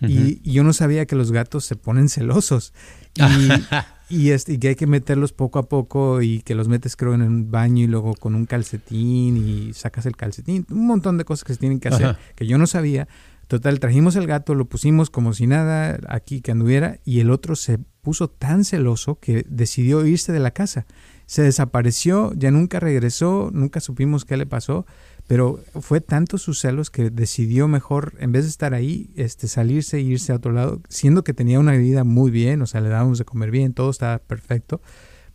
y, 0.00 0.40
yo 0.50 0.62
no 0.62 0.72
sabía 0.72 1.04
que 1.06 1.16
los 1.16 1.32
gatos 1.32 1.64
se 1.64 1.76
ponen 1.76 2.08
celosos. 2.08 2.72
Y, 4.08 4.30
este, 4.30 4.52
y, 4.52 4.58
que 4.58 4.68
hay 4.68 4.74
que 4.74 4.86
meterlos 4.86 5.32
poco 5.32 5.58
a 5.58 5.70
poco 5.70 6.20
y 6.20 6.42
que 6.42 6.54
los 6.54 6.68
metes 6.68 6.96
creo 6.96 7.14
en 7.14 7.22
un 7.22 7.50
baño 7.50 7.84
y 7.84 7.86
luego 7.86 8.12
con 8.12 8.34
un 8.34 8.44
calcetín 8.44 9.38
y 9.38 9.72
sacas 9.72 10.04
el 10.04 10.16
calcetín, 10.16 10.66
un 10.70 10.86
montón 10.86 11.16
de 11.16 11.24
cosas 11.24 11.44
que 11.44 11.54
se 11.54 11.60
tienen 11.60 11.80
que 11.80 11.88
hacer 11.88 12.18
que 12.34 12.46
yo 12.46 12.58
no 12.58 12.66
sabía. 12.66 13.08
Total, 13.48 13.80
trajimos 13.80 14.14
el 14.16 14.26
gato, 14.26 14.54
lo 14.54 14.66
pusimos 14.66 15.08
como 15.08 15.32
si 15.32 15.46
nada 15.46 15.98
aquí 16.08 16.42
que 16.42 16.52
anduviera 16.52 16.98
y 17.06 17.20
el 17.20 17.30
otro 17.30 17.56
se 17.56 17.78
puso 18.02 18.28
tan 18.28 18.64
celoso 18.64 19.20
que 19.20 19.46
decidió 19.48 20.04
irse 20.04 20.32
de 20.32 20.40
la 20.40 20.50
casa. 20.50 20.86
Se 21.26 21.40
desapareció, 21.42 22.32
ya 22.34 22.50
nunca 22.50 22.80
regresó, 22.80 23.50
nunca 23.52 23.78
supimos 23.78 24.24
qué 24.24 24.36
le 24.36 24.44
pasó, 24.44 24.86
pero 25.28 25.60
fue 25.80 26.00
tanto 26.00 26.36
sus 26.36 26.58
celos 26.58 26.90
que 26.90 27.10
decidió 27.10 27.68
mejor, 27.68 28.14
en 28.18 28.32
vez 28.32 28.42
de 28.42 28.50
estar 28.50 28.74
ahí, 28.74 29.10
este, 29.14 29.46
salirse 29.46 29.98
e 29.98 30.00
irse 30.00 30.32
a 30.32 30.36
otro 30.36 30.50
lado, 30.50 30.82
siendo 30.88 31.22
que 31.22 31.32
tenía 31.32 31.60
una 31.60 31.76
vida 31.76 32.02
muy 32.02 32.32
bien, 32.32 32.60
o 32.60 32.66
sea, 32.66 32.80
le 32.80 32.88
dábamos 32.88 33.18
de 33.18 33.24
comer 33.24 33.52
bien, 33.52 33.72
todo 33.72 33.90
estaba 33.90 34.18
perfecto, 34.18 34.82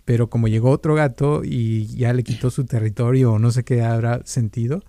pero 0.04 0.30
como 0.30 0.50
llegó 0.50 0.70
otro 0.70 0.94
gato 0.94 1.44
y 1.46 1.88
ya 1.96 2.12
le 2.12 2.24
quitó 2.24 2.50
su 2.50 2.66
territorio 2.66 3.40
no 3.40 3.52
sé 3.52 3.64
qué 3.64 3.82
habrá 3.82 4.22
sentido, 4.26 4.84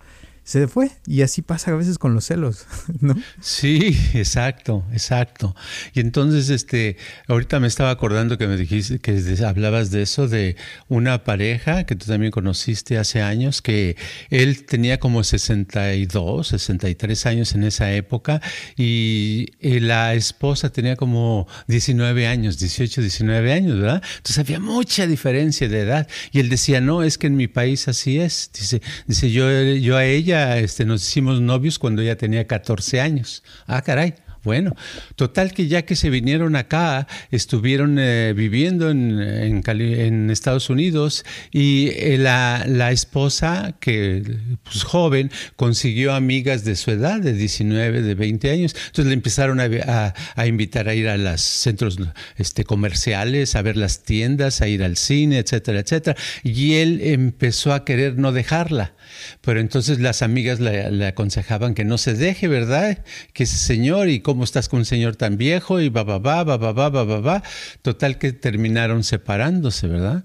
se 0.49 0.67
fue. 0.67 0.89
Y 1.05 1.21
así 1.21 1.43
pasa 1.43 1.69
a 1.69 1.75
veces 1.75 1.99
con 1.99 2.15
los 2.15 2.25
celos, 2.25 2.65
¿no? 3.01 3.15
Sí, 3.39 3.95
exacto, 4.15 4.83
exacto. 4.91 5.55
Y 5.93 5.99
entonces, 5.99 6.49
este, 6.49 6.97
ahorita 7.27 7.59
me 7.59 7.67
estaba 7.67 7.91
acordando 7.91 8.39
que 8.39 8.47
me 8.47 8.57
dijiste 8.57 8.97
que 8.97 9.23
hablabas 9.45 9.91
de 9.91 10.01
eso, 10.01 10.27
de 10.27 10.55
una 10.87 11.23
pareja 11.23 11.83
que 11.83 11.95
tú 11.95 12.07
también 12.07 12.31
conociste 12.31 12.97
hace 12.97 13.21
años, 13.21 13.61
que 13.61 13.95
él 14.31 14.65
tenía 14.65 14.99
como 14.99 15.23
62, 15.23 16.47
63 16.47 17.25
años 17.27 17.53
en 17.53 17.63
esa 17.63 17.93
época 17.93 18.41
y 18.75 19.49
la 19.61 20.15
esposa 20.15 20.71
tenía 20.71 20.95
como 20.95 21.47
19 21.67 22.25
años, 22.25 22.57
18, 22.57 23.01
19 23.01 23.53
años, 23.53 23.79
¿verdad? 23.79 24.01
Entonces 24.17 24.39
había 24.39 24.59
mucha 24.59 25.05
diferencia 25.05 25.69
de 25.69 25.81
edad. 25.81 26.07
Y 26.31 26.39
él 26.39 26.49
decía, 26.49 26.81
no, 26.81 27.03
es 27.03 27.19
que 27.19 27.27
en 27.27 27.35
mi 27.35 27.47
país 27.47 27.87
así 27.87 28.19
es. 28.19 28.49
Dice, 28.51 28.81
dice 29.05 29.29
yo, 29.29 29.47
yo 29.75 29.95
a 29.95 30.05
ella 30.05 30.38
este, 30.57 30.85
nos 30.85 31.01
hicimos 31.07 31.41
novios 31.41 31.79
cuando 31.79 32.01
ella 32.01 32.17
tenía 32.17 32.47
14 32.47 33.01
años. 33.01 33.43
Ah, 33.67 33.81
caray. 33.81 34.15
Bueno, 34.43 34.75
total 35.15 35.53
que 35.53 35.67
ya 35.67 35.81
que 35.81 35.95
se 35.95 36.09
vinieron 36.09 36.55
acá, 36.55 37.07
estuvieron 37.29 37.97
eh, 37.99 38.33
viviendo 38.35 38.89
en, 38.89 40.29
Estados 40.29 40.69
Unidos 40.69 41.25
y 41.51 41.89
eh, 41.89 42.17
la, 42.17 42.63
la, 42.67 42.91
esposa, 42.91 43.75
que 43.79 44.23
pues 44.63 44.83
joven, 44.83 45.31
consiguió 45.55 46.13
amigas 46.13 46.63
de 46.63 46.75
su 46.75 46.91
edad, 46.91 47.19
de 47.19 47.33
19, 47.33 48.01
de 48.01 48.15
20 48.15 48.51
años. 48.51 48.75
Entonces 48.75 49.05
le 49.07 49.13
empezaron 49.13 49.59
a, 49.59 50.13
a, 50.35 50.47
invitar 50.47 50.87
a 50.87 50.95
ir 50.95 51.09
a 51.09 51.17
los 51.17 51.41
centros 51.41 51.97
este, 52.37 52.63
comerciales, 52.63 53.55
a 53.55 53.61
ver 53.61 53.75
las 53.75 54.03
tiendas, 54.03 54.61
a 54.61 54.67
ir 54.67 54.83
al 54.83 54.95
cine, 54.95 55.39
etcétera, 55.39 55.79
etcétera. 55.79 56.15
Y 56.43 56.75
él 56.75 57.01
empezó 57.03 57.73
a 57.73 57.83
querer 57.83 58.17
no 58.17 58.31
dejarla. 58.31 58.93
Pero 59.41 59.59
entonces 59.59 59.99
las 59.99 60.21
amigas 60.21 60.59
le, 60.59 61.05
aconsejaban 61.05 61.73
que 61.73 61.85
no 61.85 61.97
se 61.97 62.13
deje, 62.13 62.47
¿verdad? 62.47 63.03
Que 63.33 63.43
ese 63.43 63.57
señor, 63.57 64.09
y 64.09 64.19
cómo 64.29 64.43
estás 64.43 64.69
con 64.69 64.77
un 64.77 64.85
señor 64.85 65.15
tan 65.15 65.37
viejo, 65.37 65.81
y 65.81 65.89
va, 65.89 66.03
va, 66.03 66.19
va, 66.19 66.43
va, 66.43 66.55
va, 66.55 66.71
va, 66.71 67.03
va, 67.03 67.19
va, 67.19 67.43
Total 67.81 68.19
que 68.19 68.31
terminaron 68.31 69.03
separándose, 69.03 69.87
¿verdad? 69.87 70.23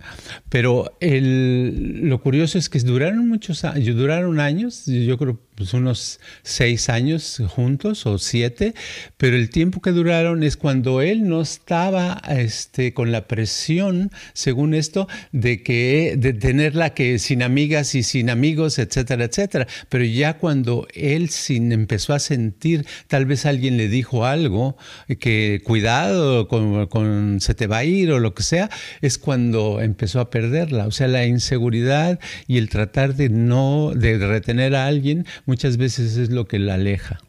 Pero 0.51 0.95
el, 1.01 2.07
lo 2.07 2.21
curioso 2.21 2.59
es 2.59 2.69
que 2.69 2.79
duraron 2.81 3.27
muchos 3.27 3.65
años, 3.65 3.97
duraron 3.97 4.41
años, 4.41 4.85
yo 4.85 5.17
creo 5.17 5.41
pues 5.55 5.73
unos 5.75 6.21
seis 6.43 6.89
años 6.89 7.43
juntos 7.49 8.07
o 8.07 8.19
siete, 8.19 8.75
pero 9.17 9.37
el 9.37 9.51
tiempo 9.51 9.81
que 9.81 9.93
duraron 9.93 10.43
es 10.43 10.57
cuando 10.57 11.01
él 11.01 11.29
no 11.29 11.43
estaba 11.43 12.21
este, 12.29 12.93
con 12.93 13.13
la 13.13 13.29
presión, 13.29 14.11
según 14.33 14.75
esto, 14.75 15.09
de 15.33 15.63
que 15.63 16.15
de 16.19 16.33
tenerla 16.33 16.95
que 16.95 17.19
sin 17.19 17.43
amigas 17.43 17.95
y 17.95 18.03
sin 18.03 18.31
amigos, 18.31 18.79
etcétera, 18.79 19.25
etcétera. 19.25 19.67
Pero 19.89 20.05
ya 20.05 20.39
cuando 20.39 20.87
él 20.95 21.31
sin 21.31 21.73
empezó 21.73 22.15
a 22.15 22.19
sentir, 22.19 22.87
tal 23.09 23.27
vez 23.27 23.47
alguien 23.47 23.77
le 23.77 23.89
dijo 23.89 24.25
algo, 24.25 24.77
que 25.21 25.61
cuidado, 25.65 26.49
con, 26.49 27.41
se 27.41 27.55
te 27.55 27.67
va 27.67 27.79
a 27.79 27.85
ir 27.85 28.11
o 28.13 28.19
lo 28.19 28.35
que 28.35 28.43
sea, 28.43 28.71
es 29.01 29.19
cuando 29.19 29.81
empezó 29.81 30.21
a 30.21 30.31
perderla. 30.31 30.87
O 30.87 30.91
sea, 30.91 31.09
la 31.09 31.27
inseguridad 31.27 32.19
y 32.47 32.59
el 32.59 32.69
tratar 32.69 33.15
de 33.15 33.29
no, 33.29 33.93
de 33.95 34.19
retener 34.19 34.75
a 34.75 34.87
alguien 34.87 35.27
muchas 35.47 35.77
veces 35.77 36.17
es 36.17 36.31
lo 36.31 36.47
que 36.47 36.59
la 36.59 36.75
aleja. 36.75 37.21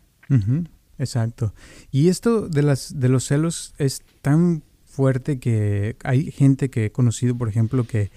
Exacto. 0.97 1.53
Y 1.91 2.09
esto 2.09 2.47
de, 2.47 2.63
las, 2.63 2.99
de 2.99 3.09
los 3.09 3.25
celos 3.25 3.73
es 3.77 4.01
tan 4.21 4.63
fuerte 4.85 5.39
que 5.39 5.97
hay 6.03 6.31
gente 6.31 6.69
que 6.69 6.85
he 6.85 6.91
conocido, 6.91 7.37
por 7.37 7.49
ejemplo, 7.49 7.85
que 7.85 8.11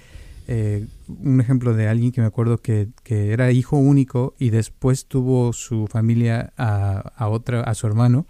eh, 0.51 0.87
un 1.09 1.41
ejemplo 1.41 1.75
de 1.75 1.89
alguien 1.89 2.11
que 2.11 2.23
me 2.23 2.27
acuerdo 2.27 2.63
que, 2.63 2.89
era 3.07 3.51
hijo 3.53 3.77
único 3.77 4.35
y 4.39 4.49
después 4.51 5.07
tuvo 5.07 5.53
su 5.53 5.87
familia 5.89 6.55
a, 6.57 7.29
otra, 7.29 7.61
a 7.63 7.75
su 7.75 7.87
hermano, 7.87 8.27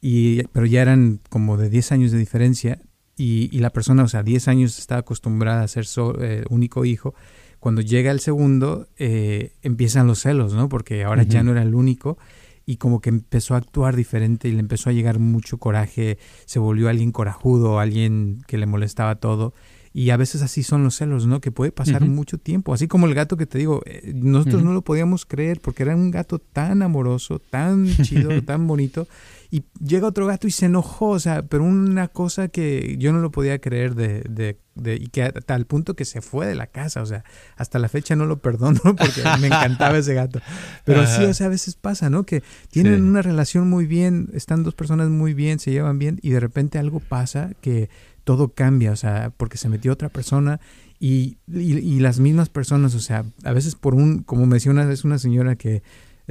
y, 0.00 0.44
pero 0.52 0.64
ya 0.64 0.80
eran 0.80 1.20
como 1.28 1.58
de 1.58 1.68
10 1.68 1.92
años 1.92 2.12
de 2.12 2.18
diferencia 2.18 2.80
y, 3.14 3.58
la 3.58 3.68
persona, 3.68 4.04
o 4.04 4.08
sea, 4.08 4.22
10 4.22 4.48
años 4.48 4.78
está 4.78 4.96
acostumbrada 4.96 5.62
a 5.62 5.68
ser 5.68 5.84
eh, 6.20 6.44
único 6.48 6.86
hijo 6.86 7.14
cuando 7.60 7.82
llega 7.82 8.10
el 8.10 8.20
segundo, 8.20 8.88
eh, 8.98 9.52
empiezan 9.62 10.06
los 10.06 10.20
celos, 10.20 10.54
¿no? 10.54 10.68
Porque 10.68 11.04
ahora 11.04 11.22
ya 11.22 11.42
no 11.42 11.52
era 11.52 11.62
el 11.62 11.74
único 11.74 12.18
y 12.66 12.76
como 12.76 13.00
que 13.00 13.10
empezó 13.10 13.54
a 13.54 13.58
actuar 13.58 13.96
diferente 13.96 14.48
y 14.48 14.52
le 14.52 14.60
empezó 14.60 14.90
a 14.90 14.92
llegar 14.92 15.18
mucho 15.18 15.58
coraje, 15.58 16.18
se 16.46 16.58
volvió 16.58 16.88
alguien 16.88 17.12
corajudo, 17.12 17.78
alguien 17.78 18.42
que 18.46 18.58
le 18.58 18.66
molestaba 18.66 19.16
todo. 19.16 19.52
Y 19.92 20.10
a 20.10 20.16
veces 20.16 20.40
así 20.42 20.62
son 20.62 20.84
los 20.84 20.94
celos, 20.96 21.26
¿no? 21.26 21.40
Que 21.40 21.50
puede 21.50 21.72
pasar 21.72 22.06
mucho 22.06 22.38
tiempo. 22.38 22.72
Así 22.72 22.86
como 22.86 23.06
el 23.06 23.14
gato 23.14 23.36
que 23.36 23.46
te 23.46 23.58
digo, 23.58 23.82
eh, 23.86 24.12
nosotros 24.14 24.62
no 24.62 24.72
lo 24.72 24.82
podíamos 24.82 25.26
creer 25.26 25.60
porque 25.60 25.82
era 25.82 25.96
un 25.96 26.12
gato 26.12 26.38
tan 26.38 26.82
amoroso, 26.82 27.40
tan 27.40 27.88
chido, 28.02 28.40
tan 28.44 28.68
bonito 28.68 29.08
y 29.50 29.64
llega 29.84 30.06
otro 30.06 30.26
gato 30.26 30.46
y 30.46 30.52
se 30.52 30.66
enojó, 30.66 31.08
o 31.08 31.18
sea, 31.18 31.42
pero 31.42 31.64
una 31.64 32.08
cosa 32.08 32.48
que 32.48 32.96
yo 32.98 33.12
no 33.12 33.18
lo 33.18 33.32
podía 33.32 33.60
creer 33.60 33.96
de, 33.96 34.22
de, 34.22 34.58
de 34.80 34.96
y 34.96 35.08
que 35.08 35.22
a 35.22 35.32
tal 35.32 35.66
punto 35.66 35.94
que 35.94 36.04
se 36.04 36.20
fue 36.20 36.46
de 36.46 36.54
la 36.54 36.66
casa, 36.66 37.02
o 37.02 37.06
sea, 37.06 37.24
hasta 37.56 37.78
la 37.78 37.88
fecha 37.88 38.16
no 38.16 38.26
lo 38.26 38.38
perdono 38.38 38.80
porque 38.82 39.22
me 39.40 39.48
encantaba 39.48 39.98
ese 39.98 40.14
gato. 40.14 40.40
Pero 40.84 41.06
sí, 41.06 41.24
o 41.24 41.34
sea, 41.34 41.46
a 41.46 41.50
veces 41.50 41.74
pasa, 41.74 42.10
¿no? 42.10 42.24
Que 42.24 42.42
tienen 42.70 43.04
una 43.04 43.22
relación 43.22 43.68
muy 43.68 43.86
bien, 43.86 44.30
están 44.32 44.62
dos 44.62 44.74
personas 44.74 45.08
muy 45.08 45.34
bien, 45.34 45.58
se 45.58 45.70
llevan 45.70 45.98
bien 45.98 46.18
y 46.22 46.30
de 46.30 46.40
repente 46.40 46.78
algo 46.78 47.00
pasa 47.00 47.52
que 47.60 47.90
todo 48.24 48.54
cambia, 48.54 48.92
o 48.92 48.96
sea, 48.96 49.32
porque 49.36 49.58
se 49.58 49.68
metió 49.68 49.92
otra 49.92 50.08
persona 50.08 50.60
y, 50.98 51.38
y, 51.48 51.78
y 51.78 52.00
las 52.00 52.20
mismas 52.20 52.48
personas, 52.48 52.94
o 52.94 53.00
sea, 53.00 53.24
a 53.44 53.52
veces 53.52 53.74
por 53.74 53.94
un, 53.94 54.22
como 54.22 54.46
me 54.46 54.56
decía 54.56 54.72
una 54.72 54.84
vez 54.84 55.04
una 55.04 55.18
señora 55.18 55.56
que 55.56 55.82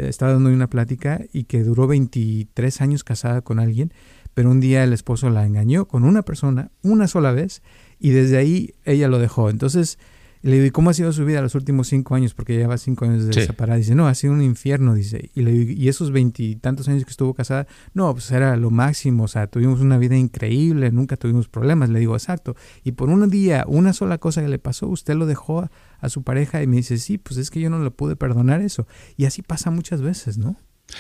estaba 0.08 0.34
dando 0.34 0.50
una 0.50 0.70
plática 0.70 1.22
y 1.34 1.44
que 1.44 1.64
duró 1.64 1.88
23 1.88 2.82
años 2.82 3.04
casada 3.04 3.42
con 3.42 3.60
alguien, 3.60 3.94
pero 4.34 4.52
un 4.52 4.60
día 4.60 4.84
el 4.84 4.94
esposo 4.94 5.30
la 5.30 5.46
engañó 5.46 5.88
con 5.88 6.04
una 6.04 6.22
persona 6.22 6.72
una 6.82 7.08
sola 7.08 7.32
vez 7.32 7.62
y 8.00 8.10
desde 8.12 8.38
ahí 8.38 8.74
ella 8.86 9.08
lo 9.08 9.20
dejó. 9.20 9.50
Entonces 9.50 9.98
le 10.42 10.54
digo, 10.54 10.66
¿y 10.66 10.72
cómo 10.72 10.90
ha 10.90 10.94
sido 10.94 11.12
su 11.12 11.26
vida 11.26 11.42
los 11.42 11.54
últimos 11.56 11.90
cinco 11.90 12.16
años? 12.16 12.34
Porque 12.34 12.56
lleva 12.56 12.78
cinco 12.78 13.04
años 13.04 13.26
de 13.26 13.34
separada. 13.34 13.78
Dice, 13.78 13.94
no, 13.94 14.08
ha 14.08 14.16
sido 14.16 14.32
un 14.32 14.42
infierno, 14.42 14.94
dice. 14.94 15.32
Y, 15.36 15.42
le 15.42 15.52
digo, 15.52 15.72
¿y 15.72 15.90
esos 15.90 16.12
veintitantos 16.12 16.88
años 16.88 17.04
que 17.04 17.12
estuvo 17.12 17.34
casada? 17.34 17.68
No, 17.94 18.14
pues 18.14 18.32
era 18.32 18.56
lo 18.56 18.72
máximo, 18.72 19.26
o 19.26 19.28
sea, 19.28 19.48
tuvimos 19.48 19.82
una 19.82 19.98
vida 19.98 20.16
increíble, 20.16 20.92
nunca 20.92 21.18
tuvimos 21.18 21.50
problemas. 21.50 21.90
Le 21.90 22.00
digo, 22.00 22.16
exacto. 22.16 22.56
Y 22.86 22.94
por 22.94 23.10
un 23.10 23.30
día, 23.30 23.66
una 23.68 23.92
sola 23.92 24.18
cosa 24.18 24.42
que 24.42 24.48
le 24.48 24.60
pasó, 24.60 24.88
usted 24.88 25.16
lo 25.16 25.26
dejó 25.26 25.70
a, 26.00 26.10
su 26.10 26.24
pareja 26.24 26.64
y 26.64 26.68
me 26.68 26.78
dice, 26.78 26.98
sí, 26.98 27.18
pues 27.18 27.38
es 27.38 27.52
que 27.52 27.60
yo 27.60 27.70
no 27.70 27.84
le 27.84 27.92
pude 27.92 28.16
perdonar 28.16 28.62
eso. 28.62 28.88
Y 29.18 29.26
así 29.26 29.42
pasa 29.42 29.72
muchas 29.72 30.02
veces, 30.02 30.38
¿no? 30.38 30.56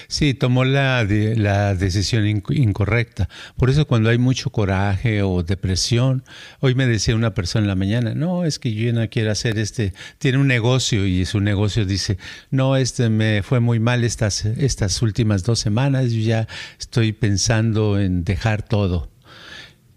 Sí, 0.07 0.33
tomó 0.33 0.65
la, 0.65 1.03
la 1.03 1.75
decisión 1.75 2.27
incorrecta. 2.27 3.29
Por 3.57 3.69
eso 3.69 3.87
cuando 3.87 4.09
hay 4.09 4.17
mucho 4.17 4.51
coraje 4.51 5.21
o 5.23 5.43
depresión, 5.43 6.23
hoy 6.59 6.75
me 6.75 6.85
decía 6.85 7.15
una 7.15 7.33
persona 7.33 7.63
en 7.63 7.67
la 7.69 7.75
mañana, 7.75 8.13
no, 8.13 8.45
es 8.45 8.59
que 8.59 8.73
yo 8.73 8.91
no 8.93 9.07
quiero 9.09 9.31
hacer 9.31 9.57
este, 9.57 9.93
tiene 10.17 10.37
un 10.37 10.47
negocio 10.47 11.05
y 11.05 11.25
su 11.25 11.39
negocio 11.39 11.85
dice, 11.85 12.17
no, 12.51 12.75
este 12.75 13.09
me 13.09 13.43
fue 13.43 13.59
muy 13.59 13.79
mal 13.79 14.03
estas, 14.03 14.45
estas 14.45 15.01
últimas 15.01 15.43
dos 15.43 15.59
semanas, 15.59 16.11
yo 16.11 16.21
ya 16.21 16.47
estoy 16.79 17.11
pensando 17.11 17.99
en 17.99 18.23
dejar 18.23 18.63
todo. 18.63 19.09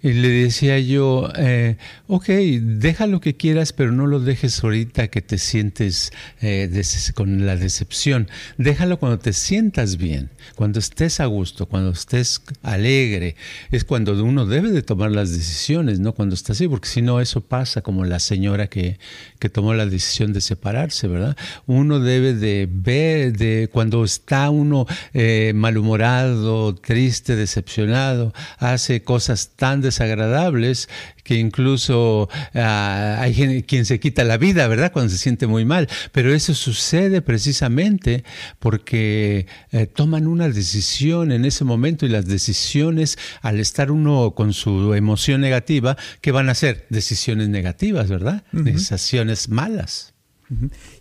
Y 0.03 0.15
le 0.15 0.29
decía 0.29 0.81
yo, 0.81 1.31
eh, 1.37 1.77
ok, 2.09 2.27
deja 2.27 3.07
lo 3.07 3.21
que 3.21 3.37
quieras, 3.37 3.73
pero 3.73 3.93
no 3.93 4.09
lo 4.09 4.19
dejes 4.19 4.63
ahorita 4.63 5.09
que 5.09 5.23
te 5.23 5.39
sientes 5.39 6.13
eh, 6.41 6.69
con 7.15 7.47
la 7.47 7.57
decepción. 7.57 8.29
Déjalo 8.59 8.99
cuando 8.99 9.21
te 9.21 9.33
sientas 9.33 9.97
bien, 9.99 10.31
cuando 10.57 10.81
estés 10.81 11.21
a 11.21 11.27
gusto, 11.27 11.67
cuando 11.67 11.91
estés 11.91 12.43
alegre. 12.63 13.37
Es 13.71 13.85
cuando 13.85 14.13
uno 14.25 14.45
debe 14.47 14.71
de 14.71 14.83
tomar 14.83 15.13
las 15.13 15.31
decisiones, 15.31 16.01
no 16.01 16.15
cuando 16.15 16.35
está 16.35 16.53
así, 16.53 16.67
porque 16.67 16.89
si 16.89 17.01
no 17.01 17.21
eso 17.21 17.41
pasa 17.41 17.83
como 17.83 18.05
la 18.05 18.19
señora 18.19 18.67
que, 18.67 18.99
que 19.39 19.49
tomó 19.49 19.73
la 19.75 19.87
decisión 19.87 20.33
de 20.33 20.41
separarse, 20.41 21.07
¿verdad? 21.07 21.37
Uno 21.67 22.01
debe 22.01 22.35
de 22.35 22.69
ver, 22.71 23.37
de 23.37 23.69
cuando 23.73 24.03
está 24.03 24.51
uno 24.51 24.87
eh, 25.15 25.53
malhumorado, 25.55 26.75
triste, 26.75 27.37
decepcionado, 27.37 28.35
hace 28.59 29.03
cosas 29.03 29.51
tan 29.55 29.81
desagradables 29.93 30.89
que 31.23 31.37
incluso 31.37 32.29
ah, 32.55 33.19
hay 33.21 33.63
quien 33.63 33.85
se 33.85 34.01
quita 34.01 34.25
la 34.25 34.39
vida, 34.39 34.67
¿verdad? 34.67 34.91
Cuando 34.93 35.11
se 35.11 35.19
siente 35.19 35.47
muy 35.47 35.65
mal. 35.65 35.89
Pero 36.13 36.35
eso 36.35 36.55
sucede 36.55 37.23
precisamente 37.23 38.25
porque 38.59 39.47
eh, 39.71 39.87
toman 39.87 40.27
una 40.27 40.49
decisión 40.49 41.31
en 41.31 41.45
ese 41.45 41.65
momento 41.65 42.07
y 42.07 42.09
las 42.09 42.27
decisiones, 42.27 43.19
al 43.43 43.61
estar 43.61 43.91
uno 43.91 44.35
con 44.35 44.53
su 44.53 44.95
emoción 44.95 45.41
negativa, 45.41 45.97
¿qué 46.21 46.33
van 46.33 46.49
a 46.49 46.55
ser? 46.55 46.87
Decisiones 46.91 47.49
negativas, 47.49 48.09
¿verdad? 48.09 48.43
Decisiones 48.53 49.49
malas. 49.49 50.15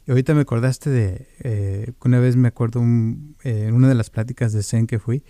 Y 0.07 0.11
ahorita 0.11 0.33
me 0.33 0.41
acordaste 0.41 0.89
de, 0.89 1.27
eh, 1.43 1.91
una 2.05 2.19
vez 2.19 2.37
me 2.37 2.47
acuerdo 2.47 2.81
eh, 3.43 3.65
en 3.67 3.73
una 3.73 3.89
de 3.89 3.95
las 3.95 4.09
pláticas 4.09 4.53
de 4.53 4.63
Zen 4.63 4.87
que 4.87 4.97
fui, 4.97 5.23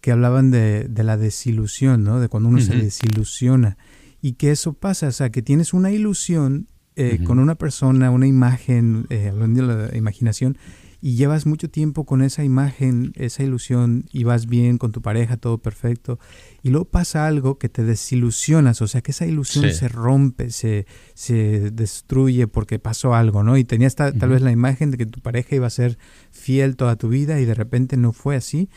que 0.00 0.12
hablaban 0.12 0.50
de, 0.50 0.88
la 0.94 1.16
desilusión, 1.16 2.04
¿no? 2.04 2.20
De 2.20 2.28
cuando 2.28 2.48
uno 2.48 2.60
se 2.60 2.76
desilusiona. 2.76 3.76
Y 4.20 4.32
que 4.32 4.50
eso 4.50 4.72
pasa, 4.72 5.08
o 5.08 5.12
sea, 5.12 5.30
que 5.30 5.42
tienes 5.42 5.72
una 5.72 5.90
ilusión 5.90 6.66
eh, 6.96 7.20
con 7.22 7.38
una 7.38 7.54
persona, 7.54 8.10
una 8.10 8.26
imagen, 8.26 9.06
eh, 9.10 9.28
hablando 9.28 9.66
de 9.66 9.88
la 9.92 9.96
imaginación, 9.96 10.58
y 11.00 11.14
llevas 11.14 11.46
mucho 11.46 11.70
tiempo 11.70 12.04
con 12.04 12.22
esa 12.22 12.42
imagen, 12.42 13.12
esa 13.14 13.44
ilusión, 13.44 14.06
y 14.12 14.24
vas 14.24 14.46
bien 14.46 14.78
con 14.78 14.90
tu 14.90 15.00
pareja, 15.00 15.36
todo 15.36 15.58
perfecto, 15.58 16.18
y 16.62 16.70
luego 16.70 16.86
pasa 16.86 17.28
algo 17.28 17.58
que 17.58 17.68
te 17.68 17.84
desilusionas, 17.84 18.82
o 18.82 18.88
sea, 18.88 19.00
que 19.00 19.12
esa 19.12 19.26
ilusión 19.26 19.72
se 19.72 19.88
rompe, 19.88 20.50
se, 20.50 20.86
se 21.14 21.70
destruye 21.70 22.48
porque 22.48 22.80
pasó 22.80 23.14
algo, 23.14 23.44
¿no? 23.44 23.56
Y 23.56 23.64
tenías 23.64 23.94
tal 23.94 24.12
vez 24.12 24.42
la 24.42 24.50
imagen 24.50 24.90
de 24.90 24.98
que 24.98 25.06
tu 25.06 25.20
pareja 25.20 25.54
iba 25.54 25.68
a 25.68 25.70
ser 25.70 25.98
fiel 26.32 26.74
toda 26.76 26.96
tu 26.96 27.08
vida 27.08 27.40
y 27.40 27.44
de 27.44 27.54
repente 27.54 27.96
no 27.96 28.12
fue 28.12 28.34
así, 28.34 28.68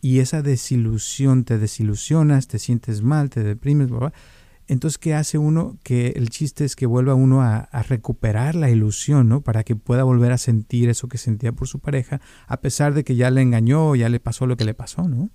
y 0.00 0.20
esa 0.20 0.42
desilusión, 0.42 1.44
te 1.44 1.58
desilusionas, 1.58 2.48
te 2.48 2.58
sientes 2.58 3.02
mal, 3.02 3.30
te 3.30 3.42
deprimes, 3.42 3.90
bla, 3.90 4.12
entonces, 4.70 4.98
¿qué 4.98 5.14
hace 5.14 5.36
uno? 5.36 5.78
Que 5.82 6.10
el 6.14 6.30
chiste 6.30 6.64
es 6.64 6.76
que 6.76 6.86
vuelva 6.86 7.16
uno 7.16 7.42
a, 7.42 7.56
a, 7.56 7.82
recuperar 7.82 8.54
la 8.54 8.70
ilusión, 8.70 9.28
¿no? 9.28 9.40
Para 9.40 9.64
que 9.64 9.74
pueda 9.74 10.04
volver 10.04 10.30
a 10.30 10.38
sentir 10.38 10.88
eso 10.88 11.08
que 11.08 11.18
sentía 11.18 11.50
por 11.50 11.66
su 11.66 11.80
pareja, 11.80 12.20
a 12.46 12.60
pesar 12.60 12.94
de 12.94 13.02
que 13.02 13.16
ya 13.16 13.32
le 13.32 13.42
engañó, 13.42 13.96
ya 13.96 14.08
le 14.08 14.20
pasó 14.20 14.46
lo 14.46 14.56
que 14.56 14.64
le 14.64 14.74
pasó, 14.74 15.08
¿no? 15.08 15.28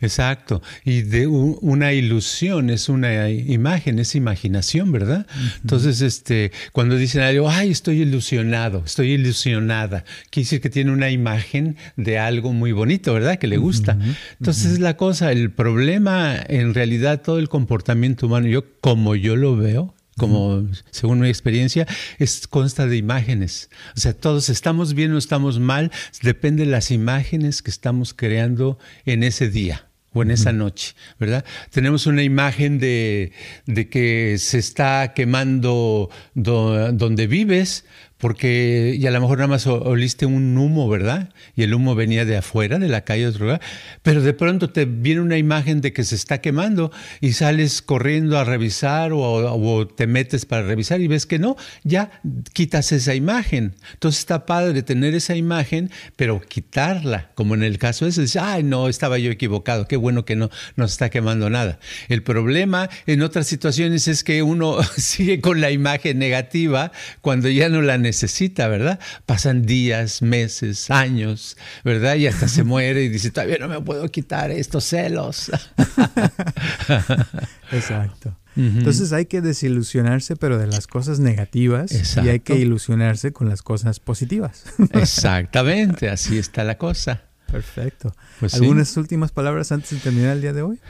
Exacto. 0.00 0.62
Y 0.84 1.02
de 1.02 1.26
una 1.26 1.92
ilusión 1.92 2.70
es 2.70 2.88
una 2.88 3.30
imagen, 3.30 3.98
es 3.98 4.14
imaginación, 4.14 4.92
¿verdad? 4.92 5.26
Entonces, 5.62 6.00
este, 6.00 6.52
cuando 6.72 6.96
dicen 6.96 7.22
algo, 7.22 7.48
ay, 7.48 7.70
estoy 7.70 8.02
ilusionado, 8.02 8.82
estoy 8.84 9.12
ilusionada, 9.12 10.04
quiere 10.30 10.44
decir 10.44 10.60
que 10.60 10.70
tiene 10.70 10.92
una 10.92 11.10
imagen 11.10 11.76
de 11.96 12.18
algo 12.18 12.52
muy 12.52 12.72
bonito, 12.72 13.14
¿verdad? 13.14 13.38
Que 13.38 13.46
le 13.46 13.56
gusta. 13.56 13.98
Entonces, 14.38 14.72
es 14.72 14.80
la 14.80 14.96
cosa, 14.96 15.32
el 15.32 15.50
problema, 15.50 16.36
en 16.48 16.74
realidad, 16.74 17.22
todo 17.22 17.38
el 17.38 17.48
comportamiento 17.48 18.26
humano, 18.26 18.46
yo 18.48 18.64
como 18.80 19.14
yo 19.14 19.36
lo 19.36 19.56
veo, 19.56 19.94
como 20.18 20.66
según 20.90 21.20
mi 21.20 21.28
experiencia, 21.28 21.86
es, 22.18 22.46
consta 22.46 22.86
de 22.86 22.96
imágenes. 22.96 23.70
O 23.96 24.00
sea, 24.00 24.12
todos 24.12 24.50
estamos 24.50 24.94
bien 24.94 25.12
o 25.12 25.18
estamos 25.18 25.58
mal, 25.58 25.90
depende 26.22 26.64
de 26.64 26.70
las 26.70 26.90
imágenes 26.90 27.62
que 27.62 27.70
estamos 27.70 28.12
creando 28.12 28.78
en 29.06 29.22
ese 29.22 29.48
día 29.48 29.86
o 30.12 30.22
en 30.22 30.30
esa 30.30 30.52
noche, 30.52 30.94
¿verdad? 31.18 31.44
Tenemos 31.70 32.06
una 32.06 32.22
imagen 32.22 32.78
de, 32.78 33.32
de 33.66 33.88
que 33.88 34.36
se 34.38 34.58
está 34.58 35.12
quemando 35.14 36.10
donde 36.34 37.26
vives, 37.26 37.84
porque 38.18 38.96
y 38.98 39.06
a 39.06 39.12
lo 39.12 39.20
mejor 39.20 39.38
nada 39.38 39.48
más 39.48 39.66
oliste 39.66 40.26
un 40.26 40.58
humo, 40.58 40.88
¿verdad? 40.88 41.30
Y 41.54 41.62
el 41.62 41.72
humo 41.72 41.94
venía 41.94 42.24
de 42.24 42.36
afuera, 42.36 42.78
de 42.78 42.88
la 42.88 43.02
calle 43.02 43.22
de 43.22 43.28
otro 43.28 43.44
lugar, 43.46 43.60
pero 44.02 44.22
de 44.22 44.32
pronto 44.32 44.70
te 44.70 44.86
viene 44.86 45.20
una 45.20 45.38
imagen 45.38 45.80
de 45.80 45.92
que 45.92 46.02
se 46.02 46.16
está 46.16 46.40
quemando 46.40 46.90
y 47.20 47.32
sales 47.34 47.80
corriendo 47.80 48.36
a 48.36 48.44
revisar 48.44 49.12
o, 49.14 49.86
te 49.86 50.08
metes 50.08 50.46
para 50.46 50.62
revisar 50.62 51.00
y 51.00 51.06
ves 51.06 51.26
que 51.26 51.38
no, 51.38 51.56
ya 51.84 52.20
quitas 52.52 52.90
esa 52.90 53.14
imagen. 53.14 53.76
Entonces 53.92 54.20
está 54.20 54.46
padre 54.46 54.82
tener 54.82 55.14
esa 55.14 55.36
imagen, 55.36 55.90
pero 56.16 56.40
quitarla, 56.40 57.30
como 57.36 57.54
en 57.54 57.62
el 57.62 57.78
caso 57.78 58.04
ese, 58.04 58.22
dice, 58.22 58.40
ay, 58.40 58.64
no, 58.64 58.88
estaba 58.88 59.18
yo 59.18 59.30
equivocado, 59.30 59.86
qué 59.86 59.96
bueno 59.96 60.24
que 60.24 60.34
no, 60.34 60.50
no 60.74 60.88
se 60.88 60.92
está 60.92 61.08
quemando 61.08 61.50
nada. 61.50 61.78
El 62.08 62.24
problema 62.24 62.90
en 63.06 63.22
otras 63.22 63.46
situaciones 63.46 64.08
es 64.08 64.24
que 64.24 64.42
uno 64.42 64.82
sigue 64.96 65.40
con 65.40 65.60
la 65.60 65.70
imagen 65.70 66.18
negativa 66.18 66.90
cuando 67.20 67.48
ya 67.48 67.68
no 67.68 67.80
la 67.80 67.96
necesita 67.96 68.07
necesita, 68.08 68.68
¿verdad? 68.68 68.98
Pasan 69.26 69.62
días, 69.62 70.22
meses, 70.22 70.90
años, 70.90 71.56
¿verdad? 71.84 72.16
Y 72.16 72.26
hasta 72.26 72.48
se 72.48 72.64
muere 72.72 73.04
y 73.04 73.08
dice, 73.08 73.30
todavía 73.30 73.58
no 73.58 73.68
me 73.68 73.80
puedo 73.80 74.08
quitar 74.08 74.50
estos 74.50 74.84
celos. 74.84 75.50
Exacto. 77.72 78.34
Entonces 78.56 79.12
hay 79.12 79.26
que 79.26 79.40
desilusionarse, 79.40 80.34
pero 80.34 80.58
de 80.58 80.66
las 80.66 80.88
cosas 80.88 81.20
negativas, 81.20 82.16
y 82.16 82.28
hay 82.28 82.40
que 82.40 82.56
ilusionarse 82.56 83.32
con 83.32 83.48
las 83.48 83.62
cosas 83.62 84.00
positivas. 84.00 84.64
Exactamente, 84.94 86.10
así 86.10 86.38
está 86.38 86.64
la 86.64 86.76
cosa. 86.76 87.22
Perfecto. 87.52 88.12
Pues 88.40 88.54
¿Algunas 88.54 88.96
últimas 88.96 89.30
palabras 89.30 89.70
antes 89.70 89.90
de 89.90 89.98
terminar 89.98 90.32
el 90.32 90.42
día 90.42 90.52
de 90.52 90.62
hoy? 90.62 90.80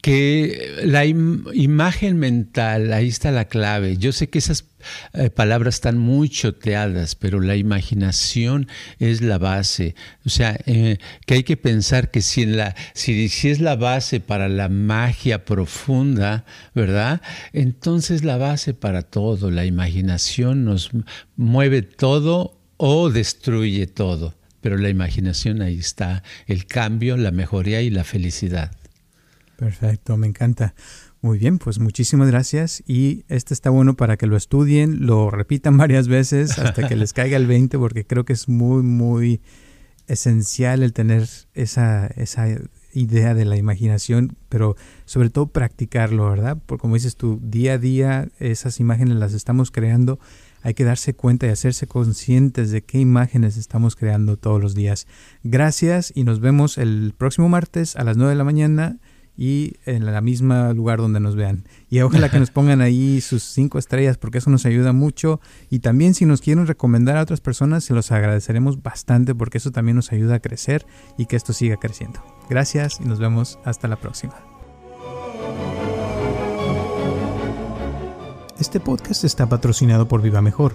Que 0.00 0.80
la 0.84 1.04
imagen 1.04 2.18
mental, 2.18 2.92
ahí 2.92 3.08
está 3.08 3.30
la 3.30 3.46
clave. 3.46 3.98
Yo 3.98 4.12
sé 4.12 4.30
que 4.30 4.38
esas 4.38 4.64
eh, 5.12 5.28
palabras 5.28 5.74
están 5.74 5.98
muy 5.98 6.30
choteadas, 6.30 7.16
pero 7.16 7.38
la 7.38 7.56
imaginación 7.56 8.66
es 8.98 9.20
la 9.20 9.36
base. 9.36 9.94
O 10.24 10.30
sea, 10.30 10.58
eh, 10.64 10.96
que 11.26 11.34
hay 11.34 11.42
que 11.42 11.58
pensar 11.58 12.10
que 12.10 12.22
si, 12.22 12.46
la, 12.46 12.74
si, 12.94 13.28
si 13.28 13.50
es 13.50 13.60
la 13.60 13.76
base 13.76 14.20
para 14.20 14.48
la 14.48 14.70
magia 14.70 15.44
profunda, 15.44 16.46
¿verdad? 16.74 17.20
Entonces 17.52 18.24
la 18.24 18.38
base 18.38 18.72
para 18.72 19.02
todo, 19.02 19.50
la 19.50 19.66
imaginación 19.66 20.64
nos 20.64 20.90
mueve 21.36 21.82
todo 21.82 22.58
o 22.78 23.10
destruye 23.10 23.86
todo. 23.86 24.34
Pero 24.62 24.78
la 24.78 24.88
imaginación 24.88 25.60
ahí 25.60 25.76
está, 25.78 26.22
el 26.46 26.64
cambio, 26.66 27.18
la 27.18 27.32
mejoría 27.32 27.82
y 27.82 27.90
la 27.90 28.04
felicidad. 28.04 28.70
Perfecto, 29.62 30.16
me 30.16 30.26
encanta. 30.26 30.74
Muy 31.20 31.38
bien, 31.38 31.58
pues 31.60 31.78
muchísimas 31.78 32.26
gracias 32.28 32.82
y 32.84 33.24
este 33.28 33.54
está 33.54 33.70
bueno 33.70 33.94
para 33.94 34.16
que 34.16 34.26
lo 34.26 34.36
estudien, 34.36 35.06
lo 35.06 35.30
repitan 35.30 35.76
varias 35.78 36.08
veces 36.08 36.58
hasta 36.58 36.88
que 36.88 36.96
les 36.96 37.12
caiga 37.12 37.36
el 37.36 37.46
20 37.46 37.78
porque 37.78 38.04
creo 38.04 38.24
que 38.24 38.32
es 38.32 38.48
muy, 38.48 38.82
muy 38.82 39.40
esencial 40.08 40.82
el 40.82 40.92
tener 40.92 41.28
esa, 41.54 42.08
esa 42.08 42.48
idea 42.92 43.34
de 43.34 43.44
la 43.44 43.56
imaginación, 43.56 44.36
pero 44.48 44.74
sobre 45.04 45.30
todo 45.30 45.46
practicarlo, 45.46 46.28
¿verdad? 46.28 46.58
Porque 46.66 46.80
como 46.80 46.94
dices 46.94 47.14
tú, 47.14 47.38
día 47.40 47.74
a 47.74 47.78
día 47.78 48.30
esas 48.40 48.80
imágenes 48.80 49.16
las 49.16 49.32
estamos 49.32 49.70
creando, 49.70 50.18
hay 50.62 50.74
que 50.74 50.82
darse 50.82 51.14
cuenta 51.14 51.46
y 51.46 51.50
hacerse 51.50 51.86
conscientes 51.86 52.72
de 52.72 52.82
qué 52.82 52.98
imágenes 52.98 53.56
estamos 53.56 53.94
creando 53.94 54.36
todos 54.36 54.60
los 54.60 54.74
días. 54.74 55.06
Gracias 55.44 56.12
y 56.16 56.24
nos 56.24 56.40
vemos 56.40 56.78
el 56.78 57.14
próximo 57.16 57.48
martes 57.48 57.94
a 57.94 58.02
las 58.02 58.16
9 58.16 58.30
de 58.30 58.36
la 58.36 58.44
mañana 58.44 58.98
y 59.36 59.74
en 59.86 60.04
la 60.04 60.20
misma 60.20 60.72
lugar 60.72 60.98
donde 60.98 61.20
nos 61.20 61.36
vean. 61.36 61.64
Y 61.88 62.00
ojalá 62.00 62.30
que 62.30 62.38
nos 62.38 62.50
pongan 62.52 62.80
ahí 62.80 63.20
sus 63.20 63.42
cinco 63.42 63.78
estrellas 63.78 64.18
porque 64.18 64.38
eso 64.38 64.50
nos 64.50 64.66
ayuda 64.66 64.92
mucho. 64.92 65.40
Y 65.70 65.80
también 65.80 66.14
si 66.14 66.26
nos 66.26 66.40
quieren 66.40 66.66
recomendar 66.66 67.16
a 67.16 67.22
otras 67.22 67.40
personas, 67.40 67.84
se 67.84 67.94
los 67.94 68.12
agradeceremos 68.12 68.82
bastante 68.82 69.34
porque 69.34 69.58
eso 69.58 69.70
también 69.70 69.96
nos 69.96 70.12
ayuda 70.12 70.36
a 70.36 70.40
crecer 70.40 70.86
y 71.18 71.26
que 71.26 71.36
esto 71.36 71.52
siga 71.52 71.76
creciendo. 71.76 72.20
Gracias 72.48 73.00
y 73.00 73.04
nos 73.04 73.18
vemos 73.18 73.58
hasta 73.64 73.88
la 73.88 73.96
próxima. 73.96 74.34
Este 78.58 78.78
podcast 78.78 79.24
está 79.24 79.48
patrocinado 79.48 80.06
por 80.06 80.22
Viva 80.22 80.40
Mejor. 80.40 80.74